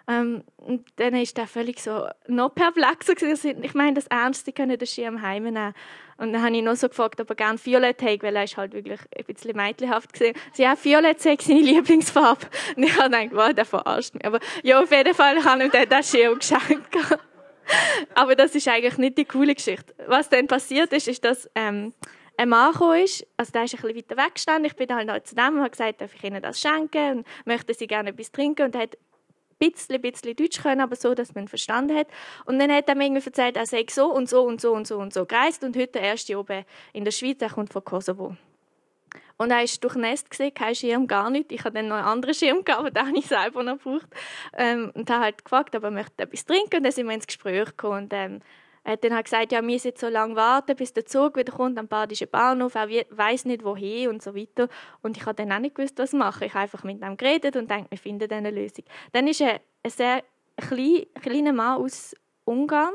Ähm, 0.08 0.44
und 0.58 0.86
dann 0.98 1.16
ist 1.16 1.38
der 1.38 1.48
völlig 1.48 1.80
so 1.80 2.08
noch 2.28 2.54
perplexer 2.54 3.16
gewesen. 3.16 3.64
Ich 3.64 3.74
meine, 3.74 3.94
das 3.94 4.08
Ernste 4.08 4.52
können 4.52 4.78
den 4.78 4.88
Schirm 4.88 5.22
heimnehmen. 5.22 5.74
Und 6.18 6.34
dann 6.34 6.44
habe 6.44 6.56
ich 6.56 6.62
noch 6.62 6.76
so 6.76 6.88
gefragt, 6.88 7.20
ob 7.20 7.30
er 7.30 7.36
gerne 7.36 7.60
Violett 7.64 8.02
hat, 8.02 8.22
weil 8.22 8.36
er 8.36 8.44
ist 8.44 8.56
halt 8.56 8.74
wirklich 8.74 9.00
ein 9.18 9.26
bisschen 9.26 9.56
mädchenhaft 9.56 10.14
gesehen. 10.14 10.36
Sie 10.54 10.64
ja, 10.64 10.76
Violett 10.82 11.20
sei 11.20 11.36
seine 11.40 11.62
Lieblingsfarbe. 11.62 12.46
Und 12.76 12.84
ich 12.84 12.96
habe 12.98 13.10
gedacht, 13.10 13.30
wow, 13.32 13.54
der 13.54 13.66
verarscht 13.66 14.14
mich. 14.14 14.26
Aber 14.26 14.40
ja, 14.64 14.82
auf 14.82 14.92
jeden 14.92 15.16
Fall 15.16 15.44
habe 15.44 15.66
ich 15.66 15.74
ihm 15.74 15.90
den 15.90 16.04
Schirm 16.04 16.40
geschenkt. 16.40 16.96
Aber 18.14 18.36
das 18.36 18.54
ist 18.54 18.68
eigentlich 18.68 18.98
nicht 18.98 19.18
die 19.18 19.26
coole 19.26 19.56
Geschichte. 19.56 19.94
Was 20.08 20.30
dann 20.30 20.48
passiert 20.48 20.92
ist, 20.94 21.08
ist, 21.08 21.24
dass 21.24 21.50
ähm, 21.56 21.94
ein 22.38 22.50
Mann 22.50 22.74
ist, 23.04 23.26
also 23.38 23.52
der 23.52 23.64
ist 23.64 23.76
ein 23.76 23.82
bisschen 23.82 23.98
weiter 23.98 24.18
weggestanden. 24.18 24.66
Ich 24.66 24.76
bin 24.76 24.94
halt 24.94 25.08
noch 25.08 25.22
zu 25.24 25.36
dem 25.36 25.56
und 25.56 25.60
habe 25.60 25.70
gesagt, 25.70 26.02
darf 26.02 26.14
ich 26.14 26.24
Ihnen 26.24 26.42
das 26.42 26.60
schenken 26.60 27.20
und 27.20 27.28
möchte 27.46 27.74
Sie 27.74 27.88
gerne 27.88 28.10
etwas 28.10 28.32
trinken. 28.32 28.66
Und 28.66 28.76
er 28.76 28.82
hat 28.82 28.98
bisschen, 29.62 30.02
bisschen 30.02 30.36
Deutsch 30.36 30.62
können, 30.62 30.82
aber 30.82 30.96
so, 30.96 31.14
dass 31.14 31.36
man 31.36 31.48
verstanden 31.48 31.96
hat. 31.96 32.08
Und 32.46 32.60
dann 32.60 32.72
hat 32.72 32.90
er 32.90 32.96
mir 32.96 33.06
irgendwie 33.06 33.26
erzählt, 33.26 33.56
er 33.56 33.66
sei 33.66 33.86
so 33.90 34.12
und 34.12 34.28
so 34.28 34.44
und 34.44 34.60
so 34.60 34.74
und 34.74 34.88
so 34.88 34.98
und 34.98 35.14
so 35.14 35.26
gereist 35.26 35.64
und 35.64 35.78
heute 35.78 35.94
der 35.94 36.02
erste 36.02 36.38
oben 36.38 36.66
in 36.94 37.06
der 37.06 37.12
Schweiz, 37.12 37.42
er 37.42 37.50
kommt 37.50 37.72
von 37.72 37.84
Kosovo. 37.84 38.36
Und 39.38 39.50
er 39.50 39.64
ist 39.64 39.84
durchnässt 39.84 40.30
gesehen, 40.30 40.54
kein 40.54 40.76
Schirm, 40.76 41.08
gar 41.08 41.32
nicht. 41.32 41.52
Ich 41.52 41.64
habe 41.64 41.74
dann 41.74 41.88
noch 41.88 41.96
einen 41.96 42.06
anderen 42.06 42.36
Schirm 42.36 42.64
aber 42.68 42.92
den 42.92 43.08
habe 43.08 43.18
ich 43.18 43.26
selber 43.26 43.64
noch 43.64 43.78
gebraucht. 43.80 44.08
Ähm, 44.56 44.92
und 44.94 45.10
habe 45.10 45.24
halt 45.24 45.44
gefragt, 45.44 45.76
ob 45.76 45.84
er 45.84 45.92
möchte 45.92 46.24
etwas 46.24 46.46
trinken 46.46 46.78
und 46.78 46.84
dann 46.84 46.92
sind 46.92 47.08
wir 47.08 47.16
ins 47.16 47.26
Gespräch 47.26 47.66
gekommen. 47.66 48.04
Und, 48.04 48.14
ähm, 48.14 48.42
er 48.84 48.94
hat 48.94 49.04
dann 49.04 49.14
halt 49.14 49.26
gesagt, 49.26 49.52
ja, 49.52 49.62
wir 49.62 49.74
müssen 49.74 49.92
so 49.96 50.08
lange 50.08 50.36
warten, 50.36 50.76
bis 50.76 50.94
der 50.94 51.06
Zug 51.06 51.38
wieder 51.38 51.54
kommt 51.54 51.78
am 51.78 51.88
Badischen 51.88 52.30
Bahnhof. 52.30 52.76
Er 52.76 52.90
weiß 52.90 53.46
nicht, 53.46 53.64
wohin 53.64 54.10
und 54.10 54.24
so 54.24 54.36
weiter. 54.36 54.70
Und 55.04 55.18
ich 55.18 55.26
habe 55.26 55.36
dann 55.36 55.52
auch 55.52 55.60
nicht 55.60 55.76
gewusst, 55.76 56.00
was 56.00 56.14
machen. 56.14 56.46
Ich 56.46 56.54
habe 56.54 56.64
einfach 56.64 56.84
mit 56.84 57.02
ihm 57.02 57.18
geredet 57.18 57.56
und 57.56 57.70
denke, 57.70 57.92
wir 57.92 57.98
finden 57.98 58.32
eine 58.32 58.50
Lösung. 58.50 58.86
Dann 59.12 59.28
ist 59.28 59.42
ein, 59.42 59.60
ein 59.84 59.92
sehr 59.92 60.24
klein, 60.58 61.06
kleiner 61.22 61.54
Mann 61.54 61.82
aus 61.82 62.16
Ungarn, 62.46 62.94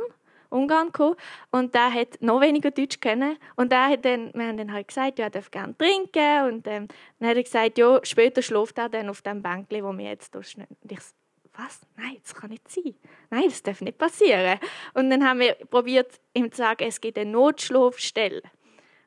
Ungarn 0.51 0.87
gekommen 0.87 1.16
und 1.51 1.74
der 1.74 1.93
hat 1.93 2.20
noch 2.20 2.41
weniger 2.41 2.70
Deutsch 2.70 3.01
kennen 3.01 3.37
und 3.57 3.72
der 3.72 3.87
hat 3.87 4.05
dann, 4.05 4.32
wir 4.34 4.47
haben 4.47 4.57
dann 4.57 4.72
halt 4.72 4.89
gesagt, 4.89 5.18
ja, 5.18 5.26
er 5.26 5.30
darf 5.30 5.51
gerne 5.51 5.76
trinken 5.76 6.47
und 6.47 6.66
ähm, 6.68 6.89
dann 7.18 7.28
hat 7.28 7.37
er 7.37 7.43
gesagt, 7.43 7.78
ja, 7.78 8.01
später 8.05 8.43
schläft 8.43 8.78
er 8.78 8.89
dann 8.89 9.09
auf 9.09 9.22
dem 9.22 9.43
Bänkchen, 9.43 9.84
wo 9.84 9.93
wir 9.93 10.09
jetzt 10.09 10.34
da 10.34 10.43
stehen. 10.43 10.66
Was? 11.59 11.81
Nein, 11.97 12.17
das 12.23 12.35
kann 12.35 12.51
nicht 12.51 12.69
sein. 12.71 12.95
Nein, 13.31 13.45
das 13.49 13.63
darf 13.63 13.81
nicht 13.81 13.99
passieren. 13.99 14.59
Und 14.95 15.11
dann 15.11 15.27
haben 15.27 15.41
wir 15.41 15.55
probiert, 15.55 16.21
ihm 16.35 16.51
zu 16.51 16.59
sagen, 16.59 16.85
es 16.87 17.01
gibt 17.01 17.19
eine 17.19 17.31
Notschlafstelle. 17.31 18.43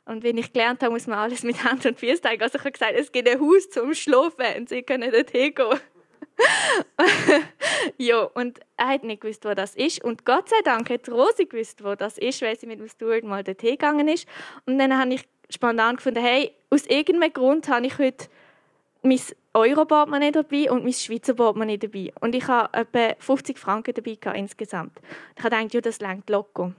Und 0.05 0.23
wenn 0.23 0.37
ich 0.37 0.51
gelernt 0.51 0.81
habe, 0.81 0.93
muss 0.93 1.07
man 1.07 1.19
alles 1.19 1.43
mit 1.43 1.63
Hand 1.63 1.85
und 1.85 1.99
Füßen 1.99 2.23
zeigen. 2.23 2.41
Also 2.41 2.57
ich 2.57 2.63
habe 2.63 2.71
gesagt, 2.71 2.93
es 2.95 3.11
gibt 3.11 3.29
ein 3.29 3.39
Haus 3.39 3.69
zum 3.69 3.93
Schlafen 3.93 4.45
und 4.57 4.69
sie 4.69 4.81
können 4.81 5.11
dort 5.11 5.29
hingehen. 5.29 5.79
ja, 7.97 8.21
und 8.21 8.59
er 8.77 8.87
hat 8.87 9.03
nicht 9.03 9.21
gewusst, 9.21 9.45
wo 9.45 9.53
das 9.53 9.75
ist. 9.75 10.03
Und 10.03 10.25
Gott 10.25 10.49
sei 10.49 10.61
Dank 10.63 10.89
hat 10.89 11.07
Rosi 11.09 11.45
gewusst, 11.45 11.83
wo 11.83 11.95
das 11.95 12.17
ist, 12.17 12.41
weil 12.41 12.57
sie 12.57 12.67
mit 12.67 12.79
dem 12.79 12.87
Stuart 12.87 13.23
mal 13.23 13.43
dort 13.43 13.61
hingegangen 13.61 14.07
ist. 14.07 14.27
Und 14.65 14.79
dann 14.79 14.97
habe 14.97 15.13
ich 15.13 15.27
spontan 15.49 15.97
gefunden, 15.97 16.23
hey, 16.23 16.53
aus 16.69 16.85
irgendeinem 16.85 17.33
Grund 17.33 17.67
habe 17.67 17.85
ich 17.85 17.97
heute 17.97 18.27
mein 19.01 19.19
Euro-Portemonnaie 19.53 20.31
dabei 20.31 20.71
und 20.71 20.83
mein 20.83 20.93
Schweizer 20.93 21.33
Portemonnaie 21.33 21.77
dabei. 21.77 22.11
Und 22.19 22.35
ich 22.35 22.47
habe 22.47 22.77
etwa 22.77 23.15
50 23.19 23.57
Franken 23.57 23.93
dabei 23.93 24.17
insgesamt. 24.35 24.99
Ich 25.37 25.43
habe 25.43 25.55
gedacht, 25.55 25.73
ja, 25.73 25.81
das 25.81 25.99
längt 25.99 26.29
locker. 26.29 26.73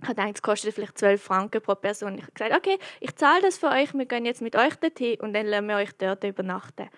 Ich 0.00 0.08
habe 0.08 0.14
gedacht, 0.14 0.36
es 0.36 0.42
kostet 0.42 0.74
vielleicht 0.74 0.98
12 0.98 1.22
Franken 1.22 1.62
pro 1.62 1.74
Person. 1.74 2.16
Ich 2.16 2.22
habe 2.22 2.32
gesagt, 2.32 2.54
okay, 2.56 2.78
ich 3.00 3.14
zahle 3.16 3.42
das 3.42 3.58
für 3.58 3.68
euch, 3.68 3.94
wir 3.94 4.06
gehen 4.06 4.26
jetzt 4.26 4.42
mit 4.42 4.56
euch 4.56 4.74
dorthin 4.76 5.20
und 5.20 5.32
dann 5.32 5.46
lassen 5.46 5.66
wir 5.66 5.76
euch 5.76 5.92
dort 5.96 6.24
übernachten. 6.24 6.90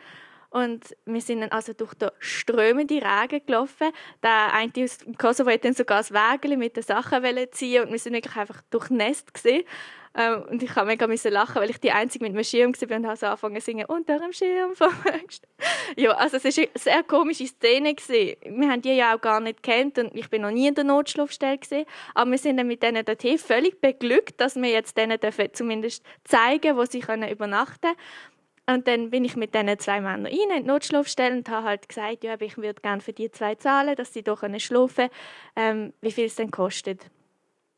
Und 0.50 0.96
wir 1.04 1.20
sind 1.20 1.42
dann 1.42 1.50
also 1.50 1.72
durch 1.74 1.92
den 1.94 2.10
strömenden 2.18 3.02
Regen 3.02 3.44
gelaufen. 3.44 3.88
Der 4.22 4.54
eine 4.54 4.72
aus 4.82 4.98
dem 4.98 5.18
Kosovo 5.18 5.50
wollte 5.50 5.68
dann 5.68 5.74
sogar 5.74 5.98
das 5.98 6.12
Wägel 6.12 6.56
mit 6.56 6.76
den 6.76 6.82
Sachen 6.82 7.22
ziehen 7.52 7.84
und 7.84 7.92
wir 7.92 7.98
sind 7.98 8.14
wirklich 8.14 8.36
einfach 8.36 8.62
durchnässt 8.70 9.34
gesehen. 9.34 9.64
Ähm, 10.16 10.44
und 10.50 10.62
ich 10.62 10.74
habe 10.74 10.86
mega 10.86 11.06
lachen, 11.28 11.56
weil 11.56 11.68
ich 11.68 11.78
die 11.78 11.92
Einzige 11.92 12.24
mit 12.24 12.34
dem 12.34 12.42
Schirm 12.42 12.72
war 12.72 12.96
und 12.96 13.06
habe 13.06 13.16
so 13.16 13.26
angefangen 13.26 13.56
zu 13.56 13.66
singen, 13.66 13.84
unter 13.86 14.18
dem 14.18 14.32
Schirm 14.32 14.72
Ja, 15.96 16.12
also 16.12 16.38
es 16.38 16.44
war 16.44 16.64
eine 16.64 16.68
sehr 16.74 17.02
komische 17.02 17.46
Szene. 17.46 17.94
Gewesen. 17.94 18.36
Wir 18.44 18.70
haben 18.70 18.82
die 18.82 18.92
ja 18.94 19.14
auch 19.14 19.20
gar 19.20 19.40
nicht 19.40 19.62
kennt 19.62 19.98
und 19.98 20.14
ich 20.16 20.30
bin 20.30 20.42
noch 20.42 20.50
nie 20.50 20.68
in 20.68 20.74
der 20.74 20.84
Notschlafstelle 20.84 21.58
gesehen. 21.58 21.86
Aber 22.14 22.30
wir 22.30 22.38
sind 22.38 22.56
dann 22.56 22.66
mit 22.66 22.82
denen 22.82 23.04
dorthin 23.04 23.38
völlig 23.38 23.80
beglückt, 23.80 24.40
dass 24.40 24.56
wir 24.56 24.70
jetzt 24.70 24.96
denen 24.96 25.20
dürfen 25.20 25.48
zumindest 25.52 26.02
zeigen, 26.24 26.76
wo 26.76 26.84
sie 26.84 27.00
können 27.00 27.28
übernachten 27.28 27.80
können. 27.80 27.96
Und 28.68 28.88
dann 28.88 29.10
bin 29.10 29.24
ich 29.24 29.36
mit 29.36 29.54
diesen 29.54 29.78
zwei 29.78 30.00
Männern 30.00 30.26
rein 30.26 30.50
in 30.56 30.62
die 30.62 30.66
Notschlafstelle 30.68 31.36
und 31.36 31.48
habe 31.48 31.68
halt 31.68 31.88
gesagt, 31.88 32.24
ja, 32.24 32.34
ich 32.40 32.56
würde 32.56 32.80
gerne 32.80 33.00
für 33.00 33.12
die 33.12 33.30
zwei 33.30 33.54
zahlen, 33.54 33.94
dass 33.94 34.12
sie 34.12 34.24
hier 34.24 34.60
schlafen 34.60 35.08
können, 35.08 35.10
ähm, 35.54 35.92
wie 36.00 36.10
viel 36.10 36.24
es 36.24 36.34
denn 36.34 36.50
kostet. 36.50 37.06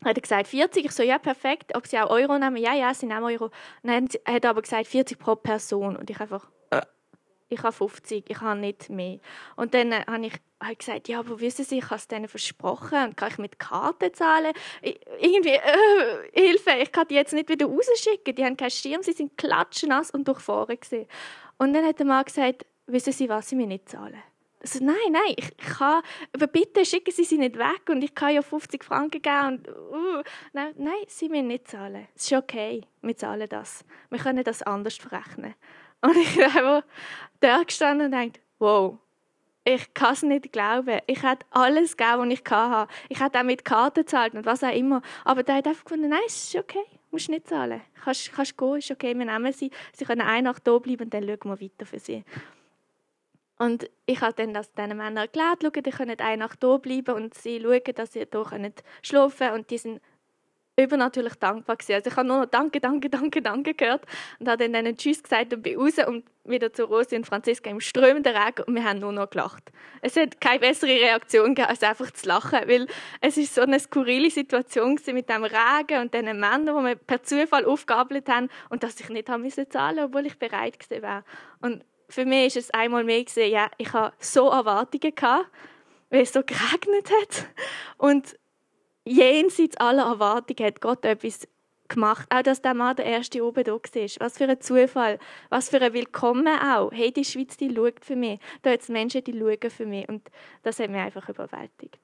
Hat 0.04 0.16
er 0.16 0.22
gesagt 0.22 0.46
40, 0.48 0.84
ich 0.84 0.92
so, 0.92 1.02
ja, 1.02 1.18
perfekt, 1.18 1.76
ob 1.76 1.86
sie 1.86 1.98
auch 1.98 2.10
Euro 2.10 2.38
nehmen, 2.38 2.56
ja, 2.56 2.74
ja, 2.74 2.94
sie 2.94 3.06
nehmen 3.06 3.24
Euro. 3.24 3.50
Dann 3.82 4.08
hat 4.26 4.44
er 4.44 4.50
aber 4.50 4.62
gesagt 4.62 4.86
40 4.86 5.18
pro 5.18 5.34
Person 5.34 5.96
und 5.96 6.08
ich 6.08 6.20
einfach, 6.20 6.48
äh, 6.70 6.82
ich 7.48 7.62
habe 7.62 7.72
50, 7.72 8.30
ich 8.30 8.40
habe 8.40 8.60
nicht 8.60 8.90
mehr. 8.90 9.18
Und 9.56 9.74
dann 9.74 9.90
äh, 9.90 10.04
habe 10.06 10.26
ich 10.26 10.34
halt 10.62 10.78
gesagt, 10.78 11.08
ja, 11.08 11.20
aber 11.20 11.40
wissen 11.40 11.64
Sie, 11.64 11.78
ich 11.78 11.84
habe 11.86 11.96
es 11.96 12.06
denen 12.06 12.28
versprochen 12.28 13.08
und 13.08 13.16
kann 13.16 13.30
ich 13.30 13.38
mit 13.38 13.58
Karte 13.58 14.12
zahlen? 14.12 14.52
Ich, 14.82 15.00
irgendwie, 15.18 15.54
äh, 15.54 16.30
Hilfe, 16.32 16.70
ich 16.80 16.92
kann 16.92 17.08
die 17.08 17.14
jetzt 17.14 17.32
nicht 17.32 17.48
wieder 17.48 17.66
rausschicken, 17.66 18.34
die 18.34 18.44
haben 18.44 18.56
keinen 18.56 18.70
Schirm, 18.70 19.02
sie 19.02 19.12
sind 19.12 19.36
klatschnass 19.36 20.10
und 20.12 20.28
durchfahren 20.28 20.78
gewesen. 20.78 21.08
Und 21.58 21.74
dann 21.74 21.84
hat 21.84 21.98
der 21.98 22.06
Mann 22.06 22.24
gesagt, 22.24 22.66
wissen 22.86 23.12
Sie 23.12 23.28
was, 23.28 23.48
Sie 23.48 23.56
mir 23.56 23.66
nicht 23.66 23.88
zahlen. 23.88 24.22
Also, 24.70 24.84
nein, 24.84 24.96
nein, 25.12 25.34
ich, 25.36 25.56
kann, 25.56 26.02
aber 26.34 26.46
bitte 26.46 26.84
schicken 26.84 27.10
Sie 27.10 27.24
sie 27.24 27.38
nicht 27.38 27.56
weg 27.56 27.88
und 27.88 28.04
ich 28.04 28.14
kann 28.14 28.34
ja 28.34 28.42
50 28.42 28.84
Franken 28.84 29.22
geben 29.22 29.46
und, 29.46 29.68
uh, 29.68 30.22
nein, 30.52 30.74
nein, 30.76 30.92
Sie 31.06 31.30
müssen 31.30 31.46
nicht 31.46 31.68
zahlen. 31.68 32.06
Es 32.14 32.24
ist 32.24 32.34
okay, 32.34 32.82
wir 33.00 33.16
zahlen 33.16 33.48
das. 33.48 33.82
Wir 34.10 34.18
können 34.18 34.44
das 34.44 34.62
anders 34.62 34.96
verrechnen. 34.96 35.54
Und 36.02 36.16
ich 36.16 36.34
bin 36.34 36.44
einfach 36.44 36.82
da 37.40 37.62
gestanden 37.64 38.06
und 38.06 38.12
dachte, 38.12 38.40
wow, 38.60 38.98
ich 39.64 39.92
kann 39.94 40.12
es 40.12 40.22
nicht 40.22 40.52
glauben. 40.52 41.00
Ich 41.08 41.24
hätte 41.24 41.44
alles 41.50 41.96
gegeben, 41.96 42.30
was 42.30 42.38
ich 42.38 42.50
hatte. 42.50 42.92
Ich 43.08 43.20
hätte 43.20 43.40
auch 43.40 43.42
mit 43.42 43.64
Karten 43.64 44.02
gezahlt 44.02 44.34
und 44.34 44.46
was 44.46 44.62
auch 44.62 44.72
immer. 44.72 45.02
Aber 45.24 45.42
der 45.42 45.56
hat 45.56 45.66
einfach 45.66 45.82
gefunden, 45.82 46.10
nein, 46.10 46.20
es 46.24 46.44
ist 46.44 46.56
okay, 46.56 46.84
du 46.88 46.98
musst 47.10 47.30
nicht 47.30 47.48
zahlen. 47.48 47.80
Du 47.96 48.02
kannst, 48.02 48.32
kannst 48.32 48.56
gehen, 48.56 48.76
ist 48.76 48.92
okay, 48.92 49.18
wir 49.18 49.24
nehmen 49.24 49.52
sie. 49.52 49.72
Sie 49.92 50.04
können 50.04 50.20
eine 50.20 50.42
Nacht 50.50 50.62
hier 50.64 50.78
bleiben 50.78 51.02
und 51.02 51.14
dann 51.14 51.24
schauen 51.24 51.58
wir 51.58 51.60
weiter 51.60 51.84
für 51.84 51.98
sie. 51.98 52.22
Und 53.58 53.90
ich 54.06 54.20
habe 54.20 54.34
dann 54.34 54.54
das 54.54 54.72
diesen 54.72 54.96
Männern 54.96 55.16
erklärt, 55.16 55.62
schauen, 55.62 55.82
die 55.82 55.90
können 55.90 56.18
eine 56.18 56.36
Nacht 56.36 56.60
hier 56.60 56.78
bleiben 56.78 57.14
und 57.14 57.34
sie 57.34 57.60
schauen, 57.60 57.94
dass 57.94 58.12
sie 58.12 58.26
hier 58.30 58.72
schlafen 59.02 59.38
können. 59.38 59.54
Und 59.54 59.70
die 59.70 59.78
sind 59.78 60.00
übernatürlich 60.78 61.34
dankbar 61.34 61.76
gewesen. 61.76 61.94
Also 61.94 62.10
ich 62.10 62.16
habe 62.16 62.28
nur 62.28 62.38
noch 62.40 62.46
Danke, 62.46 62.80
Danke, 62.80 63.10
Danke, 63.10 63.42
Danke 63.42 63.74
gehört 63.74 64.02
und 64.38 64.48
habe 64.48 64.68
dann 64.68 64.96
Tschüss 64.96 65.22
gesagt 65.22 65.52
und 65.52 65.62
bin 65.62 65.78
raus 65.78 65.94
und 66.06 66.24
wieder 66.44 66.72
zu 66.72 66.84
Rosi 66.84 67.16
und 67.16 67.26
Franziska 67.26 67.68
im 67.68 67.80
strömenden 67.80 68.34
Regen 68.34 68.62
und 68.66 68.74
wir 68.74 68.84
haben 68.84 69.00
nur 69.00 69.12
noch 69.12 69.28
gelacht. 69.28 69.70
Es 70.00 70.16
hat 70.16 70.40
keine 70.40 70.60
bessere 70.60 70.90
Reaktion 70.90 71.54
gegeben, 71.54 71.68
als 71.68 71.82
einfach 71.82 72.10
zu 72.12 72.26
lachen, 72.28 72.60
weil 72.66 72.86
es 73.20 73.36
ist 73.36 73.54
so 73.54 73.62
eine 73.62 73.80
skurrile 73.80 74.30
Situation 74.30 74.98
mit 75.12 75.28
dem 75.28 75.44
Regen 75.44 76.00
und 76.00 76.14
den 76.14 76.26
Männern, 76.26 76.66
die 76.66 76.72
wir 76.72 76.94
per 76.94 77.22
Zufall 77.22 77.66
aufgabelt 77.66 78.28
haben 78.28 78.48
und 78.70 78.82
dass 78.82 79.00
ich 79.00 79.08
nicht 79.08 79.28
haben 79.28 79.42
müssen 79.42 79.68
zahlen, 79.68 80.04
obwohl 80.04 80.26
ich 80.26 80.38
bereit 80.38 80.78
gewesen 80.78 81.02
wäre. 81.02 81.24
Und 81.60 81.84
für 82.08 82.24
mich 82.24 82.46
ist 82.46 82.56
es 82.56 82.70
einmal 82.70 83.04
mehr 83.04 83.22
gesehen, 83.24 83.52
ja, 83.52 83.70
ich 83.76 83.92
habe 83.92 84.14
so 84.18 84.50
Erwartungen 84.50 85.14
gehabt, 85.14 85.46
weil 86.10 86.22
es 86.22 86.32
so 86.32 86.42
geregnet 86.42 87.10
hat 87.20 87.46
und 87.98 88.38
jenseits 89.04 89.76
aller 89.76 90.04
Erwartungen 90.04 90.66
hat 90.66 90.80
Gott 90.80 91.04
etwas 91.04 91.46
gemacht. 91.88 92.26
Auch, 92.30 92.42
dass 92.42 92.62
der 92.62 92.74
Mann 92.74 92.96
der 92.96 93.06
erste 93.06 93.44
oben 93.44 93.64
da 93.64 93.72
war. 93.72 93.80
Was 94.20 94.38
für 94.38 94.44
ein 94.44 94.60
Zufall. 94.60 95.18
Was 95.48 95.70
für 95.70 95.80
ein 95.80 95.92
Willkommen 95.92 96.46
auch. 96.46 96.90
Hey, 96.92 97.12
die 97.12 97.24
Schweiz, 97.24 97.56
die 97.56 97.74
schaut 97.74 98.04
für 98.04 98.16
mich. 98.16 98.38
Da 98.62 98.70
hat 98.70 98.80
es 98.80 98.88
Menschen, 98.88 99.24
die 99.24 99.32
schauen 99.32 99.70
für 99.70 99.86
mich. 99.86 100.08
Und 100.08 100.30
das 100.62 100.78
hat 100.78 100.90
mich 100.90 101.00
einfach 101.00 101.28
überwältigt. 101.28 101.98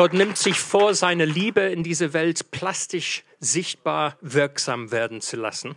Gott 0.00 0.14
nimmt 0.14 0.38
sich 0.38 0.58
vor, 0.58 0.94
seine 0.94 1.26
Liebe 1.26 1.60
in 1.60 1.82
diese 1.82 2.14
Welt 2.14 2.50
plastisch 2.52 3.22
sichtbar 3.38 4.16
wirksam 4.22 4.92
werden 4.92 5.20
zu 5.20 5.36
lassen. 5.36 5.76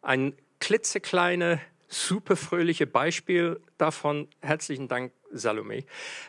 Ein 0.00 0.32
klitzekleine 0.60 1.60
super 1.86 2.36
fröhliche 2.36 2.86
Beispiel 2.86 3.60
davon. 3.76 4.28
Herzlichen 4.40 4.88
Dank, 4.88 5.12
Salome. 5.30 5.84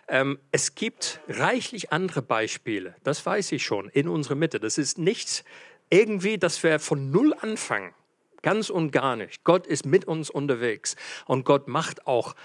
Ähm, 0.10 0.40
es 0.52 0.76
gibt 0.76 1.22
reichlich 1.30 1.94
andere 1.94 2.22
Beispiele, 2.22 2.96
das 3.06 3.26
weiß 3.26 3.54
ich 3.54 3.64
schon, 3.64 3.88
in 3.88 4.10
unserer 4.10 4.36
Mitte. 4.36 4.60
Das 4.60 4.78
ist 4.78 4.98
nichts 4.98 5.46
irgendwie, 5.90 6.38
dass 6.38 6.62
wir 6.64 6.80
von 6.80 7.12
Null 7.12 7.34
anfangen. 7.40 7.94
Ganz 8.42 8.70
und 8.70 8.92
gar 8.92 9.16
nicht. 9.16 9.46
Gott 9.46 9.68
ist 9.68 9.86
mit 9.86 10.04
uns 10.04 10.30
unterwegs 10.30 10.98
und 11.28 11.46
Gott 11.46 11.70
macht 11.70 12.08
auch 12.08 12.36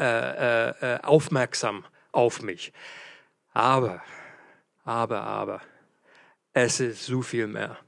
äh, 0.00 0.04
äh, 0.06 0.94
äh 0.94 1.00
aufmerksam 1.02 1.84
auf 2.12 2.40
mich. 2.40 2.72
Aber, 3.56 4.02
aber, 4.84 5.22
aber, 5.22 5.62
es 6.52 6.78
ist 6.78 7.06
so 7.06 7.22
viel 7.22 7.46
mehr. 7.46 7.78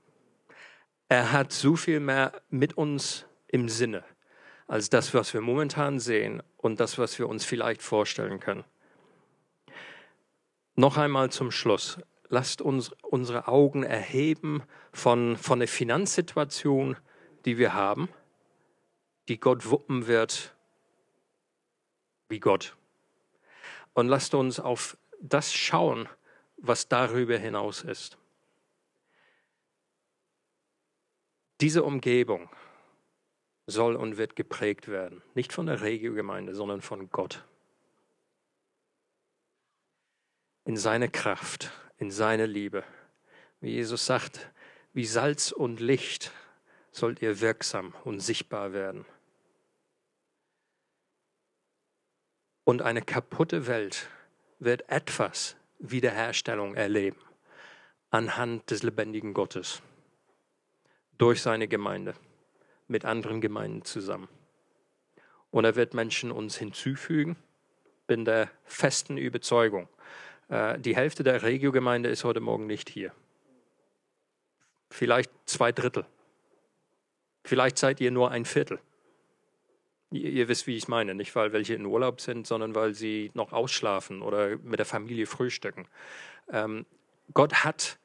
Er 1.11 1.31
hat 1.31 1.53
so 1.53 1.77
viel 1.77 2.01
mehr 2.01 2.41
mit 2.49 2.79
uns 2.79 3.27
im 3.49 3.69
Sinne 3.69 4.03
als 4.67 4.89
das, 4.89 5.13
was 5.13 5.35
wir 5.35 5.43
momentan 5.43 6.01
sehen 6.01 6.43
und 6.57 6.81
das, 6.81 6.97
was 6.97 7.19
wir 7.19 7.29
uns 7.29 7.45
vielleicht 7.45 7.83
vorstellen 7.83 8.41
können. 8.41 8.65
Noch 10.75 10.97
einmal 10.97 11.31
zum 11.31 11.51
Schluss. 11.51 11.99
Lasst 12.31 12.63
uns 12.63 12.91
unsere 13.03 13.47
Augen 13.47 13.83
erheben 13.83 14.63
von, 14.95 15.37
von 15.37 15.59
der 15.59 15.69
Finanzsituation, 15.69 16.97
die 17.45 17.59
wir 17.59 17.75
haben, 17.75 18.09
die 19.29 19.39
Gott 19.39 19.69
wuppen 19.69 20.07
wird 20.07 20.57
wie 22.31 22.41
Gott. 22.41 22.75
Und 23.93 24.09
lasst 24.09 24.35
uns 24.35 24.61
auf 24.61 24.97
das 25.21 25.53
schauen, 25.53 26.09
was 26.57 26.89
darüber 26.89 27.39
hinaus 27.39 27.83
ist. 27.83 28.19
Diese 31.61 31.83
Umgebung 31.83 32.49
soll 33.67 33.97
und 33.97 34.17
wird 34.17 34.37
geprägt 34.37 34.89
werden, 34.89 35.23
nicht 35.35 35.53
von 35.53 35.67
der 35.67 35.83
Regiogemeinde, 35.83 36.55
sondern 36.55 36.81
von 36.81 37.11
Gott. 37.11 37.45
In 40.65 40.77
seine 40.77 41.09
Kraft, 41.09 41.73
in 41.99 42.11
seine 42.11 42.47
Liebe. 42.47 42.85
Wie 43.61 43.73
Jesus 43.73 44.07
sagt, 44.07 44.51
wie 44.93 45.05
Salz 45.05 45.53
und 45.53 45.81
Licht 45.81 46.33
sollt 46.93 47.23
ihr 47.23 47.41
wirksam 47.41 47.95
und 48.05 48.21
sichtbar 48.21 48.73
werden. 48.73 49.05
Und 52.65 52.83
eine 52.83 53.03
kaputte 53.03 53.67
Welt 53.67 54.09
wird 54.59 54.89
etwas 54.89 55.57
Wiederherstellung 55.79 56.75
erleben 56.75 57.21
anhand 58.11 58.71
des 58.71 58.83
lebendigen 58.83 59.35
Gottes 59.35 59.83
durch 61.19 61.43
seine 61.43 61.69
Gemeinde, 61.69 62.15
mit 62.87 63.05
anderen 63.05 63.41
Gemeinden 63.41 63.85
zusammen. 63.85 64.29
Und 65.51 65.65
er 65.65 65.77
wird 65.77 65.95
Menschen 65.95 66.31
uns 66.31 66.57
hinzufügen, 66.57 67.37
bin 68.07 68.25
der 68.25 68.51
festen 68.65 69.19
Überzeugung. 69.19 69.89
Äh, 70.49 70.79
die 70.79 70.97
Hälfte 70.97 71.23
der 71.23 71.43
Regiogemeinde 71.43 72.09
ist 72.09 72.25
heute 72.25 72.41
Morgen 72.41 72.67
nicht 72.67 72.89
hier. 72.89 73.13
Vielleicht 74.91 75.31
zwei 75.45 75.73
Drittel. 75.73 76.07
Vielleicht 77.45 77.79
seid 77.79 78.01
ihr 78.01 78.11
nur 78.11 78.31
ein 78.31 78.45
Viertel. 78.45 78.79
Ihr, 80.11 80.49
wisst, 80.49 80.67
wie 80.67 80.77
ich 80.77 80.89
meine. 80.89 81.15
Nicht, 81.15 81.35
weil 81.37 81.53
welche 81.53 81.75
in 81.75 81.85
Urlaub 81.85 82.21
sind, 82.21 82.47
sondern 82.47 82.75
weil 82.75 82.95
sie 82.95 83.31
noch 83.35 83.53
ausschlafen 83.53 84.23
oder 84.23 84.57
mit 84.59 84.79
der 84.79 84.87
Familie 84.87 85.27
frühstücken. 85.27 85.87
Ähm, 86.51 86.87
Gott 87.35 87.65
hat 87.65 87.99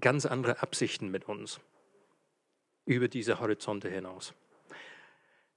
ganz 0.00 0.26
andere 0.26 0.60
Absichten 0.60 1.08
mit 1.08 1.28
uns 1.28 1.60
über 2.84 3.08
diese 3.08 3.38
Horizonte 3.40 3.88
hinaus. 3.88 4.34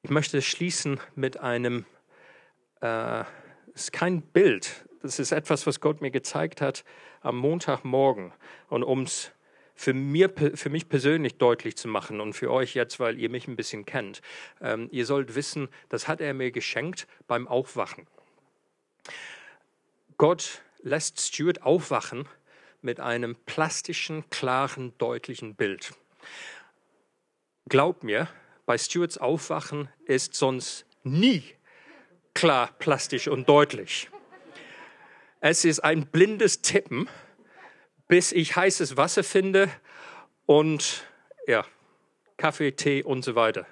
Ich 0.02 0.12
möchte 0.12 0.42
schließen 0.42 1.00
mit 1.16 1.40
einem, 1.40 1.86
äh, 2.82 3.22
es 3.74 3.86
ist 3.86 3.92
kein 3.92 4.22
Bild, 4.22 4.86
das 5.02 5.20
ist 5.20 5.32
etwas, 5.32 5.66
was 5.66 5.80
Gott 5.80 6.02
mir 6.02 6.12
gezeigt 6.12 6.62
hat 6.62 6.84
am 7.22 7.38
Montagmorgen. 7.38 8.34
Und 8.70 8.84
um 8.84 9.04
es 9.04 9.32
für, 9.80 9.94
für 10.56 10.70
mich 10.70 10.90
persönlich 10.90 11.38
deutlich 11.38 11.78
zu 11.78 11.88
machen 11.88 12.20
und 12.20 12.34
für 12.34 12.52
euch 12.52 12.74
jetzt, 12.74 13.00
weil 13.00 13.18
ihr 13.18 13.30
mich 13.30 13.48
ein 13.48 13.56
bisschen 13.56 13.86
kennt, 13.86 14.22
ähm, 14.60 14.90
ihr 14.92 15.06
sollt 15.06 15.36
wissen, 15.36 15.70
das 15.88 16.10
hat 16.10 16.20
er 16.20 16.34
mir 16.34 16.52
geschenkt 16.52 17.08
beim 17.28 17.48
Aufwachen. 17.48 18.06
Gott 20.18 20.62
lässt 20.82 21.22
Stuart 21.22 21.62
aufwachen 21.62 22.28
mit 22.82 23.00
einem 23.00 23.38
plastischen, 23.46 24.30
klaren, 24.30 24.94
deutlichen 24.98 25.56
Bild. 25.56 25.94
Glaub 27.70 28.04
mir, 28.04 28.28
bei 28.66 28.78
Stuarts 28.78 29.18
Aufwachen 29.18 29.88
ist 30.06 30.36
sonst 30.36 30.86
nie 31.04 31.44
klar, 32.34 32.70
plastisch 32.80 33.30
und 33.30 33.48
deutlich. 33.48 34.10
Es 35.40 35.64
ist 35.64 35.80
ein 35.80 36.08
blindes 36.08 36.62
Tippen, 36.62 37.08
bis 38.10 38.34
ich 38.34 38.58
heißes 38.58 38.98
Wasser 38.98 39.24
finde 39.24 39.70
und 40.46 41.06
ja, 41.48 41.64
Kaffee, 42.36 42.74
Tee 42.74 43.04
und 43.04 43.24
so 43.24 43.36
weiter. 43.36 43.66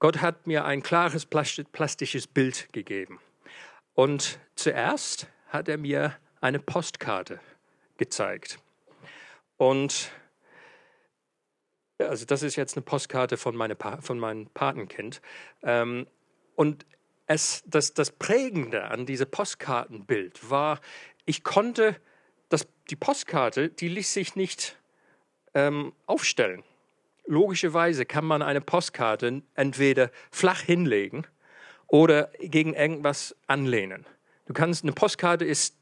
Gott 0.00 0.20
hat 0.20 0.48
mir 0.48 0.64
ein 0.64 0.82
klares 0.82 1.26
plastisches 1.26 2.26
Bild 2.26 2.72
gegeben. 2.72 3.20
Und 3.94 4.40
zuerst 4.56 5.28
hat 5.48 5.68
er 5.68 5.78
mir 5.78 6.16
eine 6.40 6.58
Postkarte 6.58 7.40
gezeigt. 7.98 8.58
Und 9.56 10.10
also 11.98 12.24
das 12.24 12.42
ist 12.42 12.56
jetzt 12.56 12.76
eine 12.76 12.82
Postkarte 12.82 13.36
von, 13.36 13.54
meine, 13.54 13.76
von 14.00 14.18
meinem 14.18 14.46
Patenkind. 14.48 15.20
Ähm, 15.62 16.06
und 16.56 16.86
es, 17.26 17.62
das, 17.66 17.94
das 17.94 18.10
Prägende 18.10 18.84
an 18.84 19.06
diesem 19.06 19.30
Postkartenbild 19.30 20.50
war, 20.50 20.80
ich 21.24 21.44
konnte, 21.44 21.96
die 22.90 22.96
Postkarte, 22.96 23.68
die 23.68 23.88
ließ 23.88 24.12
sich 24.12 24.36
nicht 24.36 24.76
ähm, 25.54 25.92
aufstellen. 26.06 26.62
Logischerweise 27.26 28.04
kann 28.04 28.24
man 28.24 28.42
eine 28.42 28.60
Postkarte 28.60 29.42
entweder 29.54 30.10
flach 30.30 30.60
hinlegen 30.60 31.26
oder 31.86 32.30
gegen 32.40 32.74
irgendwas 32.74 33.34
anlehnen. 33.46 34.06
Du 34.46 34.52
kannst, 34.52 34.84
eine 34.84 34.92
Postkarte 34.92 35.44
ist 35.44 35.76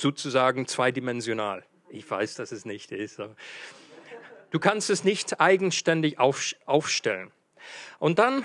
sozusagen 0.00 0.66
zweidimensional. 0.66 1.64
Ich 1.88 2.08
weiß, 2.08 2.34
dass 2.36 2.52
es 2.52 2.64
nicht 2.64 2.92
ist. 2.92 3.18
Aber 3.18 3.34
Du 4.50 4.58
kannst 4.58 4.90
es 4.90 5.04
nicht 5.04 5.40
eigenständig 5.40 6.18
auf, 6.18 6.54
aufstellen. 6.66 7.30
Und 8.00 8.18
dann 8.18 8.44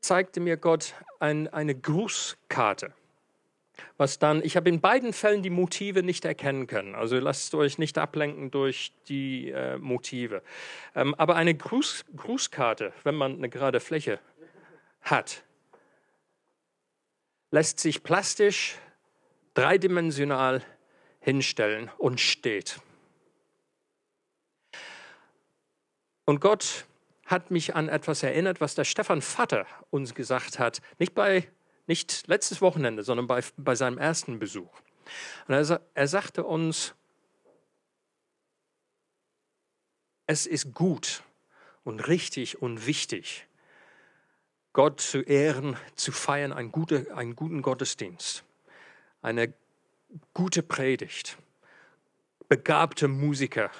zeigte 0.00 0.38
mir 0.38 0.56
Gott 0.56 0.94
ein, 1.18 1.48
eine 1.48 1.74
Grußkarte. 1.74 2.92
Was 3.96 4.18
dann, 4.18 4.42
ich 4.42 4.56
habe 4.56 4.68
in 4.68 4.80
beiden 4.80 5.12
Fällen 5.12 5.42
die 5.42 5.50
Motive 5.50 6.02
nicht 6.02 6.24
erkennen 6.24 6.66
können. 6.66 6.94
Also 6.94 7.18
lasst 7.18 7.54
euch 7.54 7.78
nicht 7.78 7.98
ablenken 7.98 8.50
durch 8.50 8.92
die 9.08 9.50
äh, 9.50 9.76
Motive. 9.78 10.42
Ähm, 10.94 11.14
aber 11.14 11.36
eine 11.36 11.54
Gruß, 11.54 12.04
Grußkarte, 12.16 12.92
wenn 13.04 13.14
man 13.14 13.36
eine 13.36 13.48
gerade 13.48 13.80
Fläche 13.80 14.18
hat, 15.02 15.42
lässt 17.50 17.80
sich 17.80 18.02
plastisch, 18.02 18.76
dreidimensional 19.54 20.62
hinstellen 21.20 21.90
und 21.98 22.20
steht. 22.20 22.80
Und 26.24 26.40
Gott 26.40 26.84
hat 27.24 27.50
mich 27.50 27.74
an 27.74 27.88
etwas 27.88 28.22
erinnert, 28.22 28.60
was 28.60 28.74
der 28.74 28.84
Stefan 28.84 29.22
Vater 29.22 29.66
uns 29.90 30.14
gesagt 30.14 30.58
hat, 30.58 30.80
nicht 30.98 31.14
bei 31.14 31.48
nicht 31.86 32.26
letztes 32.26 32.60
Wochenende, 32.60 33.02
sondern 33.02 33.26
bei, 33.26 33.42
bei 33.56 33.74
seinem 33.74 33.98
ersten 33.98 34.38
Besuch. 34.38 34.72
Und 35.46 35.54
er, 35.54 35.80
er 35.94 36.08
sagte 36.08 36.44
uns, 36.44 36.94
es 40.26 40.46
ist 40.46 40.74
gut 40.74 41.22
und 41.84 42.08
richtig 42.08 42.60
und 42.60 42.86
wichtig, 42.86 43.46
Gott 44.72 45.00
zu 45.00 45.22
ehren, 45.22 45.76
zu 45.94 46.12
feiern, 46.12 46.52
einen, 46.52 46.70
gute, 46.70 47.14
einen 47.16 47.34
guten 47.34 47.62
Gottesdienst, 47.62 48.44
eine 49.22 49.54
gute 50.34 50.62
Predigt, 50.62 51.38
begabte 52.48 53.08
Musiker, 53.08 53.70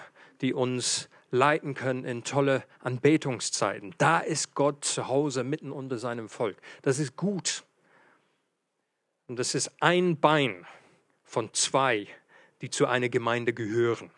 die 0.41 0.55
uns 0.55 1.11
leiten 1.31 1.75
können 1.75 2.05
in 2.05 2.25
tolle 2.25 2.65
Anbetungszeiten. 2.81 3.95
Da 3.99 4.21
ist 4.21 4.55
Gott 4.55 4.85
zu 4.85 5.09
Hause 5.09 5.45
mitten 5.45 5.71
unter 5.71 5.99
seinem 5.99 6.29
Volk. 6.29 6.57
Das 6.83 6.99
ist 6.99 7.17
gut. 7.17 7.66
Und 9.27 9.39
das 9.39 9.55
ist 9.55 9.71
ein 9.81 10.21
Bein 10.21 10.67
von 11.25 11.53
zwei, 11.53 12.07
die 12.61 12.71
zu 12.71 12.87
einer 12.87 13.09
Gemeinde 13.09 13.53
gehören. 13.53 14.11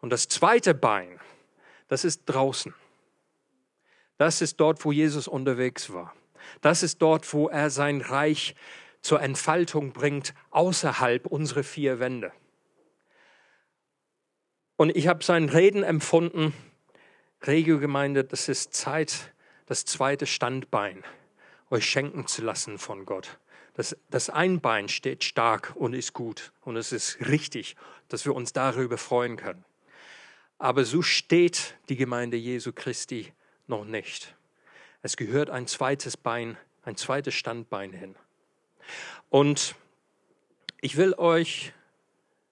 Und 0.00 0.10
das 0.10 0.28
zweite 0.28 0.74
Bein, 0.74 1.20
das 1.88 2.04
ist 2.04 2.24
draußen. 2.26 2.74
Das 4.18 4.40
ist 4.42 4.58
dort, 4.60 4.84
wo 4.84 4.92
Jesus 4.92 5.28
unterwegs 5.28 5.92
war. 5.92 6.14
Das 6.60 6.82
ist 6.82 7.00
dort, 7.00 7.32
wo 7.32 7.48
er 7.48 7.70
sein 7.70 8.00
Reich 8.00 8.54
zur 9.00 9.20
Entfaltung 9.20 9.92
bringt, 9.92 10.34
außerhalb 10.50 11.26
unserer 11.26 11.62
vier 11.62 12.00
Wände. 12.00 12.32
Und 14.76 14.96
ich 14.96 15.06
habe 15.06 15.24
sein 15.24 15.48
Reden 15.48 15.82
empfunden, 15.82 16.52
Regiogemeinde, 17.42 18.24
das 18.24 18.48
ist 18.48 18.74
Zeit, 18.74 19.32
das 19.66 19.84
zweite 19.84 20.26
Standbein 20.26 21.04
euch 21.70 21.86
schenken 21.86 22.26
zu 22.26 22.42
lassen 22.42 22.78
von 22.78 23.04
Gott. 23.04 23.38
Das, 23.74 23.96
das 24.08 24.30
ein 24.30 24.60
Bein 24.60 24.88
steht 24.88 25.24
stark 25.24 25.72
und 25.74 25.94
ist 25.94 26.12
gut 26.12 26.52
und 26.62 26.76
es 26.76 26.92
ist 26.92 27.18
richtig, 27.28 27.76
dass 28.08 28.24
wir 28.24 28.34
uns 28.34 28.52
darüber 28.52 28.98
freuen 28.98 29.36
können. 29.36 29.64
Aber 30.58 30.84
so 30.84 31.02
steht 31.02 31.76
die 31.88 31.96
Gemeinde 31.96 32.36
Jesu 32.36 32.72
Christi 32.72 33.32
noch 33.66 33.84
nicht. 33.84 34.34
Es 35.02 35.16
gehört 35.16 35.50
ein 35.50 35.66
zweites 35.66 36.16
Bein, 36.16 36.56
ein 36.84 36.96
zweites 36.96 37.34
Standbein 37.34 37.92
hin. 37.92 38.14
Und 39.28 39.74
ich 40.80 40.96
will 40.96 41.14
euch, 41.14 41.72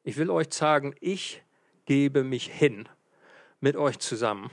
ich 0.03 0.16
will 0.16 0.31
euch 0.31 0.53
sagen, 0.53 0.95
ich 1.01 1.43
gebe 1.87 2.25
mich 2.25 2.47
hin 2.51 2.89
mit 3.61 3.77
euch 3.77 4.01
zusammen, 4.01 4.51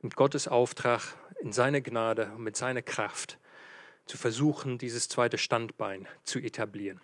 in 0.00 0.10
Gottes 0.10 0.46
Auftrag, 0.46 1.02
in 1.40 1.52
seine 1.52 1.82
Gnade 1.82 2.30
und 2.36 2.44
mit 2.44 2.56
seiner 2.56 2.82
Kraft 2.82 3.38
zu 4.06 4.16
versuchen, 4.16 4.78
dieses 4.78 5.08
zweite 5.08 5.38
Standbein 5.38 6.06
zu 6.22 6.38
etablieren. 6.38 7.00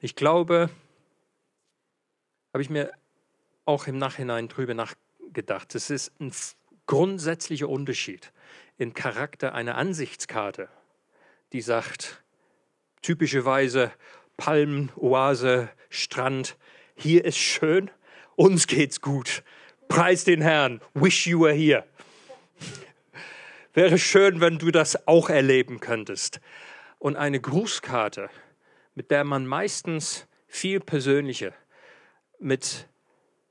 Ich 0.00 0.14
glaube, 0.14 0.70
habe 2.52 2.62
ich 2.62 2.70
mir 2.70 2.92
auch 3.64 3.86
im 3.86 3.98
Nachhinein 3.98 4.48
drüber 4.48 4.74
nachgedacht, 4.74 5.74
es 5.74 5.90
ist 5.90 6.12
ein 6.20 6.32
grundsätzlicher 6.86 7.68
Unterschied 7.68 8.32
im 8.76 8.94
Charakter 8.94 9.54
einer 9.54 9.76
Ansichtskarte, 9.76 10.68
die 11.52 11.62
sagt, 11.62 12.22
typischerweise 13.02 13.92
Palmen, 14.36 14.92
Oase, 14.96 15.70
Strand, 15.88 16.56
hier 16.94 17.24
ist 17.24 17.38
schön, 17.38 17.90
uns 18.36 18.66
geht's 18.66 19.00
gut. 19.00 19.42
Preis 19.88 20.24
den 20.24 20.40
Herrn, 20.40 20.80
wish 20.94 21.26
you 21.26 21.40
were 21.40 21.52
here. 21.52 21.84
Wäre 23.74 23.98
schön, 23.98 24.40
wenn 24.40 24.58
du 24.58 24.70
das 24.70 25.08
auch 25.08 25.28
erleben 25.28 25.80
könntest. 25.80 26.40
Und 27.00 27.16
eine 27.16 27.40
Grußkarte, 27.40 28.30
mit 28.94 29.10
der 29.10 29.24
man 29.24 29.48
meistens 29.48 30.28
viel 30.46 30.78
persönlicher, 30.78 31.52
mit 32.38 32.88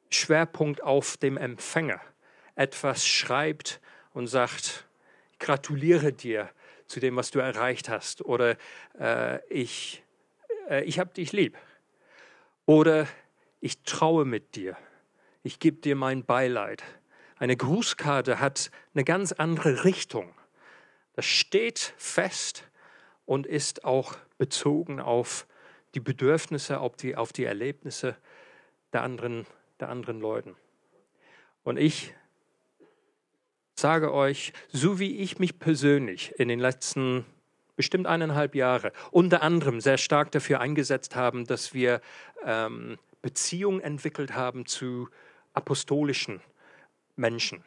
Schwerpunkt 0.09 0.81
auf 0.81 1.17
dem 1.17 1.35
Empfänger, 1.35 1.99
etwas 2.55 3.05
schreibt 3.05 3.81
und 4.13 4.27
sagt, 4.27 4.87
gratuliere 5.39 6.13
dir 6.13 6.49
zu 6.87 7.01
dem, 7.01 7.17
was 7.17 7.31
du 7.31 7.39
erreicht 7.39 7.89
hast. 7.89 8.23
Oder 8.23 8.55
äh, 8.97 9.45
ich, 9.49 10.03
äh, 10.69 10.85
ich 10.85 10.99
habe 10.99 11.13
dich 11.13 11.33
lieb. 11.33 11.57
Oder 12.65 13.07
ich 13.59 13.83
traue 13.83 14.23
mit 14.23 14.55
dir, 14.55 14.77
ich 15.43 15.59
gebe 15.59 15.81
dir 15.81 15.97
mein 15.97 16.23
Beileid 16.23 16.81
eine 17.43 17.57
Grußkarte 17.57 18.39
hat 18.39 18.71
eine 18.93 19.03
ganz 19.03 19.33
andere 19.33 19.83
Richtung. 19.83 20.33
Das 21.11 21.25
steht 21.25 21.93
fest 21.97 22.63
und 23.25 23.45
ist 23.45 23.83
auch 23.83 24.15
bezogen 24.37 25.01
auf 25.01 25.45
die 25.93 25.99
Bedürfnisse, 25.99 26.79
auf 26.79 26.95
die, 26.95 27.17
auf 27.17 27.33
die 27.33 27.43
Erlebnisse 27.43 28.15
der 28.93 29.03
anderen, 29.03 29.45
der 29.81 29.89
anderen 29.89 30.21
Leuten. 30.21 30.55
Und 31.65 31.77
ich 31.77 32.15
sage 33.75 34.13
euch, 34.13 34.53
so 34.69 34.97
wie 34.99 35.17
ich 35.17 35.37
mich 35.37 35.59
persönlich 35.59 36.33
in 36.39 36.47
den 36.47 36.59
letzten 36.59 37.25
bestimmt 37.75 38.07
eineinhalb 38.07 38.55
Jahre 38.55 38.93
unter 39.11 39.41
anderem 39.41 39.81
sehr 39.81 39.97
stark 39.97 40.31
dafür 40.31 40.61
eingesetzt 40.61 41.17
haben, 41.17 41.45
dass 41.45 41.73
wir 41.73 41.99
ähm, 42.45 42.97
Beziehungen 43.21 43.81
entwickelt 43.81 44.33
haben 44.33 44.65
zu 44.65 45.09
apostolischen 45.53 46.39
Menschen, 47.15 47.63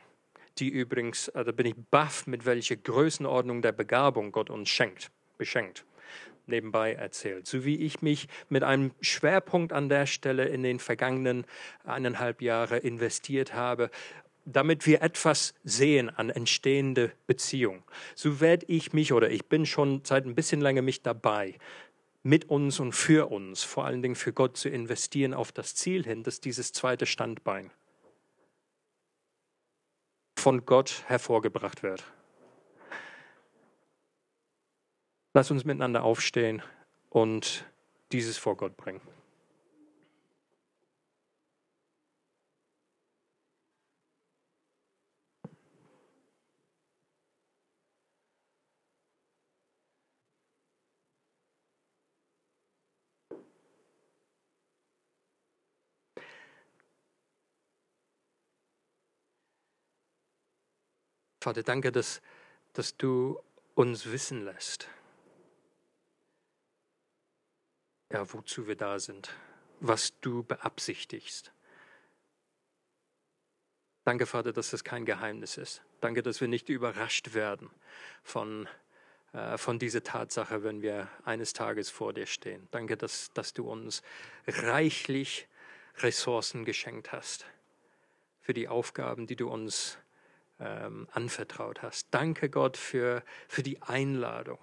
die 0.59 0.69
übrigens, 0.69 1.29
äh, 1.29 1.45
da 1.45 1.53
bin 1.53 1.67
ich 1.67 1.75
baff, 1.91 2.27
mit 2.27 2.47
welcher 2.47 2.77
Größenordnung 2.77 3.63
der 3.63 3.73
Begabung 3.73 4.33
Gott 4.33 4.51
uns 4.51 4.69
schenkt, 4.69 5.11
beschenkt, 5.39 5.85
nebenbei 6.47 6.95
erzählt. 6.95 7.47
So 7.47 7.65
wie 7.65 7.77
ich 7.77 8.03
mich 8.03 8.29
mit 8.49 8.63
einem 8.63 8.93
Schwerpunkt 9.01 9.73
an 9.73 9.89
der 9.89 10.07
Stelle 10.07 10.47
in 10.47 10.63
den 10.63 10.79
vergangenen 10.79 11.45
eineinhalb 11.85 12.43
Jahren 12.43 12.81
investiert 12.81 13.55
habe, 13.55 13.91
damit 14.45 14.87
wir 14.87 15.03
etwas 15.03 15.55
sehen 15.65 16.09
an 16.09 16.31
entstehende 16.31 17.13
Beziehung. 17.27 17.83
So 18.15 18.41
werde 18.41 18.67
ich 18.69 18.93
mich, 18.93 19.13
oder 19.13 19.31
ich 19.31 19.47
bin 19.47 19.67
schon 19.67 20.03
seit 20.05 20.25
ein 20.25 20.37
bisschen 20.37 20.61
länger 20.61 20.83
mich 20.83 21.03
dabei, 21.03 21.59
mit 22.23 22.49
uns 22.49 22.81
und 22.81 22.93
für 22.93 23.31
uns, 23.31 23.63
vor 23.63 23.85
allen 23.85 24.03
Dingen 24.03 24.17
für 24.17 24.33
Gott 24.33 24.57
zu 24.57 24.69
investieren 24.69 25.35
auf 25.35 25.53
das 25.53 25.75
Ziel 25.75 26.05
hin, 26.05 26.23
dass 26.23 26.41
dieses 26.41 26.73
zweite 26.73 27.07
Standbein 27.07 27.71
von 30.47 30.65
Gott 30.65 31.03
hervorgebracht 31.09 31.83
wird. 31.83 32.05
Lass 35.35 35.51
uns 35.51 35.65
miteinander 35.65 36.05
aufstehen 36.05 36.63
und 37.11 37.65
dieses 38.13 38.39
vor 38.39 38.57
Gott 38.57 38.77
bringen. 38.77 39.01
Vater, 61.47 61.63
danke, 61.63 61.93
dass, 61.93 62.23
dass 62.73 62.97
du 62.97 63.41
uns 63.77 64.07
wissen 64.11 64.45
lässt, 64.45 64.89
ja, 68.11 68.33
wozu 68.33 68.67
wir 68.67 68.75
da 68.75 68.99
sind, 68.99 69.33
was 69.79 70.19
du 70.19 70.43
beabsichtigst. 70.43 71.53
Danke, 74.03 74.27
Vater, 74.27 74.53
dass 74.53 74.71
das 74.71 74.83
kein 74.83 75.05
Geheimnis 75.05 75.57
ist. 75.57 75.85
Danke, 76.01 76.25
dass 76.25 76.41
wir 76.41 76.49
nicht 76.49 76.69
überrascht 76.69 77.33
werden 77.33 77.71
von, 78.25 78.69
äh, 79.33 79.57
von 79.57 79.79
dieser 79.79 80.03
Tatsache, 80.03 80.65
wenn 80.65 80.83
wir 80.83 81.09
eines 81.25 81.53
Tages 81.53 81.91
vor 81.91 82.13
dir 82.13 82.27
stehen. 82.27 82.67
Danke, 82.73 82.97
dass, 82.97 83.33
dass 83.35 83.53
du 83.53 83.71
uns 83.71 84.03
reichlich 84.49 85.47
Ressourcen 85.99 86.65
geschenkt 86.65 87.13
hast 87.13 87.47
für 88.41 88.53
die 88.53 88.67
Aufgaben, 88.67 89.29
die 89.29 89.37
du 89.37 89.49
uns 89.49 89.97
ähm, 90.61 91.09
anvertraut 91.13 91.83
hast. 91.83 92.09
Danke 92.11 92.51
Gott 92.51 92.77
für, 92.77 93.23
für 93.49 93.63
die 93.63 93.83
Einladung. 93.83 94.59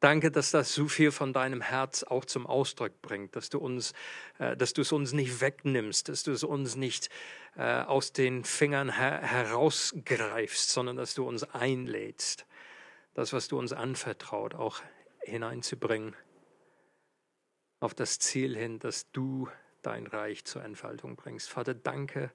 Danke, 0.00 0.30
dass 0.30 0.52
das 0.52 0.74
so 0.74 0.86
viel 0.86 1.10
von 1.10 1.32
deinem 1.32 1.60
Herz 1.60 2.04
auch 2.04 2.24
zum 2.24 2.46
Ausdruck 2.46 3.02
bringt, 3.02 3.34
dass 3.34 3.48
du 3.50 3.58
uns, 3.58 3.94
äh, 4.38 4.56
dass 4.56 4.72
du 4.72 4.82
es 4.82 4.92
uns 4.92 5.12
nicht 5.12 5.40
wegnimmst, 5.40 6.08
dass 6.08 6.22
du 6.22 6.30
es 6.30 6.44
uns 6.44 6.76
nicht 6.76 7.08
äh, 7.56 7.82
aus 7.82 8.12
den 8.12 8.44
Fingern 8.44 8.96
her 8.96 9.20
herausgreifst, 9.22 10.70
sondern 10.70 10.96
dass 10.96 11.14
du 11.14 11.26
uns 11.26 11.42
einlädst, 11.42 12.46
das, 13.14 13.32
was 13.32 13.48
du 13.48 13.58
uns 13.58 13.72
anvertraut, 13.72 14.54
auch 14.54 14.80
hineinzubringen 15.20 16.14
auf 17.80 17.94
das 17.94 18.20
Ziel 18.20 18.56
hin, 18.56 18.78
dass 18.78 19.10
du 19.10 19.48
dein 19.82 20.06
Reich 20.06 20.44
zur 20.44 20.64
Entfaltung 20.64 21.16
bringst. 21.16 21.48
Vater, 21.48 21.74
danke 21.74 22.30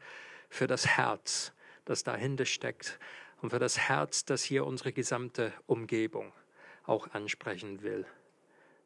für 0.49 0.67
das 0.67 0.85
Herz, 0.85 1.53
das 1.85 2.03
dahinter 2.03 2.45
steckt 2.45 2.99
und 3.41 3.49
für 3.49 3.59
das 3.59 3.77
Herz, 3.77 4.25
das 4.25 4.43
hier 4.43 4.65
unsere 4.65 4.93
gesamte 4.93 5.53
Umgebung 5.65 6.33
auch 6.85 7.09
ansprechen 7.11 7.81
will. 7.81 8.05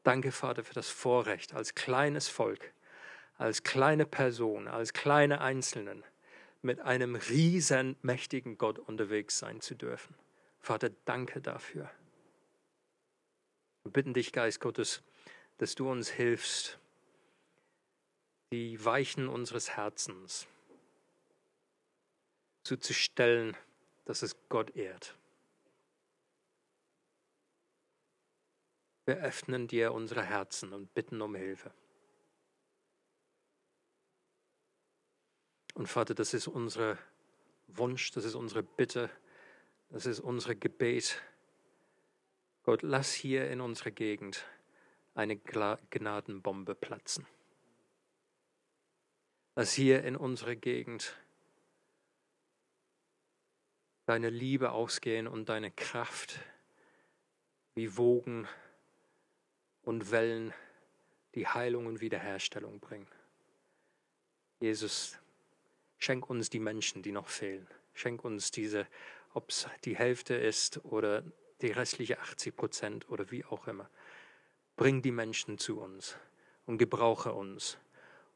Danke, 0.03 0.31
Vater, 0.31 0.63
für 0.63 0.73
das 0.73 0.89
Vorrecht, 0.89 1.53
als 1.53 1.75
kleines 1.75 2.27
Volk, 2.27 2.73
als 3.37 3.63
kleine 3.63 4.05
Person, 4.05 4.67
als 4.67 4.93
kleine 4.93 5.41
Einzelnen 5.41 6.03
mit 6.61 6.79
einem 6.79 7.15
riesen 7.15 7.97
mächtigen 8.01 8.57
Gott 8.57 8.79
unterwegs 8.79 9.37
sein 9.37 9.61
zu 9.61 9.75
dürfen. 9.75 10.15
Vater, 10.59 10.89
danke 11.05 11.41
dafür. 11.41 11.89
Wir 13.83 13.91
bitten 13.91 14.13
dich, 14.13 14.31
Geist 14.31 14.59
Gottes, 14.59 15.03
dass 15.59 15.75
du 15.75 15.89
uns 15.89 16.09
hilfst, 16.09 16.79
die 18.51 18.83
Weichen 18.83 19.27
unseres 19.27 19.77
Herzens 19.77 20.47
zu 22.75 22.93
stellen, 22.93 23.55
dass 24.05 24.21
es 24.21 24.35
Gott 24.49 24.75
ehrt. 24.75 25.15
Wir 29.05 29.17
öffnen 29.17 29.67
dir 29.67 29.93
unsere 29.93 30.21
Herzen 30.21 30.73
und 30.73 30.93
bitten 30.93 31.21
um 31.21 31.33
Hilfe. 31.35 31.71
Und 35.75 35.87
Vater, 35.87 36.13
das 36.13 36.33
ist 36.33 36.47
unser 36.47 36.97
Wunsch, 37.67 38.11
das 38.11 38.25
ist 38.25 38.35
unsere 38.35 38.63
Bitte, 38.63 39.09
das 39.89 40.05
ist 40.05 40.19
unser 40.19 40.55
Gebet. 40.55 41.21
Gott, 42.63 42.81
lass 42.81 43.13
hier 43.13 43.49
in 43.49 43.61
unserer 43.61 43.91
Gegend 43.91 44.43
eine 45.13 45.37
Gnadenbombe 45.37 46.75
platzen. 46.75 47.25
Lass 49.55 49.71
hier 49.71 50.03
in 50.03 50.15
unserer 50.15 50.55
Gegend 50.55 51.15
deine 54.07 54.31
Liebe 54.31 54.71
ausgehen 54.71 55.27
und 55.27 55.49
deine 55.49 55.69
Kraft 55.69 56.39
wie 57.75 57.95
Wogen 57.97 58.47
und 59.83 60.09
Wellen 60.09 60.51
die 61.35 61.47
Heilung 61.47 61.85
und 61.85 62.01
Wiederherstellung 62.01 62.79
bringen. 62.79 63.07
Jesus, 64.59 65.19
Schenk 65.99 66.29
uns 66.29 66.49
die 66.49 66.59
Menschen, 66.59 67.01
die 67.01 67.11
noch 67.11 67.27
fehlen. 67.27 67.67
Schenk 67.93 68.23
uns 68.23 68.51
diese, 68.51 68.87
ob 69.33 69.49
es 69.49 69.67
die 69.83 69.95
Hälfte 69.95 70.35
ist 70.35 70.83
oder 70.85 71.23
die 71.61 71.71
restliche 71.71 72.19
80 72.19 72.55
Prozent 72.55 73.09
oder 73.09 73.31
wie 73.31 73.43
auch 73.45 73.67
immer. 73.67 73.89
Bring 74.75 75.01
die 75.01 75.11
Menschen 75.11 75.57
zu 75.57 75.79
uns 75.79 76.15
und 76.67 76.77
gebrauche 76.77 77.33
uns, 77.33 77.77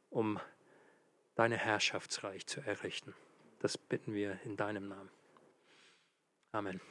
um 0.10 0.40
deine 1.36 1.58
Herrschaftsreich 1.58 2.48
zu 2.48 2.62
errichten. 2.62 3.14
Das 3.60 3.78
bitten 3.78 4.16
wir 4.16 4.40
in 4.44 4.58
deinem 4.58 4.88
Namen. 4.88 5.21
Amen. 6.54 6.82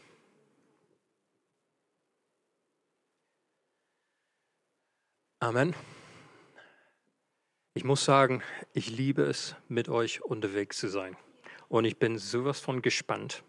Amen. 5.39 5.75
Ich 7.75 7.85
muss 7.85 8.05
sagen, 8.05 8.43
ich 8.73 8.89
liebe 8.89 9.23
es, 9.23 9.55
mit 9.69 9.91
euch 9.91 10.23
unterwegs 10.23 10.79
zu 10.79 10.89
sein. 10.89 11.17
Und 11.69 11.85
ich 11.85 11.99
bin 11.99 12.19
sowas 12.19 12.59
von 12.59 12.81
gespannt 12.81 13.45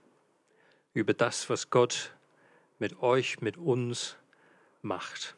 über 0.93 1.13
das, 1.13 1.49
was 1.49 1.69
Gott 1.69 2.13
mit 2.77 3.01
euch, 3.01 3.39
mit 3.39 3.55
uns 3.55 4.17
macht. 4.81 5.35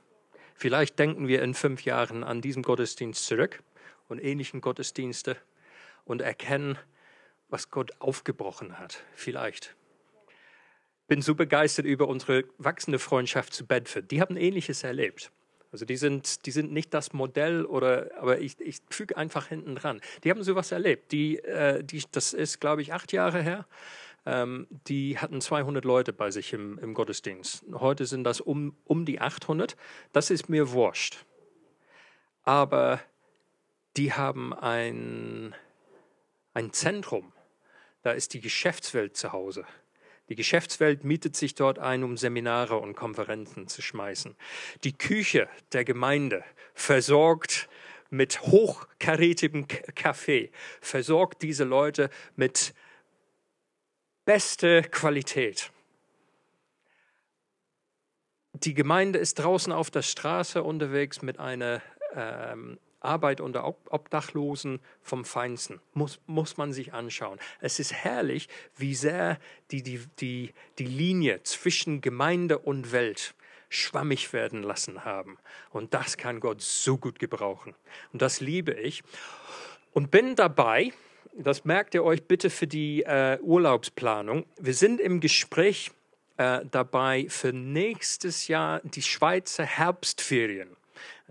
Vielleicht 0.55 0.97
denken 0.97 1.27
wir 1.27 1.43
in 1.43 1.53
fünf 1.53 1.85
Jahren 1.85 2.23
an 2.23 2.41
diesen 2.41 2.63
Gottesdienst 2.63 3.25
zurück 3.25 3.61
und 4.07 4.17
ähnlichen 4.17 4.59
Gottesdienste 4.59 5.37
und 6.03 6.21
erkennen, 6.21 6.79
was 7.49 7.69
Gott 7.69 7.91
aufgebrochen 7.99 8.79
hat. 8.79 9.03
Vielleicht. 9.13 9.75
Bin 11.13 11.21
so 11.21 11.35
begeistert 11.35 11.85
über 11.85 12.07
unsere 12.07 12.45
wachsende 12.57 12.97
Freundschaft 12.97 13.53
zu 13.53 13.67
Bedford. 13.67 14.09
Die 14.09 14.19
haben 14.19 14.35
Ähnliches 14.35 14.83
erlebt. 14.83 15.31
Also 15.71 15.85
die 15.85 15.95
sind, 15.95 16.47
die 16.47 16.49
sind 16.49 16.71
nicht 16.71 16.91
das 16.91 17.13
Modell 17.13 17.65
oder, 17.65 18.09
aber 18.17 18.39
ich, 18.39 18.59
ich 18.59 18.79
füge 18.89 19.15
einfach 19.15 19.45
hinten 19.45 19.75
dran. 19.75 20.01
Die 20.23 20.31
haben 20.31 20.41
sowas 20.41 20.71
erlebt. 20.71 21.11
Die, 21.11 21.37
äh, 21.37 21.83
die, 21.83 22.03
das 22.11 22.33
ist, 22.33 22.59
glaube 22.59 22.81
ich, 22.81 22.93
acht 22.93 23.11
Jahre 23.11 23.43
her. 23.43 23.67
Ähm, 24.25 24.65
die 24.87 25.19
hatten 25.19 25.39
200 25.39 25.85
Leute 25.85 26.13
bei 26.13 26.31
sich 26.31 26.51
im, 26.51 26.79
im 26.79 26.95
Gottesdienst. 26.95 27.63
Heute 27.73 28.07
sind 28.07 28.23
das 28.23 28.41
um, 28.41 28.75
um 28.83 29.05
die 29.05 29.21
800. 29.21 29.75
Das 30.13 30.31
ist 30.31 30.49
mir 30.49 30.71
wurscht. 30.71 31.27
Aber 32.41 32.99
die 33.97 34.13
haben 34.13 34.51
ein, 34.51 35.53
ein 36.55 36.73
Zentrum. 36.73 37.33
Da 38.01 38.13
ist 38.13 38.33
die 38.33 38.41
Geschäftswelt 38.41 39.15
zu 39.15 39.31
Hause. 39.31 39.63
Die 40.29 40.35
Geschäftswelt 40.35 41.03
mietet 41.03 41.35
sich 41.35 41.55
dort 41.55 41.79
ein, 41.79 42.03
um 42.03 42.15
Seminare 42.15 42.77
und 42.77 42.95
Konferenzen 42.95 43.67
zu 43.67 43.81
schmeißen. 43.81 44.35
Die 44.83 44.97
Küche 44.97 45.49
der 45.73 45.83
Gemeinde 45.83 46.43
versorgt 46.73 47.67
mit 48.09 48.41
hochkarätigem 48.41 49.67
Kaffee, 49.67 50.51
versorgt 50.79 51.41
diese 51.41 51.65
Leute 51.65 52.09
mit 52.35 52.73
beste 54.23 54.83
Qualität. 54.83 55.71
Die 58.53 58.73
Gemeinde 58.73 59.19
ist 59.19 59.39
draußen 59.39 59.73
auf 59.73 59.91
der 59.91 60.03
Straße 60.03 60.63
unterwegs 60.63 61.21
mit 61.21 61.39
einer 61.39 61.81
ähm, 62.15 62.79
Arbeit 63.03 63.41
unter 63.41 63.65
Obdachlosen 63.65 64.79
vom 65.01 65.25
Feinsten. 65.25 65.79
Muss, 65.93 66.19
muss 66.25 66.57
man 66.57 66.73
sich 66.73 66.93
anschauen. 66.93 67.39
Es 67.59 67.79
ist 67.79 67.93
herrlich, 67.93 68.49
wie 68.77 68.95
sehr 68.95 69.39
die, 69.71 69.83
die, 69.83 70.01
die, 70.19 70.53
die 70.79 70.85
Linie 70.85 71.43
zwischen 71.43 72.01
Gemeinde 72.01 72.59
und 72.59 72.91
Welt 72.91 73.35
schwammig 73.69 74.33
werden 74.33 74.63
lassen 74.63 75.03
haben. 75.03 75.37
Und 75.71 75.93
das 75.93 76.17
kann 76.17 76.39
Gott 76.39 76.61
so 76.61 76.97
gut 76.97 77.19
gebrauchen. 77.19 77.73
Und 78.11 78.21
das 78.21 78.39
liebe 78.39 78.73
ich. 78.73 79.03
Und 79.93 80.11
bin 80.11 80.35
dabei, 80.35 80.93
das 81.33 81.65
merkt 81.65 81.95
ihr 81.95 82.03
euch 82.03 82.23
bitte 82.23 82.49
für 82.49 82.67
die 82.67 83.03
äh, 83.03 83.39
Urlaubsplanung, 83.41 84.45
wir 84.59 84.73
sind 84.73 84.99
im 85.01 85.19
Gespräch 85.19 85.91
äh, 86.37 86.61
dabei 86.69 87.27
für 87.29 87.53
nächstes 87.53 88.47
Jahr 88.47 88.81
die 88.83 89.01
Schweizer 89.01 89.65
Herbstferien 89.65 90.75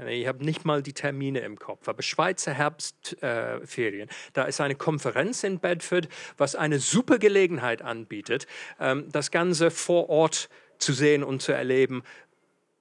ich 0.09 0.26
habe 0.26 0.44
nicht 0.44 0.64
mal 0.64 0.82
die 0.82 0.92
Termine 0.92 1.40
im 1.40 1.59
Kopf, 1.59 1.88
aber 1.88 2.03
Schweizer 2.03 2.53
Herbstferien. 2.53 4.09
Äh, 4.09 4.12
da 4.32 4.44
ist 4.44 4.61
eine 4.61 4.74
Konferenz 4.74 5.44
in 5.44 5.59
Bedford, 5.59 6.09
was 6.36 6.55
eine 6.55 6.78
super 6.78 7.18
Gelegenheit 7.18 7.82
anbietet, 7.82 8.46
ähm, 8.80 9.09
das 9.11 9.30
Ganze 9.30 9.70
vor 9.70 10.09
Ort 10.09 10.48
zu 10.78 10.92
sehen 10.92 11.22
und 11.22 11.42
zu 11.42 11.53
erleben, 11.53 12.03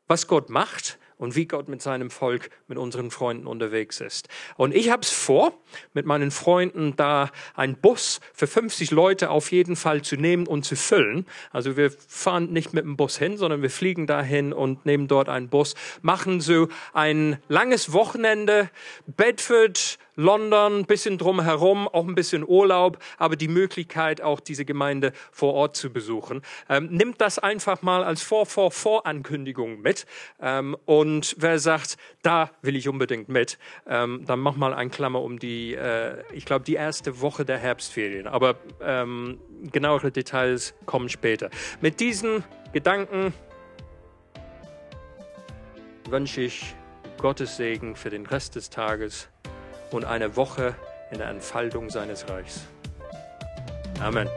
was 0.07 0.27
Gott 0.27 0.49
macht 0.49 0.97
und 1.21 1.35
wie 1.35 1.45
Gott 1.45 1.69
mit 1.69 1.83
seinem 1.83 2.09
Volk, 2.09 2.49
mit 2.67 2.79
unseren 2.79 3.11
Freunden 3.11 3.45
unterwegs 3.45 4.01
ist. 4.01 4.27
Und 4.57 4.73
ich 4.73 4.89
habe 4.89 5.03
es 5.03 5.11
vor, 5.11 5.53
mit 5.93 6.07
meinen 6.07 6.31
Freunden 6.31 6.95
da 6.95 7.29
einen 7.55 7.75
Bus 7.75 8.21
für 8.33 8.47
50 8.47 8.89
Leute 8.89 9.29
auf 9.29 9.51
jeden 9.51 9.75
Fall 9.75 10.01
zu 10.01 10.15
nehmen 10.15 10.47
und 10.47 10.65
zu 10.65 10.75
füllen. 10.75 11.27
Also 11.51 11.77
wir 11.77 11.91
fahren 11.91 12.51
nicht 12.51 12.73
mit 12.73 12.85
dem 12.85 12.97
Bus 12.97 13.19
hin, 13.19 13.37
sondern 13.37 13.61
wir 13.61 13.69
fliegen 13.69 14.07
dahin 14.07 14.51
und 14.51 14.87
nehmen 14.87 15.07
dort 15.07 15.29
einen 15.29 15.47
Bus, 15.47 15.75
machen 16.01 16.41
so 16.41 16.69
ein 16.91 17.37
langes 17.47 17.93
Wochenende, 17.93 18.71
Bedford, 19.05 19.99
London, 20.15 20.85
bisschen 20.85 21.17
drumherum, 21.17 21.87
auch 21.87 22.07
ein 22.07 22.15
bisschen 22.15 22.47
Urlaub, 22.47 22.97
aber 23.17 23.35
die 23.35 23.47
Möglichkeit, 23.47 24.21
auch 24.21 24.39
diese 24.39 24.65
Gemeinde 24.65 25.13
vor 25.31 25.53
Ort 25.53 25.75
zu 25.75 25.91
besuchen. 25.91 26.41
Ähm, 26.69 26.87
nimmt 26.91 27.21
das 27.21 27.39
einfach 27.39 27.81
mal 27.81 28.03
als 28.03 28.21
Vor-Vor-Vorankündigung 28.21 29.81
mit. 29.81 30.05
Ähm, 30.41 30.75
und 30.85 31.35
wer 31.37 31.59
sagt, 31.59 31.97
da 32.21 32.51
will 32.61 32.75
ich 32.75 32.87
unbedingt 32.87 33.29
mit, 33.29 33.57
ähm, 33.87 34.23
dann 34.25 34.39
mach 34.39 34.55
mal 34.55 34.73
ein 34.73 34.91
Klammer 34.91 35.21
um 35.21 35.39
die, 35.39 35.75
äh, 35.75 36.23
ich 36.33 36.45
glaube, 36.45 36.65
die 36.65 36.75
erste 36.75 37.21
Woche 37.21 37.45
der 37.45 37.57
Herbstferien. 37.57 38.27
Aber 38.27 38.55
ähm, 38.81 39.39
genauere 39.71 40.11
Details 40.11 40.73
kommen 40.85 41.09
später. 41.09 41.49
Mit 41.81 41.99
diesen 41.99 42.43
Gedanken 42.73 43.33
wünsche 46.09 46.41
ich 46.41 46.75
Gottes 47.17 47.57
Segen 47.57 47.95
für 47.95 48.09
den 48.09 48.25
Rest 48.25 48.55
des 48.55 48.69
Tages 48.69 49.29
und 49.93 50.05
eine 50.05 50.35
Woche 50.35 50.75
in 51.11 51.17
der 51.17 51.29
Entfaltung 51.29 51.89
seines 51.89 52.29
Reichs. 52.29 52.61
Amen. 53.99 54.27